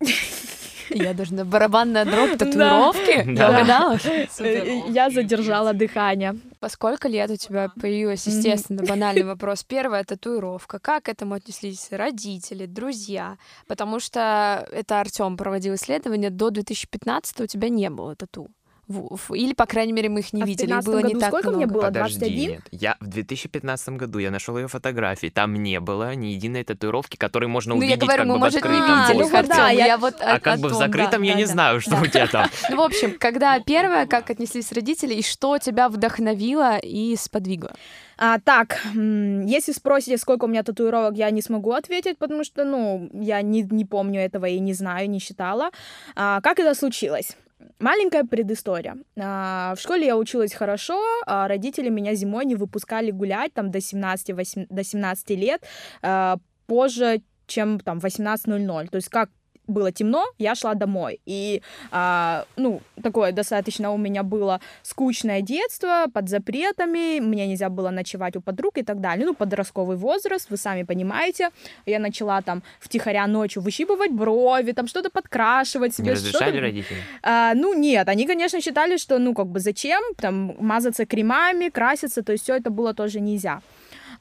Я 0.94 1.12
должна 1.14 1.44
барабанная 1.44 2.04
дробь 2.04 2.38
татуировки. 2.38 3.24
Я 3.26 3.34
Да. 3.36 3.48
угадала? 3.50 3.98
Э, 4.04 4.26
Супер. 4.30 4.90
Я 4.90 5.10
задержала 5.10 5.72
дыхание. 5.72 6.36
По 6.60 6.68
сколько 6.68 7.08
лет 7.08 7.30
у 7.30 7.36
тебя 7.36 7.70
появилась, 7.80 8.26
естественно, 8.26 8.82
банальный 8.82 9.24
вопрос. 9.34 9.64
Первая 9.64 10.04
татуировка. 10.04 10.78
Как 10.78 11.04
к 11.04 11.08
этому 11.08 11.34
отнеслись 11.34 11.88
родители, 11.90 12.66
друзья? 12.66 13.36
Потому 13.66 14.00
что 14.00 14.66
это 14.72 15.00
Артем 15.00 15.36
проводил 15.36 15.74
исследование. 15.74 16.30
До 16.30 16.50
2015 16.50 17.40
у 17.40 17.46
тебя 17.46 17.68
не 17.68 17.90
было 17.90 18.14
тату. 18.16 18.48
В- 18.86 19.16
в- 19.16 19.34
Или, 19.34 19.54
по 19.54 19.64
крайней 19.66 19.92
мере, 19.94 20.08
мы 20.10 20.20
их 20.20 20.32
не 20.34 20.42
А 20.42 20.44
в 20.44 20.48
видели. 20.48 20.66
15 20.66 20.86
было 20.86 20.98
не 20.98 21.02
году 21.14 21.20
так 21.20 21.28
сколько 21.30 21.48
много. 21.48 21.56
мне 21.64 21.66
было? 21.72 21.82
Подожди, 21.82 22.18
21? 22.18 22.50
нет. 22.50 22.60
Я 22.70 22.96
в 23.00 23.06
2015 23.06 23.96
году 23.96 24.18
я 24.18 24.30
нашел 24.30 24.58
ее 24.58 24.68
фотографии. 24.68 25.28
Там 25.28 25.54
не 25.54 25.80
было 25.80 26.14
ни 26.14 26.26
единой 26.28 26.64
татуировки, 26.64 27.16
которой 27.16 27.46
можно 27.46 27.74
Ну, 27.74 27.80
я 27.80 27.86
увидеть 27.88 28.02
говорю, 28.02 28.18
как 28.18 28.26
мы, 28.26 28.32
бы 28.34 28.38
в 28.38 28.40
может, 28.40 28.54
не 28.54 28.58
открытом 28.60 29.00
видели 29.08 29.42
ну 29.42 29.48
да, 29.48 29.70
я- 29.70 29.86
Я 29.86 29.96
вот 29.98 30.14
А 30.20 30.38
как 30.38 30.58
о 30.58 30.60
бы 30.60 30.68
в 30.68 30.72
том, 30.72 30.78
закрытом 30.80 31.20
да, 31.22 31.26
я 31.26 31.32
да, 31.32 31.38
не 31.38 31.44
да. 31.46 31.52
знаю, 31.52 31.80
что 31.80 31.90
Да. 31.92 32.02
у 32.02 32.06
тебя 32.06 32.26
там. 32.26 32.46
Ну, 32.70 32.76
в 32.76 32.80
общем, 32.82 33.16
когда 33.18 33.58
первое, 33.60 34.06
как 34.06 34.28
отнеслись 34.30 34.70
родители, 34.72 35.14
и 35.14 35.22
что 35.22 35.56
тебя 35.58 35.88
вдохновило 35.88 36.76
и 36.78 37.16
сподвигло? 37.16 37.72
А, 38.18 38.38
так, 38.38 38.80
если 38.94 39.72
спросите, 39.72 40.18
сколько 40.18 40.44
у 40.44 40.48
меня 40.48 40.62
татуировок, 40.62 41.16
я 41.16 41.30
не 41.30 41.42
смогу 41.42 41.72
ответить, 41.72 42.18
потому 42.18 42.44
что, 42.44 42.64
ну, 42.64 43.08
я 43.14 43.42
не, 43.42 43.62
не 43.62 43.84
помню 43.84 44.20
этого 44.20 44.46
и 44.46 44.58
не 44.60 44.72
знаю, 44.74 45.10
не 45.10 45.18
считала. 45.18 45.70
А, 46.14 46.40
как 46.40 46.58
это 46.60 46.74
случилось? 46.74 47.36
Маленькая 47.78 48.24
предыстория. 48.24 48.96
А, 49.18 49.74
в 49.76 49.80
школе 49.80 50.06
я 50.06 50.16
училась 50.16 50.52
хорошо, 50.52 51.00
а 51.26 51.48
родители 51.48 51.88
меня 51.88 52.14
зимой 52.14 52.44
не 52.44 52.54
выпускали 52.54 53.10
гулять 53.10 53.52
там 53.54 53.70
до 53.70 53.80
17, 53.80 54.34
8, 54.34 54.66
до 54.68 54.84
17 54.84 55.30
лет 55.30 55.62
а, 56.02 56.38
позже, 56.66 57.22
чем 57.46 57.80
там 57.80 57.98
18.00. 57.98 58.88
То 58.88 58.96
есть 58.96 59.08
как 59.08 59.30
было 59.66 59.92
темно, 59.92 60.24
я 60.38 60.54
шла 60.54 60.74
домой. 60.74 61.20
И, 61.26 61.62
а, 61.90 62.44
ну, 62.56 62.80
такое 63.02 63.32
достаточно 63.32 63.92
у 63.92 63.96
меня 63.96 64.22
было 64.22 64.60
скучное 64.82 65.40
детство, 65.40 66.06
под 66.12 66.28
запретами, 66.28 67.20
мне 67.20 67.46
нельзя 67.46 67.68
было 67.68 67.90
ночевать 67.90 68.36
у 68.36 68.40
подруг 68.40 68.78
и 68.78 68.82
так 68.82 69.00
далее. 69.00 69.26
Ну, 69.26 69.34
подростковый 69.34 69.96
возраст, 69.96 70.50
вы 70.50 70.56
сами 70.56 70.82
понимаете. 70.82 71.50
Я 71.86 71.98
начала 71.98 72.42
там 72.42 72.62
втихаря 72.80 73.26
ночью 73.26 73.62
выщипывать 73.62 74.12
брови, 74.12 74.72
там 74.72 74.86
что-то 74.86 75.10
подкрашивать 75.10 75.94
себе. 75.94 76.08
Не 76.08 76.12
разрешали 76.12 76.58
родители? 76.58 76.98
А, 77.22 77.54
ну, 77.54 77.74
нет, 77.74 78.08
они, 78.08 78.26
конечно, 78.26 78.60
считали, 78.60 78.96
что, 78.96 79.18
ну, 79.18 79.34
как 79.34 79.46
бы, 79.46 79.60
зачем 79.60 80.02
там 80.16 80.54
мазаться 80.58 81.06
кремами, 81.06 81.68
краситься, 81.68 82.22
то 82.22 82.32
есть 82.32 82.44
все 82.44 82.56
это 82.56 82.70
было 82.70 82.94
тоже 82.94 83.20
нельзя. 83.20 83.60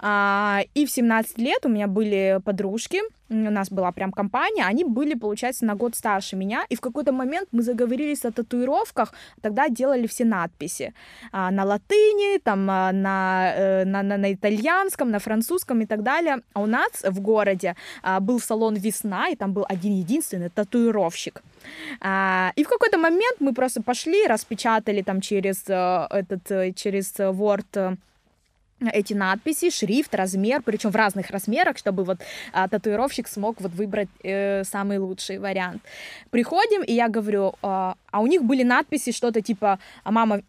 А, 0.06 0.64
и 0.74 0.86
в 0.86 0.92
17 0.92 1.38
лет 1.38 1.66
у 1.66 1.70
меня 1.70 1.88
были 1.88 2.42
подружки, 2.44 3.00
у 3.30 3.52
нас 3.52 3.70
была 3.70 3.92
прям 3.92 4.12
компания, 4.12 4.66
они 4.66 4.84
были, 4.84 5.14
получается, 5.14 5.66
на 5.66 5.76
год 5.76 5.96
старше 5.96 6.36
меня, 6.36 6.66
и 6.70 6.76
в 6.76 6.82
какой-то 6.82 7.14
момент 7.14 7.48
мы 7.54 7.64
заговорились 7.64 8.26
о 8.26 8.32
татуировках, 8.32 9.14
тогда 9.42 9.70
делали 9.70 10.06
все 10.08 10.26
надписи 10.26 10.94
а, 11.32 11.52
на 11.52 11.64
латыни, 11.64 12.38
там, 12.40 12.70
а, 12.70 12.92
на, 12.92 13.54
э, 13.56 13.86
на, 13.86 14.04
на, 14.04 14.18
на 14.18 14.34
итальянском, 14.34 15.10
на 15.10 15.20
французском 15.20 15.82
и 15.82 15.86
так 15.86 16.04
далее. 16.04 16.42
А 16.54 16.62
у 16.62 16.66
нас 16.66 16.92
в 17.04 17.22
городе 17.22 17.76
а, 18.02 18.20
был 18.20 18.42
салон 18.42 18.76
«Весна», 18.76 19.30
и 19.30 19.36
там 19.36 19.54
был 19.54 19.66
один-единственный 19.70 20.50
татуировщик. 20.50 21.42
А, 22.02 22.52
и 22.58 22.64
в 22.64 22.68
какой-то 22.68 22.98
момент 22.98 23.38
мы 23.40 23.54
просто 23.54 23.82
пошли, 23.82 24.28
распечатали 24.28 25.02
там 25.02 25.22
через 25.22 25.64
э, 25.70 26.08
этот, 26.10 26.52
э, 26.52 26.74
через 26.74 27.14
Word 27.20 27.98
эти 28.92 29.14
надписи, 29.14 29.70
шрифт, 29.70 30.16
размер, 30.16 30.62
причем 30.62 30.90
в 30.90 30.96
разных 30.96 31.30
размерах, 31.30 31.78
чтобы 31.78 32.04
вот 32.04 32.20
а, 32.52 32.68
татуировщик 32.68 33.28
смог 33.28 33.62
вот 33.62 33.72
выбрать 33.72 34.10
э, 34.24 34.64
самый 34.64 34.98
лучший 34.98 35.40
вариант. 35.40 35.82
Приходим, 36.30 36.84
и 36.84 36.94
я 36.94 37.10
говорю, 37.10 37.54
а, 37.62 37.96
а 38.12 38.20
у 38.20 38.28
них 38.28 38.44
были 38.44 38.64
надписи 38.64 39.12
что-то 39.12 39.42
типа 39.42 39.80
а 40.04 40.12
«мама, 40.12 40.42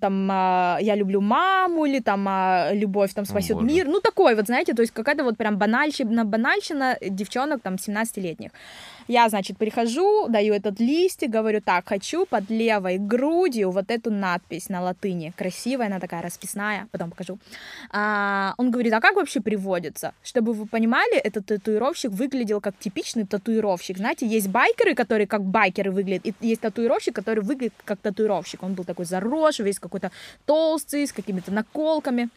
там, 0.00 0.28
а, 0.30 0.78
я 0.80 0.96
люблю 0.96 1.20
маму» 1.20 1.86
или 1.86 2.00
там 2.00 2.26
а, 2.28 2.72
«любовь 2.72 3.14
там 3.14 3.24
спасет 3.24 3.56
О, 3.56 3.60
мир», 3.60 3.86
ну 3.86 4.00
такой 4.00 4.34
вот, 4.34 4.46
знаете, 4.46 4.74
то 4.74 4.82
есть 4.82 4.92
какая-то 4.92 5.24
вот 5.24 5.36
прям 5.36 5.56
банальщина, 5.56 6.24
банальщина 6.24 6.98
девчонок 7.00 7.62
там 7.62 7.74
17-летних. 7.74 8.50
Я, 9.12 9.28
значит, 9.28 9.58
прихожу, 9.58 10.26
даю 10.28 10.54
этот 10.54 10.80
листик, 10.80 11.28
говорю, 11.28 11.60
так, 11.60 11.86
хочу 11.86 12.24
под 12.24 12.48
левой 12.48 12.96
грудью 12.96 13.70
вот 13.70 13.90
эту 13.90 14.10
надпись 14.10 14.70
на 14.70 14.80
латыни. 14.80 15.34
Красивая, 15.36 15.88
она 15.88 16.00
такая 16.00 16.22
расписная, 16.22 16.88
потом 16.90 17.10
покажу. 17.10 17.38
А, 17.90 18.54
он 18.56 18.70
говорит, 18.70 18.94
а 18.94 19.00
как 19.02 19.16
вообще 19.16 19.42
приводится? 19.42 20.14
Чтобы 20.22 20.54
вы 20.54 20.64
понимали, 20.64 21.18
этот 21.18 21.44
татуировщик 21.44 22.10
выглядел 22.10 22.62
как 22.62 22.78
типичный 22.78 23.26
татуировщик. 23.26 23.98
Знаете, 23.98 24.26
есть 24.26 24.48
байкеры, 24.48 24.94
которые 24.94 25.26
как 25.26 25.44
байкеры 25.44 25.90
выглядят, 25.90 26.24
и 26.40 26.48
есть 26.48 26.62
татуировщик, 26.62 27.14
который 27.14 27.44
выглядит 27.44 27.74
как 27.84 27.98
татуировщик. 27.98 28.62
Он 28.62 28.72
был 28.72 28.84
такой 28.84 29.04
заросший, 29.04 29.66
весь 29.66 29.78
какой-то 29.78 30.10
толстый, 30.46 31.06
с 31.06 31.12
какими-то 31.12 31.52
наколками. 31.52 32.30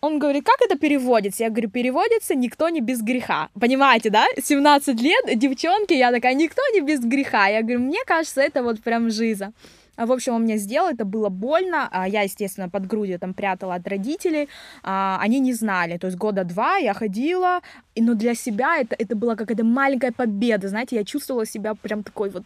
Он 0.00 0.18
говорит, 0.18 0.44
как 0.44 0.60
это 0.60 0.78
переводится? 0.78 1.44
Я 1.44 1.50
говорю, 1.50 1.70
переводится 1.70 2.34
«никто 2.34 2.68
не 2.68 2.80
без 2.80 3.02
греха». 3.02 3.48
Понимаете, 3.58 4.10
да? 4.10 4.26
17 4.42 5.00
лет, 5.00 5.38
девчонки, 5.38 5.94
я 5.94 6.12
такая, 6.12 6.34
никто 6.34 6.62
не 6.74 6.80
без 6.80 7.00
греха. 7.00 7.46
Я 7.48 7.62
говорю, 7.62 7.80
мне 7.80 7.98
кажется, 8.06 8.42
это 8.42 8.62
вот 8.62 8.80
прям 8.82 9.10
жиза. 9.10 9.52
В 9.96 10.12
общем, 10.12 10.34
он 10.34 10.42
мне 10.42 10.58
сделал, 10.58 10.88
это 10.88 11.04
было 11.04 11.30
больно. 11.30 11.88
А 11.90 12.06
я, 12.06 12.22
естественно, 12.22 12.68
под 12.68 12.86
грудью 12.86 13.18
там 13.18 13.32
прятала 13.32 13.74
от 13.74 13.88
родителей. 13.88 14.48
А, 14.82 15.18
они 15.22 15.40
не 15.40 15.54
знали. 15.54 15.96
То 15.96 16.06
есть 16.06 16.18
года 16.18 16.44
два 16.44 16.76
я 16.76 16.92
ходила, 16.92 17.60
и, 17.94 18.02
но 18.02 18.14
для 18.14 18.34
себя 18.34 18.76
это, 18.78 18.94
это 18.98 19.16
была 19.16 19.36
какая-то 19.36 19.64
маленькая 19.64 20.12
победа. 20.12 20.68
Знаете, 20.68 20.96
я 20.96 21.04
чувствовала 21.04 21.46
себя 21.46 21.74
прям 21.74 22.02
такой 22.02 22.28
вот 22.28 22.44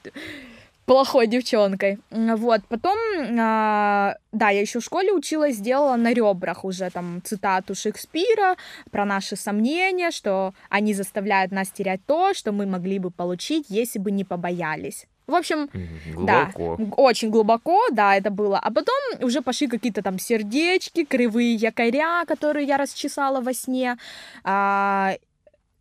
плохой 0.91 1.29
девчонкой. 1.29 2.01
Вот, 2.11 2.63
потом, 2.69 2.99
а, 3.39 4.17
да, 4.33 4.49
я 4.49 4.61
еще 4.61 4.81
в 4.81 4.85
школе 4.85 5.13
училась, 5.13 5.55
сделала 5.55 5.95
на 5.95 6.13
ребрах 6.13 6.65
уже 6.65 6.91
там 6.91 7.23
цитату 7.23 7.77
Шекспира 7.77 8.57
про 8.91 9.05
наши 9.05 9.37
сомнения, 9.37 10.11
что 10.11 10.53
они 10.69 10.93
заставляют 10.93 11.53
нас 11.53 11.69
терять 11.71 12.01
то, 12.07 12.35
что 12.35 12.51
мы 12.51 12.67
могли 12.67 12.99
бы 12.99 13.13
получить, 13.13 13.67
если 13.69 14.01
бы 14.01 14.11
не 14.11 14.25
побоялись. 14.25 15.07
В 15.29 15.35
общем, 15.37 15.71
глубоко. 16.13 16.77
да, 16.77 16.85
очень 16.97 17.31
глубоко, 17.31 17.79
да, 17.93 18.17
это 18.17 18.31
было. 18.31 18.59
А 18.59 18.73
потом 18.73 18.97
уже 19.21 19.43
пошли 19.43 19.69
какие-то 19.69 20.03
там 20.03 20.19
сердечки, 20.19 21.05
кривые 21.05 21.55
якоря, 21.55 22.25
которые 22.27 22.67
я 22.67 22.79
расчесала 22.79 23.41
во 23.41 23.55
сне. 23.55 23.97
А, 24.43 25.15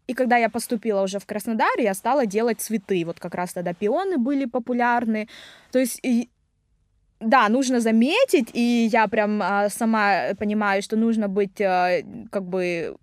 и 0.10 0.14
когда 0.16 0.38
я 0.38 0.50
поступила 0.50 1.04
уже 1.04 1.20
в 1.20 1.26
Краснодар, 1.26 1.70
я 1.78 1.94
стала 1.94 2.26
делать 2.26 2.60
цветы. 2.60 3.06
Вот 3.06 3.20
как 3.20 3.36
раз 3.36 3.54
тогда 3.54 3.74
пионы 3.74 4.18
были 4.18 4.46
популярны. 4.46 5.28
То 5.72 5.78
есть 5.80 6.02
да, 7.20 7.50
нужно 7.50 7.80
заметить, 7.80 8.50
и 8.54 8.90
я 8.92 9.08
прям 9.08 9.40
а, 9.42 9.70
сама 9.70 10.34
понимаю, 10.40 10.82
что 10.82 10.96
нужно 10.96 11.28
быть 11.28 11.62
а, 11.62 12.02
как 12.32 12.44
бы 12.44 12.96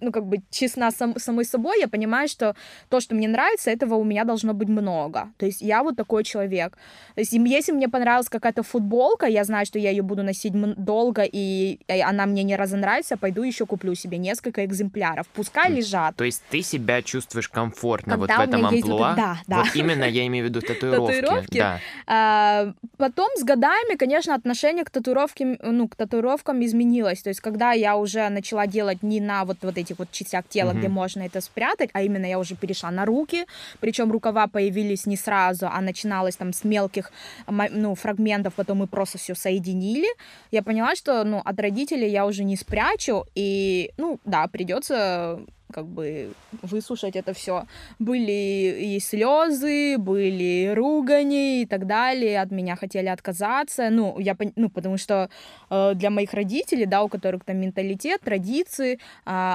ну, 0.00 0.12
как 0.12 0.26
бы 0.26 0.38
честна 0.50 0.90
сам, 0.90 1.18
самой 1.18 1.44
собой, 1.44 1.80
я 1.80 1.88
понимаю, 1.88 2.28
что 2.28 2.54
то, 2.88 3.00
что 3.00 3.14
мне 3.14 3.28
нравится, 3.28 3.70
этого 3.70 3.94
у 3.94 4.04
меня 4.04 4.24
должно 4.24 4.54
быть 4.54 4.68
много. 4.68 5.28
То 5.36 5.46
есть 5.46 5.62
я 5.62 5.82
вот 5.82 5.96
такой 5.96 6.24
человек. 6.24 6.76
То 7.14 7.20
есть 7.20 7.32
если 7.32 7.72
мне 7.72 7.88
понравилась 7.88 8.28
какая-то 8.28 8.62
футболка, 8.62 9.26
я 9.26 9.44
знаю, 9.44 9.66
что 9.66 9.78
я 9.78 9.90
ее 9.90 10.02
буду 10.02 10.22
носить 10.22 10.52
долго, 10.76 11.22
и 11.24 11.78
она 11.88 12.26
мне 12.26 12.42
не 12.42 12.56
разонравится, 12.56 13.16
пойду 13.16 13.42
еще 13.42 13.66
куплю 13.66 13.94
себе 13.94 14.18
несколько 14.18 14.64
экземпляров. 14.64 15.26
Пускай 15.28 15.70
лежат. 15.70 16.16
То 16.16 16.24
есть 16.24 16.42
ты 16.50 16.62
себя 16.62 17.02
чувствуешь 17.02 17.48
комфортно 17.48 18.18
Когда 18.18 18.38
вот 18.38 18.46
в 18.46 18.48
этом 18.48 18.66
амплуа? 18.66 19.08
Вот, 19.08 19.16
да, 19.16 19.38
да. 19.46 19.62
Вот 19.62 19.76
именно 19.76 20.04
я 20.04 20.26
имею 20.26 20.46
в 20.46 20.48
виду 20.48 20.60
татуировки. 20.60 21.20
татуировки. 21.20 21.58
Да. 21.58 21.80
А, 22.06 22.72
потом 22.96 23.28
с 23.36 23.44
годами, 23.44 23.96
конечно, 23.96 24.34
отношение 24.34 24.84
к 24.84 24.90
татуировкам, 24.90 25.58
ну, 25.62 25.88
к 25.88 25.96
татуировкам 25.96 26.64
изменилось. 26.64 27.22
То 27.22 27.30
есть 27.30 27.40
когда 27.40 27.72
я 27.72 27.96
уже 27.96 28.28
начала 28.28 28.66
делать 28.66 29.02
не 29.02 29.20
на 29.20 29.44
вот, 29.44 29.58
вот 29.62 29.75
этих 29.76 29.98
вот 29.98 30.10
частях 30.10 30.48
тела, 30.48 30.70
mm-hmm. 30.70 30.78
где 30.78 30.88
можно 30.88 31.22
это 31.22 31.40
спрятать, 31.40 31.90
а 31.92 32.02
именно 32.02 32.26
я 32.26 32.38
уже 32.38 32.54
перешла 32.54 32.90
на 32.90 33.04
руки, 33.04 33.46
причем 33.80 34.12
рукава 34.12 34.46
появились 34.46 35.06
не 35.06 35.16
сразу, 35.16 35.68
а 35.70 35.80
начиналось 35.80 36.36
там 36.36 36.52
с 36.52 36.64
мелких 36.64 37.12
ну, 37.46 37.94
фрагментов, 37.94 38.54
потом 38.54 38.78
мы 38.78 38.86
просто 38.86 39.18
все 39.18 39.34
соединили. 39.34 40.08
Я 40.50 40.62
поняла, 40.62 40.94
что 40.94 41.24
ну, 41.24 41.42
от 41.44 41.60
родителей 41.60 42.10
я 42.10 42.26
уже 42.26 42.44
не 42.44 42.56
спрячу, 42.56 43.24
и 43.34 43.92
ну 43.96 44.20
да, 44.24 44.46
придется 44.48 45.40
как 45.72 45.86
бы 45.86 46.32
выслушать 46.62 47.16
это 47.16 47.32
все. 47.32 47.64
Были 47.98 48.96
и 48.96 49.00
слезы, 49.00 49.98
были 49.98 50.72
ругани 50.74 51.62
и 51.62 51.66
так 51.66 51.86
далее. 51.86 52.40
От 52.40 52.50
меня 52.50 52.76
хотели 52.76 53.08
отказаться. 53.08 53.90
Ну, 53.90 54.18
я, 54.18 54.36
ну 54.56 54.70
потому 54.70 54.96
что 54.96 55.28
э, 55.70 55.92
для 55.94 56.10
моих 56.10 56.34
родителей, 56.34 56.86
да, 56.86 57.02
у 57.02 57.08
которых 57.08 57.44
там 57.44 57.58
менталитет, 57.58 58.20
традиции, 58.20 58.98
э, 59.26 59.54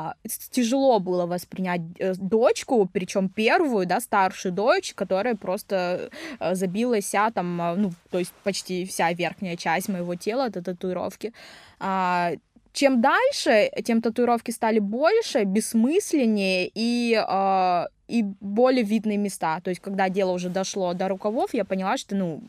тяжело 0.50 1.00
было 1.00 1.26
воспринять 1.26 1.82
э, 2.00 2.14
дочку, 2.16 2.90
причем 2.92 3.30
первую, 3.30 3.86
да, 3.86 4.00
старшую 4.00 4.52
дочь, 4.52 4.94
которая 4.94 5.36
просто 5.36 6.10
э, 6.40 6.56
забила 6.56 7.00
вся 7.00 7.32
там, 7.32 7.62
э, 7.62 7.76
ну, 7.76 7.92
то 8.10 8.20
есть 8.20 8.34
почти 8.44 8.86
вся 8.86 9.14
верхняя 9.14 9.56
часть 9.56 9.90
моего 9.90 10.16
тела, 10.16 10.48
это 10.48 10.62
татуировки. 10.62 11.34
Э, 11.80 12.36
чем 12.74 13.02
дальше, 13.02 13.70
тем 13.84 14.02
татуировки 14.02 14.52
стали 14.52 14.80
больше, 14.80 15.44
бессмысленнее 15.44 16.72
и, 16.74 17.14
э, 17.16 17.86
и 18.08 18.24
более 18.40 18.84
видные 18.84 19.18
места. 19.18 19.60
То 19.62 19.70
есть, 19.70 19.82
когда 19.82 20.10
дело 20.10 20.32
уже 20.32 20.50
дошло 20.50 20.94
до 20.94 21.08
рукавов, 21.08 21.54
я 21.54 21.66
поняла, 21.66 21.98
что, 21.98 22.16
ну, 22.16 22.44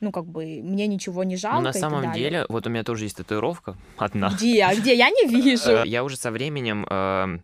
ну, 0.00 0.12
как 0.12 0.26
бы, 0.26 0.60
мне 0.62 0.86
ничего 0.86 1.24
не 1.24 1.36
жалко. 1.36 1.58
Ну, 1.58 1.64
на 1.64 1.72
самом 1.72 2.12
деле, 2.12 2.44
вот 2.48 2.66
у 2.66 2.70
меня 2.70 2.84
тоже 2.84 3.04
есть 3.04 3.16
татуировка 3.16 3.76
одна. 3.96 4.30
Где? 4.30 4.62
А 4.64 4.74
где? 4.74 4.94
Я 4.94 5.08
не 5.08 5.26
вижу. 5.42 5.84
Я 5.84 6.04
уже 6.04 6.16
со 6.16 6.30
временем 6.30 6.86
э, 6.88 7.38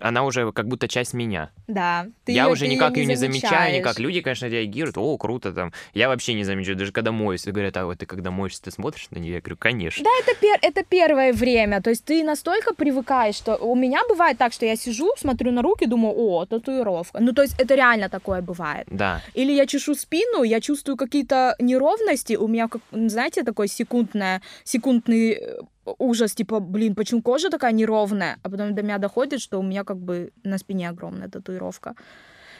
она 0.00 0.24
уже 0.24 0.52
как 0.52 0.68
будто 0.68 0.88
часть 0.88 1.14
меня. 1.14 1.50
Да. 1.66 2.06
Ты 2.24 2.32
я 2.32 2.44
ее, 2.44 2.52
уже 2.52 2.68
никак 2.68 2.96
ее 2.96 3.04
не, 3.04 3.10
не 3.10 3.16
замечаю, 3.16 3.74
никак. 3.74 3.98
Люди, 3.98 4.20
конечно, 4.20 4.46
реагируют, 4.46 4.98
о, 4.98 5.16
круто 5.16 5.52
там. 5.52 5.72
Я 5.94 6.08
вообще 6.08 6.34
не 6.34 6.44
замечаю, 6.44 6.76
даже 6.76 6.92
когда 6.92 7.12
моюсь, 7.12 7.44
говорят, 7.44 7.76
а 7.76 7.86
вот 7.86 7.98
ты 7.98 8.06
когда 8.06 8.30
моешься, 8.30 8.62
ты 8.62 8.70
смотришь 8.70 9.08
на 9.10 9.18
нее? 9.18 9.34
Я 9.34 9.40
говорю, 9.40 9.56
конечно. 9.58 10.04
Да, 10.04 10.10
это, 10.20 10.38
пер 10.40 10.58
это 10.62 10.84
первое 10.84 11.32
время, 11.32 11.80
то 11.82 11.90
есть 11.90 12.04
ты 12.04 12.24
настолько 12.24 12.74
привыкаешь, 12.74 13.34
что 13.34 13.56
у 13.56 13.74
меня 13.74 14.00
бывает 14.08 14.38
так, 14.38 14.52
что 14.52 14.66
я 14.66 14.76
сижу, 14.76 15.10
смотрю 15.16 15.52
на 15.52 15.62
руки, 15.62 15.86
думаю, 15.86 16.14
о, 16.16 16.46
татуировка. 16.46 17.20
Ну, 17.20 17.32
то 17.32 17.42
есть 17.42 17.54
это 17.58 17.74
реально 17.74 18.08
такое 18.08 18.42
бывает. 18.42 18.86
Да. 18.90 19.22
Или 19.34 19.52
я 19.52 19.66
чешу 19.66 19.94
спину, 19.94 20.42
я 20.42 20.60
чувствую 20.60 20.96
какие-то 20.96 21.54
неровности, 21.58 22.34
у 22.34 22.48
меня, 22.48 22.68
как, 22.68 22.82
знаете, 22.92 23.42
такой 23.42 23.68
секундное, 23.68 24.42
секундный 24.64 25.32
э, 25.32 25.58
ужас, 25.98 26.34
типа, 26.34 26.60
блин, 26.60 26.94
почему 26.94 27.22
кожа 27.22 27.50
такая 27.50 27.72
неровная? 27.72 28.38
А 28.42 28.50
потом 28.50 28.74
до 28.74 28.82
меня 28.82 28.98
доходит, 28.98 29.40
что 29.40 29.58
у 29.58 29.62
меня 29.62 29.84
как 29.84 29.98
бы 29.98 30.32
на 30.44 30.58
спине 30.58 30.88
огромная 30.88 31.28
татуировка. 31.28 31.94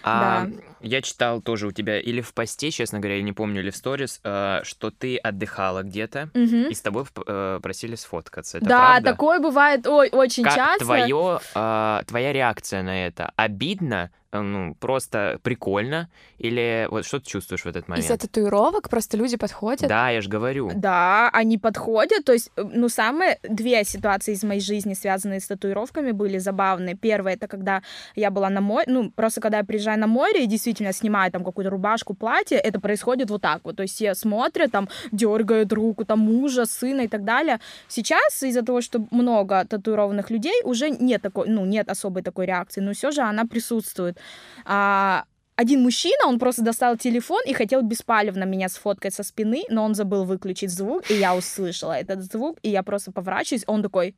А 0.04 0.46
Да. 0.46 0.50
я 0.80 1.02
читал 1.02 1.42
тоже 1.42 1.66
у 1.66 1.72
тебя 1.72 1.98
или 2.00 2.20
в 2.20 2.32
посте, 2.32 2.70
честно 2.70 3.00
говоря, 3.00 3.16
я 3.16 3.22
не 3.22 3.32
помню, 3.32 3.60
или 3.60 3.70
в 3.70 3.76
сторис, 3.76 4.20
э, 4.22 4.60
что 4.62 4.90
ты 4.92 5.16
отдыхала 5.16 5.82
где-то, 5.82 6.30
Мгм. 6.34 6.68
и 6.68 6.74
с 6.74 6.80
тобой 6.80 7.04
э, 7.26 7.58
просили 7.60 7.96
сфоткаться. 7.96 8.58
Это 8.58 8.66
да, 8.68 8.78
правда? 8.78 9.10
такое 9.10 9.40
бывает 9.40 9.86
ой, 9.88 10.08
очень 10.12 10.44
Как 10.44 10.54
часто. 10.54 10.84
твое, 10.84 11.40
а, 11.54 12.02
твоя 12.06 12.32
реакция 12.32 12.82
на 12.82 13.06
это? 13.06 13.32
Обидно? 13.36 14.10
Э, 14.32 14.40
Ну, 14.42 14.74
просто 14.74 15.38
прикольно? 15.42 16.08
Или 16.38 16.86
вот 16.90 17.06
что 17.06 17.18
ты 17.18 17.26
чувствуешь 17.26 17.64
в 17.64 17.66
этот 17.66 17.88
момент? 17.88 18.04
Из-за 18.04 18.18
татуировок 18.18 18.88
просто 18.88 19.16
люди 19.16 19.36
подходят. 19.36 19.88
Да, 19.88 20.10
я 20.10 20.20
же 20.20 20.28
говорю. 20.28 20.70
Да, 20.74 21.30
они 21.32 21.58
подходят. 21.58 22.24
То 22.24 22.32
есть, 22.32 22.50
э, 22.56 22.62
ну, 22.62 22.88
самые 22.88 23.38
две 23.42 23.84
ситуации 23.84 24.34
из 24.34 24.44
моей 24.44 24.60
жизни, 24.60 24.94
связанные 24.94 25.40
с 25.40 25.46
татуировками, 25.46 26.12
были 26.12 26.38
забавные. 26.38 26.94
Первое, 26.94 27.34
это 27.34 27.48
когда 27.48 27.82
я 28.16 28.30
была 28.30 28.50
на 28.50 28.60
море, 28.60 28.84
ну, 28.86 29.10
просто 29.10 29.40
когда 29.40 29.58
я 29.58 29.64
приезжаю 29.64 29.98
на 29.98 30.06
море 30.06 30.44
и 30.44 30.46
действительно 30.46 30.92
снимаю 30.92 31.32
там 31.32 31.42
какую-то 31.44 31.70
рубашку, 31.70 32.14
платье, 32.14 32.58
это 32.58 32.80
происходит 32.80 33.30
вот 33.30 33.42
так 33.42 33.60
вот. 33.64 33.76
То 33.76 33.82
есть 33.82 33.94
все 33.94 34.14
смотрят, 34.14 34.70
там, 34.72 34.88
дергают 35.12 35.72
руку, 35.72 36.04
там, 36.04 36.18
мужа, 36.20 36.66
сына 36.66 37.02
и 37.02 37.08
так 37.08 37.24
далее. 37.24 37.58
Сейчас 37.88 38.42
из-за 38.42 38.62
того, 38.62 38.82
что 38.82 39.06
много 39.10 39.64
татуированных 39.64 40.30
людей, 40.30 40.62
уже 40.64 40.90
нет 40.90 41.22
такой, 41.22 41.48
ну, 41.48 41.64
нет 41.64 41.88
особой 41.88 42.22
такой 42.22 42.46
реакции, 42.46 42.82
но 42.82 42.92
все 42.92 43.10
же 43.10 43.22
она 43.22 43.46
присутствует. 43.46 44.17
А, 44.64 45.24
один 45.56 45.82
мужчина, 45.82 46.26
он 46.26 46.38
просто 46.38 46.62
достал 46.62 46.96
телефон 46.96 47.42
и 47.46 47.52
хотел 47.52 47.82
беспалевно 47.82 48.44
меня 48.44 48.68
сфоткать 48.68 49.14
со 49.14 49.22
спины, 49.22 49.64
но 49.70 49.84
он 49.84 49.94
забыл 49.94 50.24
выключить 50.24 50.70
звук, 50.70 51.10
и 51.10 51.14
я 51.14 51.34
услышала 51.34 51.92
этот 51.92 52.22
звук, 52.22 52.58
и 52.62 52.70
я 52.70 52.82
просто 52.82 53.12
поворачиваюсь, 53.12 53.64
он 53.66 53.82
такой... 53.82 54.14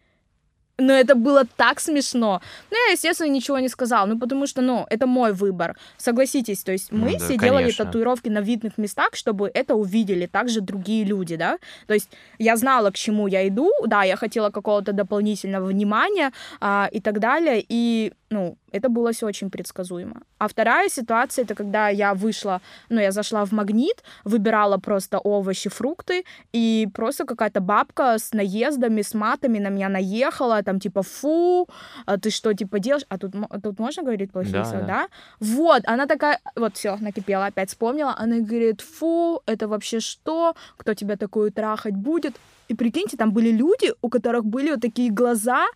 Но 0.81 0.93
это 0.93 1.15
было 1.15 1.45
так 1.57 1.81
смешно. 1.81 2.41
Ну, 2.71 2.77
я, 2.87 2.93
естественно, 2.93 3.29
ничего 3.29 3.59
не 3.59 3.69
сказал, 3.69 4.07
ну, 4.07 4.19
потому 4.19 4.47
что, 4.47 4.63
ну, 4.63 4.87
это 4.91 5.07
мой 5.07 5.33
выбор. 5.33 5.77
Согласитесь, 5.97 6.65
то 6.65 6.73
есть 6.73 6.93
мы 6.93 7.11
Ну 7.11 7.19
да, 7.19 7.25
все 7.25 7.37
делали 7.37 7.63
конечно. 7.63 7.85
татуировки 7.85 8.29
на 8.29 8.41
видных 8.41 8.79
местах, 8.79 9.11
чтобы 9.15 9.51
это 9.55 9.75
увидели 9.75 10.27
также 10.27 10.61
другие 10.61 11.05
люди, 11.05 11.37
да. 11.37 11.59
То 11.87 11.95
есть 11.95 12.11
я 12.39 12.57
знала, 12.57 12.91
к 12.91 12.95
чему 12.95 13.29
я 13.29 13.47
иду, 13.47 13.71
да, 13.87 14.05
я 14.05 14.17
хотела 14.17 14.51
какого-то 14.51 14.93
дополнительного 14.93 15.67
внимания 15.67 16.33
а, 16.61 16.89
и 16.93 17.01
так 17.01 17.19
далее, 17.19 17.65
и, 17.69 18.13
ну, 18.31 18.57
это 18.73 18.89
было 18.89 19.13
все 19.13 19.27
очень 19.27 19.51
предсказуемо. 19.51 20.23
А 20.39 20.49
вторая 20.49 20.89
ситуация, 20.89 21.45
это 21.45 21.55
когда 21.55 21.89
я 21.89 22.15
вышла, 22.15 22.61
ну, 22.89 23.01
я 23.01 23.13
зашла 23.13 23.45
в 23.45 23.53
магнит, 23.53 24.03
выбирала 24.25 24.79
просто 24.79 25.19
овощи, 25.19 25.69
фрукты, 25.69 26.25
и 26.53 26.89
просто 26.95 27.25
какая-то 27.25 27.61
бабка 27.61 28.19
с 28.19 28.33
наездами, 28.33 29.03
с 29.03 29.15
матами 29.15 29.59
на 29.59 29.69
меня 29.69 29.89
наехала, 29.89 30.63
там, 30.71 30.79
типа, 30.81 31.03
фу, 31.03 31.69
а 32.07 32.17
ты 32.17 32.31
что, 32.31 32.53
типа, 32.55 32.79
делаешь? 32.79 33.07
А 33.09 33.19
тут, 33.19 33.33
тут 33.63 33.79
можно 33.81 34.03
говорить 34.05 34.31
плохие 34.31 34.53
Да, 34.63 34.65
слова, 34.65 34.81
да. 34.81 34.87
да? 34.87 35.09
Вот, 35.41 35.83
она 35.87 36.07
такая, 36.07 36.39
вот 36.57 36.77
все, 36.77 36.97
накипела, 37.01 37.47
опять 37.47 37.69
вспомнила, 37.69 38.15
она 38.19 38.37
говорит, 38.37 38.81
фу, 38.81 39.43
это 39.47 39.67
вообще 39.67 40.01
что? 40.01 40.55
Кто 40.77 40.95
тебя 40.95 41.17
такую 41.17 41.51
трахать 41.51 41.95
будет? 41.95 42.37
И 42.71 42.75
прикиньте, 42.75 43.17
там 43.17 43.33
были 43.33 43.51
люди, 43.51 43.93
у 44.03 44.09
которых 44.09 44.45
были 44.45 44.71
вот 44.71 44.81
такие 44.81 45.11
глаза, 45.11 45.67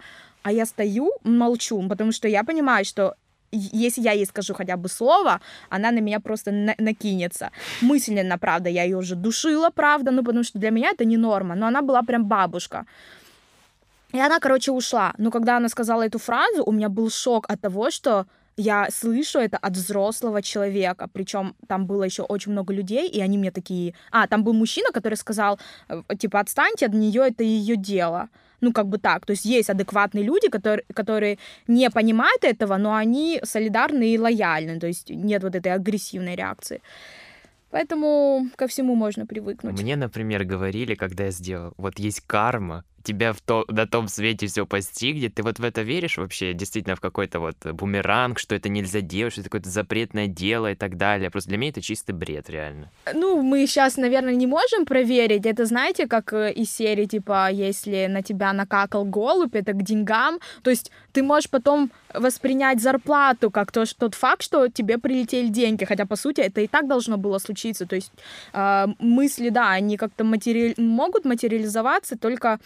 а 0.42 0.52
я 0.52 0.66
стою, 0.66 1.10
молчу, 1.24 1.88
потому 1.88 2.12
что 2.12 2.28
я 2.28 2.44
понимаю, 2.44 2.84
что 2.84 3.14
если 3.50 4.02
я 4.02 4.12
ей 4.12 4.26
скажу 4.26 4.54
хотя 4.54 4.76
бы 4.76 4.88
слово, 4.88 5.40
она 5.70 5.90
на 5.90 6.00
меня 6.00 6.20
просто 6.20 6.52
на- 6.52 6.74
накинется. 6.78 7.50
Мысленно, 7.82 8.38
правда, 8.38 8.68
я 8.68 8.84
ее 8.84 8.96
уже 8.96 9.14
душила, 9.16 9.70
правда, 9.70 10.10
ну, 10.10 10.22
потому 10.22 10.44
что 10.44 10.58
для 10.58 10.70
меня 10.70 10.90
это 10.90 11.04
не 11.04 11.16
норма, 11.16 11.54
но 11.54 11.66
она 11.66 11.82
была 11.82 12.02
прям 12.02 12.24
бабушка. 12.24 12.84
И 14.14 14.20
она, 14.20 14.38
короче, 14.38 14.70
ушла. 14.70 15.12
Но 15.18 15.30
когда 15.30 15.56
она 15.56 15.68
сказала 15.68 16.06
эту 16.06 16.18
фразу, 16.18 16.62
у 16.64 16.72
меня 16.72 16.88
был 16.88 17.10
шок 17.10 17.46
от 17.48 17.60
того, 17.60 17.90
что 17.90 18.26
я 18.56 18.86
слышу 18.90 19.40
это 19.40 19.56
от 19.56 19.72
взрослого 19.72 20.40
человека. 20.40 21.08
Причем 21.12 21.54
там 21.66 21.86
было 21.86 22.04
еще 22.04 22.22
очень 22.22 22.52
много 22.52 22.72
людей, 22.72 23.08
и 23.08 23.20
они 23.20 23.38
мне 23.38 23.50
такие... 23.50 23.94
А, 24.12 24.26
там 24.28 24.44
был 24.44 24.52
мужчина, 24.52 24.92
который 24.92 25.16
сказал, 25.16 25.58
э, 25.88 26.02
типа, 26.16 26.38
отстаньте 26.38 26.86
от 26.86 26.94
нее, 26.94 27.22
это 27.26 27.42
ее 27.42 27.76
дело. 27.76 28.28
Ну, 28.60 28.72
как 28.72 28.86
бы 28.86 28.98
так. 28.98 29.26
То 29.26 29.32
есть 29.32 29.44
есть 29.44 29.68
адекватные 29.68 30.24
люди, 30.24 30.48
которые, 30.48 30.84
которые 30.94 31.38
не 31.66 31.90
понимают 31.90 32.44
этого, 32.44 32.76
но 32.76 32.94
они 32.94 33.40
солидарны 33.42 34.14
и 34.14 34.18
лояльны. 34.18 34.78
То 34.78 34.86
есть 34.86 35.10
нет 35.10 35.42
вот 35.42 35.56
этой 35.56 35.72
агрессивной 35.72 36.36
реакции. 36.36 36.80
Поэтому 37.70 38.46
ко 38.54 38.68
всему 38.68 38.94
можно 38.94 39.26
привыкнуть. 39.26 39.82
Мне, 39.82 39.96
например, 39.96 40.44
говорили, 40.44 40.94
когда 40.94 41.24
я 41.24 41.30
сделал, 41.32 41.72
вот 41.76 41.98
есть 41.98 42.20
карма, 42.20 42.84
тебя 43.04 43.32
в 43.32 43.40
то, 43.40 43.64
на 43.68 43.86
том 43.86 44.08
свете 44.08 44.46
все 44.46 44.66
постигнет, 44.66 45.34
ты 45.34 45.42
вот 45.42 45.58
в 45.58 45.64
это 45.64 45.82
веришь 45.82 46.16
вообще, 46.16 46.52
действительно, 46.54 46.96
в 46.96 47.00
какой-то 47.00 47.38
вот 47.38 47.56
бумеранг, 47.64 48.38
что 48.38 48.54
это 48.54 48.68
нельзя 48.68 49.00
делать, 49.00 49.34
что 49.34 49.42
это 49.42 49.50
какое-то 49.50 49.70
запретное 49.70 50.26
дело 50.26 50.72
и 50.72 50.74
так 50.74 50.96
далее. 50.96 51.30
Просто 51.30 51.50
для 51.50 51.58
меня 51.58 51.70
это 51.70 51.82
чистый 51.82 52.12
бред, 52.12 52.50
реально. 52.50 52.90
Ну, 53.12 53.42
мы 53.42 53.66
сейчас, 53.66 53.96
наверное, 53.96 54.34
не 54.34 54.46
можем 54.46 54.86
проверить. 54.86 55.46
Это, 55.46 55.66
знаете, 55.66 56.06
как 56.06 56.32
э, 56.32 56.52
из 56.52 56.70
серии, 56.70 57.04
типа, 57.04 57.50
если 57.50 58.06
на 58.08 58.22
тебя 58.22 58.52
накакал 58.52 59.04
голубь, 59.04 59.54
это 59.54 59.72
к 59.72 59.82
деньгам. 59.82 60.40
То 60.62 60.70
есть 60.70 60.90
ты 61.12 61.22
можешь 61.22 61.50
потом 61.50 61.90
воспринять 62.12 62.80
зарплату 62.80 63.50
как 63.50 63.70
то, 63.70 63.84
что, 63.84 63.98
тот 64.00 64.14
факт, 64.14 64.42
что 64.42 64.68
тебе 64.68 64.98
прилетели 64.98 65.48
деньги. 65.48 65.84
Хотя, 65.84 66.06
по 66.06 66.16
сути, 66.16 66.40
это 66.40 66.60
и 66.62 66.66
так 66.66 66.88
должно 66.88 67.18
было 67.18 67.38
случиться. 67.38 67.86
То 67.86 67.96
есть 67.96 68.12
э, 68.52 68.86
мысли, 68.98 69.50
да, 69.50 69.70
они 69.70 69.96
как-то 69.96 70.24
матери... 70.24 70.74
могут 70.78 71.24
материализоваться 71.24 72.16
только 72.16 72.58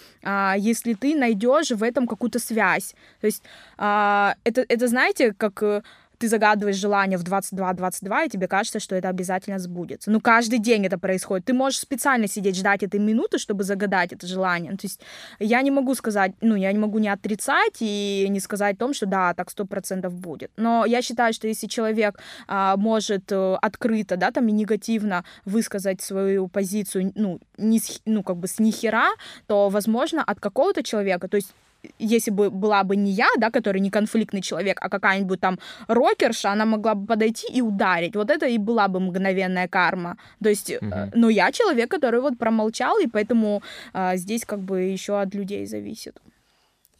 если 0.58 0.94
ты 0.94 1.16
найдешь 1.16 1.70
в 1.70 1.82
этом 1.82 2.06
какую-то 2.06 2.38
связь. 2.38 2.94
То 3.20 3.26
есть 3.26 3.42
а, 3.76 4.34
это, 4.44 4.64
это, 4.68 4.88
знаете, 4.88 5.32
как 5.32 5.62
э, 5.62 5.82
ты 6.18 6.28
загадываешь 6.28 6.76
желание 6.76 7.18
в 7.18 7.22
22-22, 7.22 8.26
и 8.26 8.28
тебе 8.28 8.48
кажется, 8.48 8.80
что 8.80 8.96
это 8.96 9.08
обязательно 9.08 9.58
сбудется. 9.58 10.10
Ну, 10.10 10.20
каждый 10.20 10.58
день 10.58 10.84
это 10.86 10.98
происходит. 10.98 11.46
Ты 11.46 11.52
можешь 11.52 11.78
специально 11.78 12.26
сидеть, 12.26 12.56
ждать 12.56 12.82
этой 12.82 13.00
минуты, 13.00 13.38
чтобы 13.38 13.64
загадать 13.64 14.12
это 14.12 14.26
желание. 14.26 14.72
То 14.72 14.86
есть 14.86 15.00
я 15.38 15.62
не 15.62 15.70
могу 15.70 15.94
сказать, 15.94 16.32
ну, 16.40 16.56
я 16.56 16.72
не 16.72 16.78
могу 16.78 16.98
не 16.98 17.08
отрицать 17.08 17.76
и 17.80 18.26
не 18.28 18.40
сказать 18.40 18.76
о 18.76 18.78
том, 18.78 18.94
что 18.94 19.06
да, 19.06 19.34
так 19.34 19.50
сто 19.50 19.64
процентов 19.64 20.12
будет. 20.14 20.50
Но 20.56 20.84
я 20.84 21.02
считаю, 21.02 21.32
что 21.32 21.46
если 21.46 21.66
человек 21.68 22.18
а, 22.48 22.76
может 22.76 23.30
э, 23.30 23.54
открыто, 23.62 24.16
да, 24.16 24.30
там 24.30 24.48
и 24.48 24.52
негативно 24.52 25.24
высказать 25.44 26.00
свою 26.02 26.48
позицию, 26.48 27.12
ну, 27.14 27.40
не, 27.56 27.78
с- 27.78 28.02
ну, 28.04 28.22
как 28.22 28.36
бы 28.36 28.48
с 28.48 28.58
нихера, 28.58 29.08
то, 29.46 29.68
возможно, 29.68 30.24
от 30.24 30.40
какого-то 30.40 30.82
человека, 30.82 31.28
то 31.28 31.36
есть 31.36 31.52
если 31.98 32.30
бы 32.30 32.50
была 32.50 32.84
бы 32.84 32.96
не 32.96 33.10
я, 33.10 33.28
да, 33.38 33.50
который 33.50 33.80
не 33.80 33.90
конфликтный 33.90 34.42
человек, 34.42 34.78
а 34.80 34.88
какая-нибудь 34.88 35.40
там 35.40 35.58
рокерша, 35.88 36.52
она 36.52 36.64
могла 36.64 36.94
бы 36.94 37.06
подойти 37.06 37.46
и 37.52 37.62
ударить. 37.62 38.16
Вот 38.16 38.30
это 38.30 38.46
и 38.46 38.58
была 38.58 38.88
бы 38.88 39.00
мгновенная 39.00 39.68
карма. 39.68 40.16
То 40.42 40.48
есть, 40.48 40.70
э, 40.70 40.78
Мгм. 40.80 41.10
но 41.14 41.28
я 41.30 41.52
человек, 41.52 41.90
который 41.90 42.20
вот 42.20 42.38
промолчал, 42.38 42.98
и 42.98 43.06
поэтому 43.06 43.62
а, 43.92 44.16
здесь 44.16 44.44
как 44.44 44.60
бы 44.60 44.80
еще 44.80 45.20
от 45.20 45.34
людей 45.34 45.66
зависит. 45.66 46.16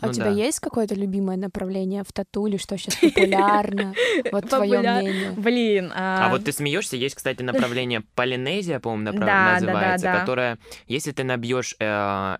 А 0.01 0.07
Ну 0.07 0.11
у 0.11 0.15
тебя 0.15 0.27
да. 0.27 0.31
есть 0.31 0.61
какое-то 0.61 0.95
любимое 0.95 1.37
направление 1.37 2.05
в 2.05 2.13
тату 2.13 2.47
или 2.47 2.57
что 2.57 2.79
сейчас 2.79 2.95
популярно? 3.01 3.95
Вот 4.31 4.49
твое 4.49 4.79
мнение. 4.79 5.33
Блин. 5.37 5.93
А 5.95 6.29
вот 6.31 6.45
ты 6.45 6.53
смеешься, 6.53 6.97
есть, 6.97 7.17
кстати, 7.17 7.43
направление 7.43 8.03
Полинезия, 8.15 8.79
по-моему, 8.79 9.19
называется, 9.27 10.13
которое, 10.21 10.59
если 10.87 11.11
ты 11.11 11.25
набьешь 11.25 11.75
э, 11.81 12.37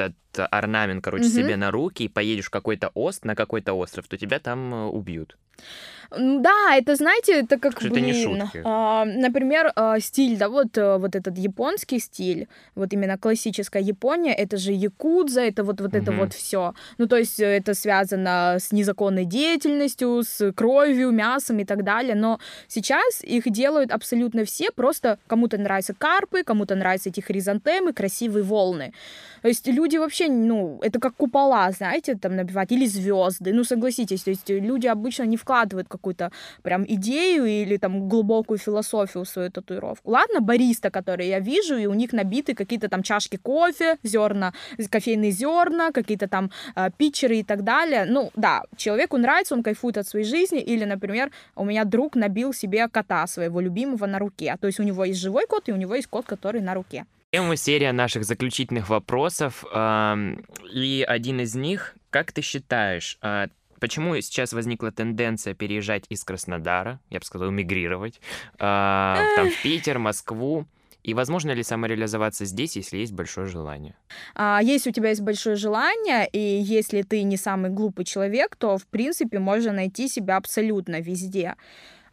этот 0.00 0.48
орнамент, 0.50 1.02
короче, 1.02 1.24
Мгм. 1.24 1.32
себе 1.32 1.56
на 1.56 1.70
руки 1.70 2.04
и 2.04 2.08
поедешь 2.08 2.46
в 2.46 2.50
какой-то 2.50 2.90
ост, 2.94 3.24
на 3.24 3.34
какой-то 3.34 3.72
остров, 3.74 4.06
то 4.08 4.16
тебя 4.16 4.38
там 4.38 4.74
э, 4.74 4.84
убьют. 4.86 5.36
Да, 6.10 6.76
это, 6.76 6.94
знаете, 6.96 7.40
это 7.40 7.58
как, 7.58 7.74
это 7.82 8.00
не 8.00 8.12
блин, 8.12 8.40
шутки. 8.40 8.60
а, 8.64 9.04
например, 9.04 9.72
а, 9.74 9.98
стиль, 10.00 10.36
да, 10.38 10.48
вот, 10.48 10.76
э, 10.78 10.98
вот 10.98 11.16
этот 11.16 11.36
японский 11.38 11.98
стиль, 11.98 12.46
вот 12.74 12.92
именно 12.92 13.18
классическая 13.18 13.82
Япония, 13.82 14.32
это 14.34 14.56
же 14.56 14.72
якудза, 14.72 15.40
это 15.40 15.64
вот, 15.64 15.80
вот 15.80 15.94
это 15.94 16.12
Мгм. 16.12 16.20
вот 16.20 16.32
все. 16.32 16.74
Ну, 16.98 17.06
то 17.06 17.16
есть 17.16 17.40
э, 17.40 17.44
это 17.56 17.74
связано 17.74 18.56
с 18.58 18.72
незаконной 18.72 19.24
деятельностью, 19.24 20.22
с 20.22 20.52
кровью, 20.52 21.10
мясом 21.10 21.58
и 21.58 21.64
так 21.64 21.82
далее, 21.84 22.14
но 22.14 22.38
сейчас 22.68 23.22
их 23.22 23.50
делают 23.50 23.90
абсолютно 23.92 24.44
все, 24.44 24.70
просто 24.70 25.18
кому-то 25.26 25.58
нравятся 25.58 25.94
карпы, 25.94 26.42
кому-то 26.44 26.74
нравятся 26.74 27.08
эти 27.08 27.20
хризантемы, 27.20 27.92
красивые 27.92 28.44
волны. 28.44 28.92
То 29.42 29.48
есть 29.48 29.66
люди 29.68 29.96
вообще, 29.96 30.28
ну, 30.28 30.78
это 30.82 30.98
как 30.98 31.14
купола, 31.16 31.70
знаете, 31.70 32.14
там 32.16 32.36
набивать, 32.36 32.72
или 32.72 32.86
звезды, 32.86 33.52
ну, 33.52 33.64
согласитесь, 33.64 34.22
то 34.22 34.30
есть 34.30 34.48
люди 34.48 34.86
обычно 34.88 35.24
не 35.24 35.36
вкладывают 35.36 35.88
какую-то 35.96 36.30
прям 36.62 36.84
идею 36.84 37.46
или 37.46 37.76
там 37.76 38.08
глубокую 38.08 38.58
философию 38.58 39.24
свою 39.24 39.50
татуировку. 39.50 40.10
Ладно, 40.10 40.40
бариста, 40.40 40.90
которые 40.90 41.28
я 41.28 41.40
вижу, 41.40 41.76
и 41.76 41.86
у 41.86 41.94
них 41.94 42.12
набиты 42.12 42.54
какие-то 42.54 42.88
там 42.88 43.02
чашки 43.02 43.36
кофе, 43.36 43.96
зерна, 44.02 44.52
кофейные 44.90 45.30
зерна, 45.30 45.92
какие-то 45.92 46.28
там 46.28 46.50
э, 46.74 46.90
питчеры 46.96 47.36
и 47.38 47.42
так 47.42 47.62
далее. 47.64 48.04
Ну, 48.06 48.30
да, 48.36 48.62
человеку 48.76 49.16
нравится, 49.16 49.54
он 49.54 49.62
кайфует 49.62 49.98
от 49.98 50.06
своей 50.06 50.24
жизни, 50.24 50.60
или, 50.60 50.84
например, 50.84 51.30
у 51.54 51.64
меня 51.64 51.84
друг 51.84 52.16
набил 52.16 52.52
себе 52.52 52.88
кота 52.88 53.26
своего 53.26 53.60
любимого 53.60 54.06
на 54.06 54.18
руке, 54.18 54.56
то 54.60 54.66
есть 54.66 54.80
у 54.80 54.82
него 54.82 55.04
есть 55.04 55.20
живой 55.20 55.46
кот, 55.46 55.68
и 55.68 55.72
у 55.72 55.76
него 55.76 55.94
есть 55.94 56.08
кот, 56.08 56.26
который 56.26 56.60
на 56.60 56.74
руке. 56.74 57.06
Тема 57.32 57.56
серия 57.56 57.92
наших 57.92 58.24
заключительных 58.24 58.88
вопросов, 58.88 59.64
и 60.72 61.04
один 61.08 61.40
из 61.40 61.54
них, 61.54 61.96
как 62.10 62.32
ты 62.32 62.40
считаешь, 62.40 63.18
а, 63.20 63.48
почему 63.80 64.20
сейчас 64.20 64.52
возникла 64.52 64.90
тенденция 64.90 65.54
переезжать 65.54 66.04
из 66.08 66.24
Краснодара, 66.24 67.00
я 67.10 67.18
бы 67.18 67.24
сказал, 67.24 67.50
мигрировать, 67.50 68.20
а, 68.58 69.16
там, 69.36 69.50
в 69.50 69.62
Питер, 69.62 69.98
Москву? 69.98 70.66
И 71.06 71.14
возможно 71.14 71.52
ли 71.52 71.62
самореализоваться 71.62 72.46
здесь, 72.46 72.74
если 72.74 72.98
есть 72.98 73.12
большое 73.12 73.46
желание? 73.46 73.94
А, 74.34 74.60
если 74.60 74.90
у 74.90 74.92
тебя 74.92 75.10
есть 75.10 75.20
большое 75.20 75.54
желание, 75.54 76.28
и 76.32 76.38
если 76.38 77.02
ты 77.02 77.22
не 77.22 77.36
самый 77.36 77.70
глупый 77.70 78.04
человек, 78.04 78.56
то, 78.56 78.76
в 78.76 78.86
принципе, 78.88 79.38
можно 79.38 79.72
найти 79.72 80.08
себя 80.08 80.36
абсолютно 80.36 81.00
везде. 81.00 81.54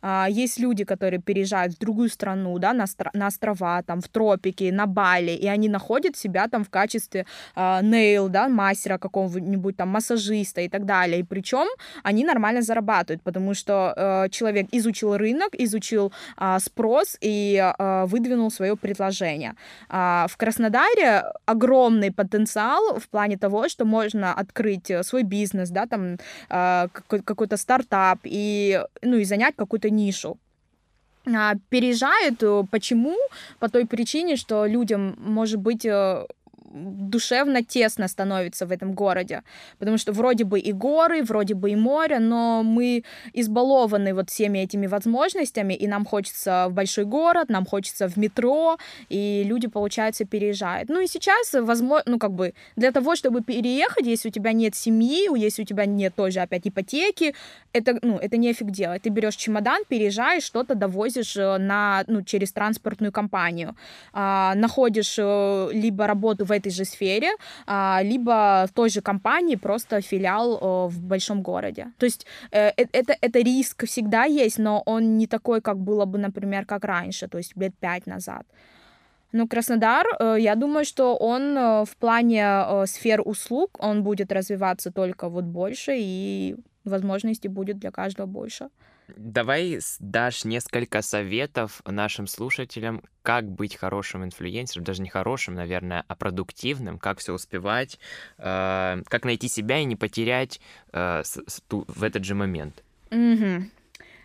А, 0.04 0.28
есть 0.30 0.60
люди, 0.60 0.84
которые 0.84 1.22
переезжают 1.22 1.76
в 1.76 1.80
другую 1.80 2.10
страну, 2.10 2.60
да, 2.60 2.74
на, 2.74 2.86
на 3.14 3.28
острова, 3.28 3.82
там, 3.84 4.02
в 4.02 4.08
тропики, 4.10 4.70
на 4.72 4.86
Бали, 4.86 5.32
и 5.32 5.48
они 5.48 5.70
находят 5.70 6.18
себя 6.18 6.48
там 6.48 6.66
в 6.66 6.70
качестве 6.70 7.26
э, 7.56 7.80
нейл, 7.82 8.28
да, 8.28 8.50
мастера 8.50 8.98
какого-нибудь 8.98 9.78
там, 9.78 9.90
массажиста 9.90 10.62
и 10.62 10.68
так 10.68 10.86
далее. 10.86 11.22
И 11.22 11.24
причем 11.24 11.68
они 12.04 12.26
нормально 12.26 12.62
зарабатывают, 12.62 13.22
потому 13.24 13.54
что 13.54 13.94
э, 13.96 14.30
человек 14.30 14.68
изучил 14.72 15.16
рынок, 15.16 15.56
изучил 15.58 16.12
э, 16.38 16.58
спрос 16.60 17.18
и 17.22 17.56
э, 17.56 18.06
выдвинул 18.06 18.52
свое 18.52 18.76
предложение. 18.76 19.54
Э, 19.90 20.26
в 20.28 20.36
Краснодаре 20.36 21.24
огромный 21.46 22.12
потенциал 22.12 23.00
в 23.00 23.08
плане 23.08 23.38
того, 23.38 23.70
что 23.70 23.86
можно 23.86 24.34
открыть 24.34 24.92
свой 25.04 25.24
бизнес, 25.24 25.70
да, 25.70 25.86
там 25.86 26.18
э, 26.50 26.88
какой-то 27.08 27.56
стартап 27.56 28.20
и, 28.24 28.82
ну, 29.02 29.18
и 29.18 29.24
занять 29.24 29.56
какую-то 29.56 29.93
нишу 29.96 30.38
а, 31.26 31.56
переезжают. 31.70 32.44
Э, 32.44 32.64
почему? 32.70 33.16
По 33.60 33.70
той 33.70 33.86
причине, 33.86 34.36
что 34.36 34.66
людям, 34.66 35.16
может 35.18 35.60
быть, 35.60 35.86
э, 35.86 36.26
душевно 36.74 37.64
тесно 37.64 38.08
становится 38.08 38.66
в 38.66 38.72
этом 38.72 38.94
городе, 38.94 39.44
потому 39.80 39.98
что 39.98 40.12
вроде 40.12 40.44
бы 40.44 40.60
и 40.60 40.72
горы, 40.72 41.24
вроде 41.24 41.54
бы 41.54 41.72
и 41.72 41.76
море, 41.76 42.20
но 42.20 42.64
мы 42.64 43.04
избалованы 43.34 44.14
вот 44.14 44.30
всеми 44.30 44.60
этими 44.60 44.88
возможностями, 44.88 45.74
и 45.74 45.88
нам 45.88 46.06
хочется 46.06 46.68
в 46.70 46.74
большой 46.74 47.06
город, 47.06 47.50
нам 47.50 47.66
хочется 47.66 48.08
в 48.08 48.18
метро, 48.18 48.78
и 49.10 49.44
люди, 49.46 49.68
получается, 49.68 50.26
переезжают. 50.26 50.90
Ну 50.90 51.00
и 51.00 51.08
сейчас, 51.08 51.54
возможно, 51.54 52.04
ну 52.06 52.20
как 52.20 52.32
бы 52.32 52.54
для 52.76 52.92
того, 52.92 53.16
чтобы 53.16 53.42
переехать, 53.42 54.06
если 54.06 54.30
у 54.30 54.32
тебя 54.32 54.52
нет 54.54 54.76
семьи, 54.76 55.28
если 55.38 55.62
у 55.62 55.66
тебя 55.66 55.86
нет 55.86 56.16
тоже 56.16 56.40
опять 56.40 56.68
ипотеки, 56.68 57.36
это, 57.74 58.00
ну, 58.02 58.18
это 58.18 58.38
нефиг 58.38 58.72
делать. 58.72 59.02
Ты 59.02 59.10
берешь 59.10 59.36
чемодан, 59.36 59.84
переезжаешь, 59.88 60.44
что-то 60.44 60.76
довозишь 60.76 61.38
э, 61.38 61.58
на, 61.58 62.04
ну, 62.08 62.22
через 62.22 62.52
транспортную 62.52 63.12
компанию, 63.12 63.76
а, 64.14 64.54
находишь 64.56 65.16
э, 65.18 65.70
либо 65.74 66.08
работу 66.08 66.46
в 66.46 66.52
этой 66.52 66.63
же 66.70 66.86
сфере, 66.86 67.32
а, 67.66 68.02
либо 68.04 68.66
в 68.70 68.74
той 68.74 68.90
же 68.90 69.02
компании 69.02 69.56
просто 69.56 70.02
филиал 70.02 70.90
в 70.90 71.02
большом 71.02 71.42
городе. 71.42 71.92
То 71.98 72.06
есть 72.06 72.26
э, 72.52 72.70
э, 72.78 72.86
это, 72.92 73.16
это 73.22 73.40
риск 73.40 73.86
всегда 73.86 74.26
есть, 74.26 74.60
но 74.60 74.82
он 74.86 75.18
не 75.18 75.28
такой, 75.28 75.62
как 75.62 75.78
было 75.78 76.06
бы, 76.06 76.18
например, 76.18 76.66
как 76.66 76.86
раньше, 76.86 77.28
то 77.28 77.38
есть 77.38 77.58
лет 77.58 77.74
пять 77.80 78.08
назад. 78.08 78.46
Но 79.32 79.48
Краснодар, 79.48 80.06
э, 80.20 80.38
я 80.40 80.56
думаю, 80.56 80.86
что 80.86 81.16
он 81.16 81.56
в 81.86 81.96
плане 82.00 82.86
сфер 82.86 83.22
услуг, 83.26 83.70
он 83.80 84.04
будет 84.04 84.32
развиваться 84.32 84.92
только 84.92 85.30
вот 85.30 85.44
больше, 85.44 85.96
и 85.98 86.56
возможностей 86.86 87.50
будет 87.50 87.80
для 87.80 87.92
каждого 87.92 88.28
больше. 88.28 88.70
Давай 89.08 89.80
дашь 90.00 90.46
несколько 90.46 91.02
советов 91.02 91.82
нашим 91.86 92.28
слушателям, 92.28 93.04
как 93.22 93.50
быть 93.50 93.76
хорошим 93.76 94.24
инфлюенсером, 94.24 94.84
даже 94.84 95.02
не 95.02 95.10
хорошим, 95.10 95.56
наверное, 95.56 96.04
а 96.08 96.16
продуктивным, 96.16 97.00
как 97.00 97.20
все 97.20 97.34
успевать, 97.34 98.00
э, 98.38 99.02
как 99.08 99.26
найти 99.26 99.48
себя 99.48 99.80
и 99.80 99.86
не 99.86 99.96
потерять 99.96 100.60
э, 100.92 101.22
с, 101.24 101.62
ту, 101.68 101.86
в 101.88 102.04
этот 102.04 102.24
же 102.24 102.36
момент. 102.36 102.84
Mm-hmm. 103.10 103.64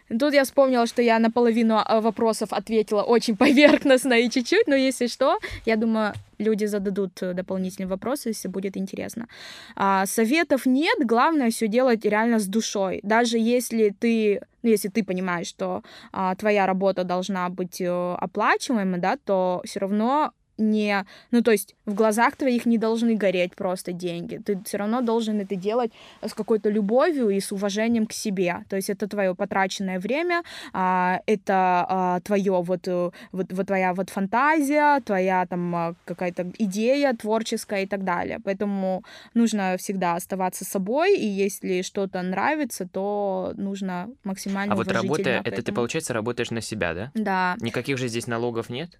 Тут 0.09 0.35
я 0.35 0.45
вспомнила, 0.45 0.87
что 0.87 1.03
я 1.03 1.19
наполовину 1.19 1.77
а, 1.85 2.01
вопросов 2.01 2.53
ответила 2.53 3.03
очень 3.03 3.37
поверхностно 3.45 4.15
и 4.15 4.31
чуть-чуть, 4.31 4.67
но 4.67 4.75
если 4.75 5.07
что, 5.07 5.39
я 5.67 5.77
думаю, 5.77 6.15
люди 6.39 6.67
зададут 6.67 7.23
э, 7.23 7.35
дополнительные 7.35 7.89
вопросы, 7.89 8.31
если 8.31 8.49
будет 8.49 8.77
интересно. 8.77 9.27
А, 9.77 10.07
советов 10.07 10.67
нет, 10.67 10.99
главное 11.07 11.51
все 11.51 11.69
делать 11.69 12.05
реально 12.05 12.39
с 12.39 12.47
душой. 12.47 13.01
Даже 13.03 13.39
если 13.39 13.91
ты, 13.91 14.41
ну, 14.63 14.71
если 14.71 14.89
ты 14.89 15.05
понимаешь, 15.05 15.49
что 15.49 15.83
а, 16.13 16.35
твоя 16.35 16.67
работа 16.67 17.05
должна 17.05 17.49
быть 17.49 17.81
э, 17.81 18.15
оплачиваемой, 18.15 19.01
да, 19.01 19.17
то 19.17 19.63
все 19.65 19.81
равно 19.81 20.33
не... 20.59 21.05
Ну, 21.31 21.43
то 21.43 21.53
есть 21.53 21.75
в 21.87 21.95
глазах 21.95 22.37
твоих 22.37 22.67
не 22.67 22.79
должны 22.79 23.15
гореть 23.15 23.55
просто 23.55 23.93
деньги. 23.93 24.37
Ты 24.37 24.61
все 24.65 24.79
равно 24.79 25.01
должен 25.01 25.41
это 25.41 25.57
делать 25.57 25.93
с 26.23 26.35
какой-то 26.35 26.69
любовью 26.69 27.31
и 27.31 27.41
с 27.41 27.53
уважением 27.53 28.07
к 28.07 28.13
себе. 28.13 28.65
То 28.69 28.77
есть 28.77 28.91
это 28.91 29.09
твое 29.09 29.35
потраченное 29.35 29.99
время, 29.99 30.43
а, 30.73 31.21
это 31.27 31.87
а, 31.89 32.21
твое 32.21 32.63
вот, 32.63 32.89
э, 32.89 33.11
вот, 33.33 33.53
вот 33.53 33.67
твоя 33.67 33.95
вот 33.95 34.11
фантазия, 34.11 35.01
твоя 35.01 35.47
там 35.47 35.75
а, 35.75 35.95
какая-то 36.05 36.53
идея 36.59 37.15
творческая 37.15 37.85
и 37.85 37.87
так 37.87 38.05
далее. 38.05 38.39
Поэтому 38.45 39.05
нужно 39.35 39.77
всегда 39.79 40.17
оставаться 40.17 40.65
собой, 40.65 41.17
и 41.17 41.27
если 41.27 41.83
что-то 41.83 42.23
нравится, 42.23 42.87
то 42.87 43.53
нужно 43.57 44.11
максимально 44.25 44.75
А 44.75 44.77
вот 44.77 44.91
работая, 44.91 45.41
это 45.45 45.63
ты, 45.63 45.73
получается, 45.73 46.13
работаешь 46.13 46.51
на 46.51 46.61
себя, 46.61 46.95
да? 46.95 47.11
Да. 47.15 47.57
Никаких 47.61 47.99
же 47.99 48.09
здесь 48.09 48.27
налогов 48.27 48.69
нет? 48.71 48.99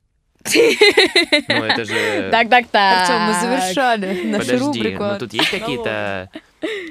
Ну, 0.55 1.65
это 1.65 1.85
же... 1.85 2.29
Так, 2.31 2.49
так, 2.49 2.67
так. 2.69 3.03
Артем, 3.03 3.21
мы 3.23 3.35
завершали 3.41 4.23
нашу 4.25 4.45
Подожди, 4.45 4.65
рубрику. 4.65 5.05
ну 5.05 5.19
тут 5.19 5.33
есть 5.33 5.51
какие-то... 5.51 6.31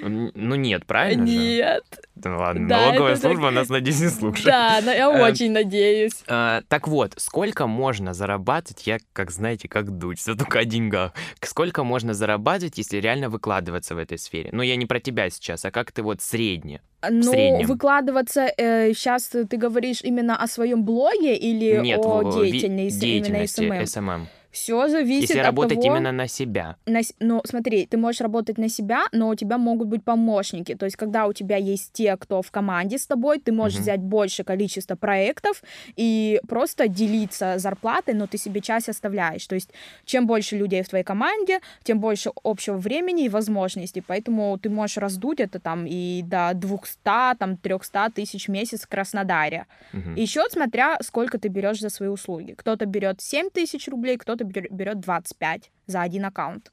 Ну 0.02 0.56
нет, 0.56 0.86
правильно 0.86 1.26
Нет. 1.26 1.84
же? 1.92 2.00
Ну 2.24 2.38
ладно, 2.38 2.68
Да, 2.68 2.80
налоговая 2.82 3.16
служба 3.16 3.52
нас, 3.52 3.70
надеюсь, 3.70 4.00
не 4.00 4.08
слушает. 4.10 4.46
Да, 4.46 4.80
но 4.84 4.92
я 4.92 5.10
Эм, 5.10 5.22
очень 5.22 5.52
надеюсь. 5.52 6.24
А, 6.28 6.62
так 6.68 6.88
вот, 6.88 7.14
сколько 7.18 7.68
можно 7.68 8.14
зарабатывать, 8.14 8.88
я, 8.88 8.98
как 9.14 9.32
знаете, 9.32 9.68
как 9.68 9.98
дуть, 9.98 10.20
все 10.20 10.36
только 10.36 10.60
о 10.60 10.66
деньгах. 10.66 11.14
Сколько 11.42 11.84
можно 11.84 12.14
зарабатывать, 12.14 12.78
если 12.78 12.98
реально 12.98 13.30
выкладываться 13.30 13.96
в 13.96 13.98
этой 13.98 14.18
сфере? 14.18 14.50
Ну, 14.52 14.62
я 14.62 14.76
не 14.76 14.86
про 14.86 15.00
тебя 15.00 15.30
сейчас, 15.30 15.66
а 15.66 15.72
как 15.72 15.92
ты 15.92 16.02
вот 16.04 16.22
средне? 16.22 16.82
Ну, 17.08 17.64
выкладываться, 17.64 18.48
сейчас 18.58 19.28
ты 19.28 19.58
говоришь 19.58 20.02
именно 20.02 20.36
о 20.36 20.48
своем 20.48 20.84
блоге 20.84 21.36
или 21.36 21.80
Нет, 21.82 22.00
о 22.04 22.42
ви- 22.42 22.52
деятельности, 22.52 23.06
именно 23.06 23.38
деятельности 23.40 23.86
SMM? 23.86 24.28
Все 24.58 24.88
зависит 24.88 25.30
Если 25.30 25.40
от 25.40 25.46
работать 25.46 25.82
того... 25.82 25.96
именно 25.96 26.12
на 26.12 26.28
себя. 26.28 26.76
на 26.88 27.02
ну, 27.20 27.42
смотри, 27.46 27.86
ты 27.86 27.98
можешь 27.98 28.22
работать 28.22 28.58
на 28.58 28.70
себя, 28.70 29.04
но 29.12 29.30
у 29.30 29.36
тебя 29.36 29.58
могут 29.58 29.88
быть 29.88 30.04
помощники. 30.04 30.74
То 30.76 30.86
есть, 30.86 30.98
когда 30.98 31.28
у 31.28 31.34
тебя 31.34 31.58
есть 31.58 31.94
те, 31.94 32.18
кто 32.18 32.42
в 32.42 32.50
команде 32.50 32.98
с 32.98 33.06
тобой, 33.06 33.40
ты 33.40 33.52
можешь 33.52 33.76
Мгм. 33.76 33.84
взять 33.84 34.00
больше 34.00 34.44
количество 34.44 34.96
проектов 34.96 35.62
и 35.96 36.42
просто 36.48 36.88
делиться 36.88 37.60
зарплатой, 37.60 38.16
но 38.16 38.26
ты 38.26 38.38
себе 38.40 38.62
часть 38.62 38.90
оставляешь. 38.90 39.46
То 39.46 39.56
есть, 39.56 39.70
чем 40.06 40.26
больше 40.26 40.58
людей 40.58 40.82
в 40.82 40.90
твоей 40.90 41.04
команде, 41.06 41.60
тем 41.84 42.00
больше 42.00 42.32
общего 42.44 42.78
времени 42.78 43.26
и 43.26 43.30
возможностей. 43.30 44.02
Поэтому 44.02 44.58
ты 44.58 44.70
можешь 44.70 44.98
раздуть 44.98 45.40
это 45.40 45.60
там 45.60 45.86
и 45.88 46.24
до 46.24 46.52
200, 46.56 47.36
там, 47.38 47.58
300 47.58 48.10
тысяч 48.16 48.48
в 48.48 48.52
месяц 48.52 48.82
в 48.82 48.88
Краснодаре. 48.88 49.68
Мгм. 49.94 50.16
Еще 50.16 50.42
смотря, 50.50 50.98
сколько 51.02 51.38
ты 51.38 51.48
берешь 51.50 51.80
за 51.80 51.90
свои 51.90 52.10
услуги. 52.10 52.54
Кто-то 52.58 52.86
берет 52.88 53.22
7 53.22 53.50
тысяч 53.52 53.88
рублей, 53.88 54.18
кто-то 54.18 54.47
берет 54.48 55.00
25 55.00 55.72
за 55.88 56.02
один 56.02 56.26
аккаунт. 56.26 56.72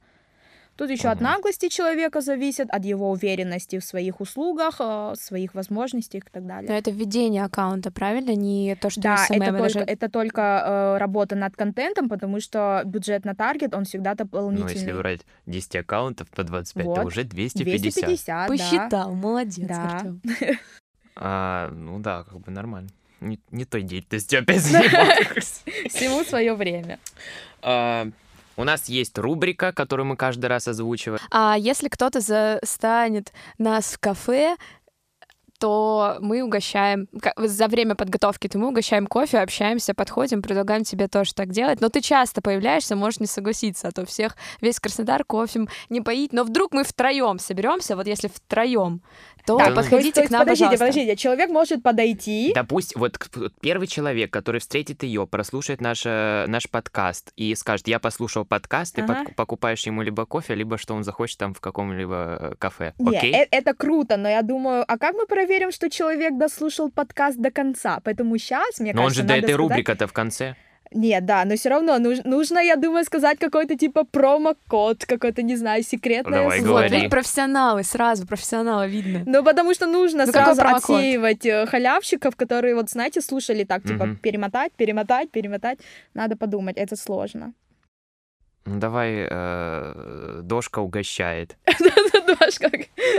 Тут 0.76 0.90
еще 0.90 1.06
от 1.08 1.20
наглости 1.20 1.68
человека 1.68 2.20
зависит, 2.20 2.68
от 2.68 2.84
его 2.84 3.12
уверенности 3.12 3.78
в 3.78 3.84
своих 3.84 4.20
услугах, 4.20 4.80
э, 4.80 5.14
своих 5.16 5.54
возможностей 5.54 6.18
и 6.18 6.20
так 6.20 6.44
далее. 6.44 6.68
Но 6.68 6.76
это 6.76 6.90
введение 6.90 7.44
аккаунта, 7.44 7.92
правильно? 7.92 8.34
Не 8.34 8.74
то, 8.74 8.90
что 8.90 9.00
Да, 9.00 9.24
SMM, 9.30 9.42
это 9.50 9.58
только, 9.58 9.68
же- 9.78 9.84
это 9.84 10.08
только 10.10 10.40
э, 10.40 10.98
работа 10.98 11.36
над 11.36 11.54
контентом, 11.54 12.08
потому 12.08 12.40
что 12.40 12.82
бюджет 12.84 13.24
на 13.24 13.36
таргет, 13.36 13.72
он 13.72 13.84
всегда 13.84 14.10
Ну, 14.10 14.16
дополнительный. 14.16 14.72
если 14.72 14.92
брать 14.92 15.20
10 15.46 15.76
аккаунтов 15.76 16.28
по 16.30 16.42
25, 16.42 16.84
то 16.86 16.90
Вот. 16.90 17.04
уже 17.06 17.22
250. 17.22 17.94
250, 18.02 18.26
да. 18.26 18.48
Посчитал, 18.48 19.14
молодец, 19.14 19.68
Да. 19.68 19.82
Артём. 19.94 20.20
А, 21.16 21.70
ну 21.70 22.00
да, 22.00 22.24
как 22.24 22.40
бы 22.40 22.50
нормально. 22.50 22.88
Не, 23.24 23.40
не 23.50 23.64
той 23.64 23.82
деятельностью 23.82 24.40
опять 24.40 24.60
занимаюсь. 24.60 25.62
Всему 25.88 26.24
свое 26.24 26.54
время. 26.54 26.98
А, 27.62 28.06
У 28.56 28.64
нас 28.64 28.88
есть 28.88 29.16
рубрика, 29.18 29.72
которую 29.72 30.06
мы 30.06 30.16
каждый 30.16 30.46
раз 30.46 30.68
озвучиваем. 30.68 31.20
А 31.30 31.56
если 31.58 31.88
кто-то 31.88 32.20
застанет 32.20 33.32
нас 33.58 33.94
в 33.94 33.98
кафе, 33.98 34.56
то 35.58 36.18
мы 36.20 36.42
угощаем, 36.42 37.08
за 37.36 37.68
время 37.68 37.94
подготовки 37.94 38.48
то 38.48 38.58
мы 38.58 38.68
угощаем 38.68 39.06
кофе, 39.06 39.38
общаемся, 39.38 39.94
подходим, 39.94 40.42
предлагаем 40.42 40.84
тебе 40.84 41.08
тоже 41.08 41.32
так 41.32 41.50
делать. 41.50 41.80
Но 41.80 41.88
ты 41.88 42.00
часто 42.02 42.42
появляешься, 42.42 42.96
можешь 42.96 43.20
не 43.20 43.26
согласиться, 43.26 43.88
а 43.88 43.92
то 43.92 44.04
всех 44.04 44.36
весь 44.60 44.78
Краснодар 44.80 45.24
кофе 45.24 45.66
не 45.88 46.00
поить. 46.00 46.32
Но 46.32 46.44
вдруг 46.44 46.74
мы 46.74 46.84
втроем 46.84 47.38
соберемся, 47.38 47.96
вот 47.96 48.06
если 48.06 48.28
втроем, 48.28 49.00
то 49.46 49.58
так, 49.58 49.74
подходите 49.74 50.12
то 50.12 50.20
есть, 50.20 50.28
к 50.28 50.32
нам, 50.32 50.40
подождите, 50.40 50.64
пожалуйста. 50.70 50.86
Подождите, 50.86 51.16
человек 51.16 51.50
может 51.50 51.82
подойти. 51.82 52.52
Да 52.54 52.64
пусть 52.64 52.96
вот 52.96 53.18
первый 53.60 53.86
человек, 53.86 54.32
который 54.32 54.60
встретит 54.60 55.02
ее, 55.02 55.26
прослушает 55.26 55.80
наш, 55.80 56.04
наш 56.04 56.68
подкаст 56.70 57.32
и 57.36 57.54
скажет, 57.54 57.88
я 57.88 57.98
послушал 57.98 58.44
подкаст, 58.44 58.98
ага. 58.98 59.24
ты 59.26 59.34
покупаешь 59.34 59.84
ему 59.86 60.02
либо 60.02 60.26
кофе, 60.26 60.54
либо 60.54 60.78
что 60.78 60.94
он 60.94 61.04
захочет 61.04 61.38
там 61.38 61.54
в 61.54 61.60
каком-либо 61.60 62.38
э, 62.40 62.54
кафе. 62.58 62.94
Окей? 62.98 63.34
Э 63.34 63.46
это 63.50 63.74
круто, 63.74 64.16
но 64.16 64.28
я 64.28 64.42
думаю, 64.42 64.84
а 64.86 64.98
как 64.98 65.14
мы 65.14 65.26
проверим, 65.26 65.70
что 65.72 65.90
человек 65.90 66.36
дослушал 66.38 66.90
подкаст 66.90 67.38
до 67.38 67.50
конца? 67.50 68.00
Поэтому 68.02 68.36
сейчас, 68.38 68.80
мне 68.80 68.92
но 68.92 69.02
кажется, 69.02 69.22
он 69.22 69.24
же 69.24 69.28
до 69.28 69.34
этой 69.34 69.52
сказать... 69.52 69.56
рубрика-то 69.56 70.06
в 70.06 70.12
конце. 70.12 70.56
Нет, 70.94 71.26
да, 71.26 71.44
но 71.44 71.56
все 71.56 71.70
равно 71.70 71.98
нужно, 71.98 72.22
нужно, 72.24 72.58
я 72.60 72.76
думаю, 72.76 73.04
сказать 73.04 73.38
какой-то 73.38 73.76
типа 73.76 74.04
промокод, 74.04 75.04
какой-то, 75.04 75.42
не 75.42 75.56
знаю, 75.56 75.82
секретное 75.82 76.42
Давай, 76.42 76.60
слово. 76.60 76.74
Говори. 76.74 77.00
Вот, 77.02 77.10
профессионалы, 77.10 77.82
сразу 77.82 78.26
профессионалы 78.26 78.88
видно. 78.88 79.22
Ну, 79.26 79.42
потому 79.42 79.74
что 79.74 79.86
нужно 79.86 80.24
ну, 80.24 80.32
сразу 80.32 80.62
отсеивать 80.62 81.44
э, 81.46 81.66
халявщиков, 81.66 82.36
которые, 82.36 82.76
вот, 82.76 82.90
знаете, 82.90 83.20
слушали 83.20 83.64
так, 83.64 83.82
типа, 83.82 84.04
угу. 84.04 84.14
перемотать, 84.16 84.72
перемотать, 84.72 85.30
перемотать. 85.30 85.78
Надо 86.14 86.36
подумать, 86.36 86.76
это 86.76 86.94
сложно. 86.94 87.54
Ну, 88.64 88.78
давай, 88.78 89.26
э, 89.28 90.40
дошка 90.42 90.78
угощает. 90.78 91.56
Дошка, 92.26 92.70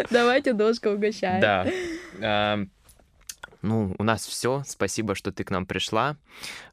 давайте 0.09 0.53
дошка 0.53 0.93
угощает. 0.93 1.41
Да. 1.41 2.57
Ну, 3.65 3.95
у 3.97 4.03
нас 4.03 4.27
все. 4.27 4.61
Спасибо, 4.67 5.15
что 5.15 5.31
ты 5.31 5.43
к 5.43 5.49
нам 5.49 5.65
пришла. 5.65 6.17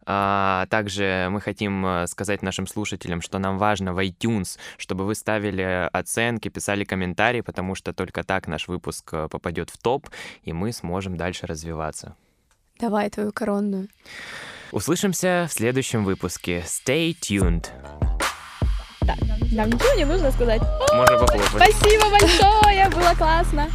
А, 0.04 0.66
также 0.68 1.28
мы 1.30 1.40
хотим 1.40 1.86
э, 1.86 2.06
сказать 2.06 2.42
нашим 2.42 2.66
слушателям, 2.66 3.22
что 3.22 3.38
нам 3.38 3.56
важно 3.56 3.94
в 3.94 3.98
iTunes, 3.98 4.58
чтобы 4.76 5.06
вы 5.06 5.14
ставили 5.14 5.88
оценки, 5.90 6.50
писали 6.50 6.84
комментарии, 6.84 7.40
потому 7.40 7.74
что 7.74 7.94
только 7.94 8.24
так 8.24 8.46
наш 8.46 8.68
выпуск 8.68 9.08
э, 9.14 9.28
попадет 9.30 9.70
в 9.70 9.78
топ, 9.78 10.10
и 10.42 10.52
мы 10.52 10.70
сможем 10.72 11.16
дальше 11.16 11.46
развиваться. 11.46 12.14
Давай 12.78 13.08
твою 13.08 13.32
коронную. 13.32 13.88
Услышимся 14.70 15.46
в 15.48 15.52
следующем 15.52 16.04
выпуске. 16.04 16.62
Stay 16.66 17.16
tuned. 17.18 17.68
Так, 19.00 19.18
нам 19.52 19.70
ничего 19.70 19.94
не 19.94 20.04
нужно 20.04 20.30
сказать. 20.30 20.60
Можно 20.92 21.18
похлопать. 21.18 21.74
Спасибо 21.74 22.10
большое, 22.10 22.90
было 22.90 23.14
классно. 23.16 23.70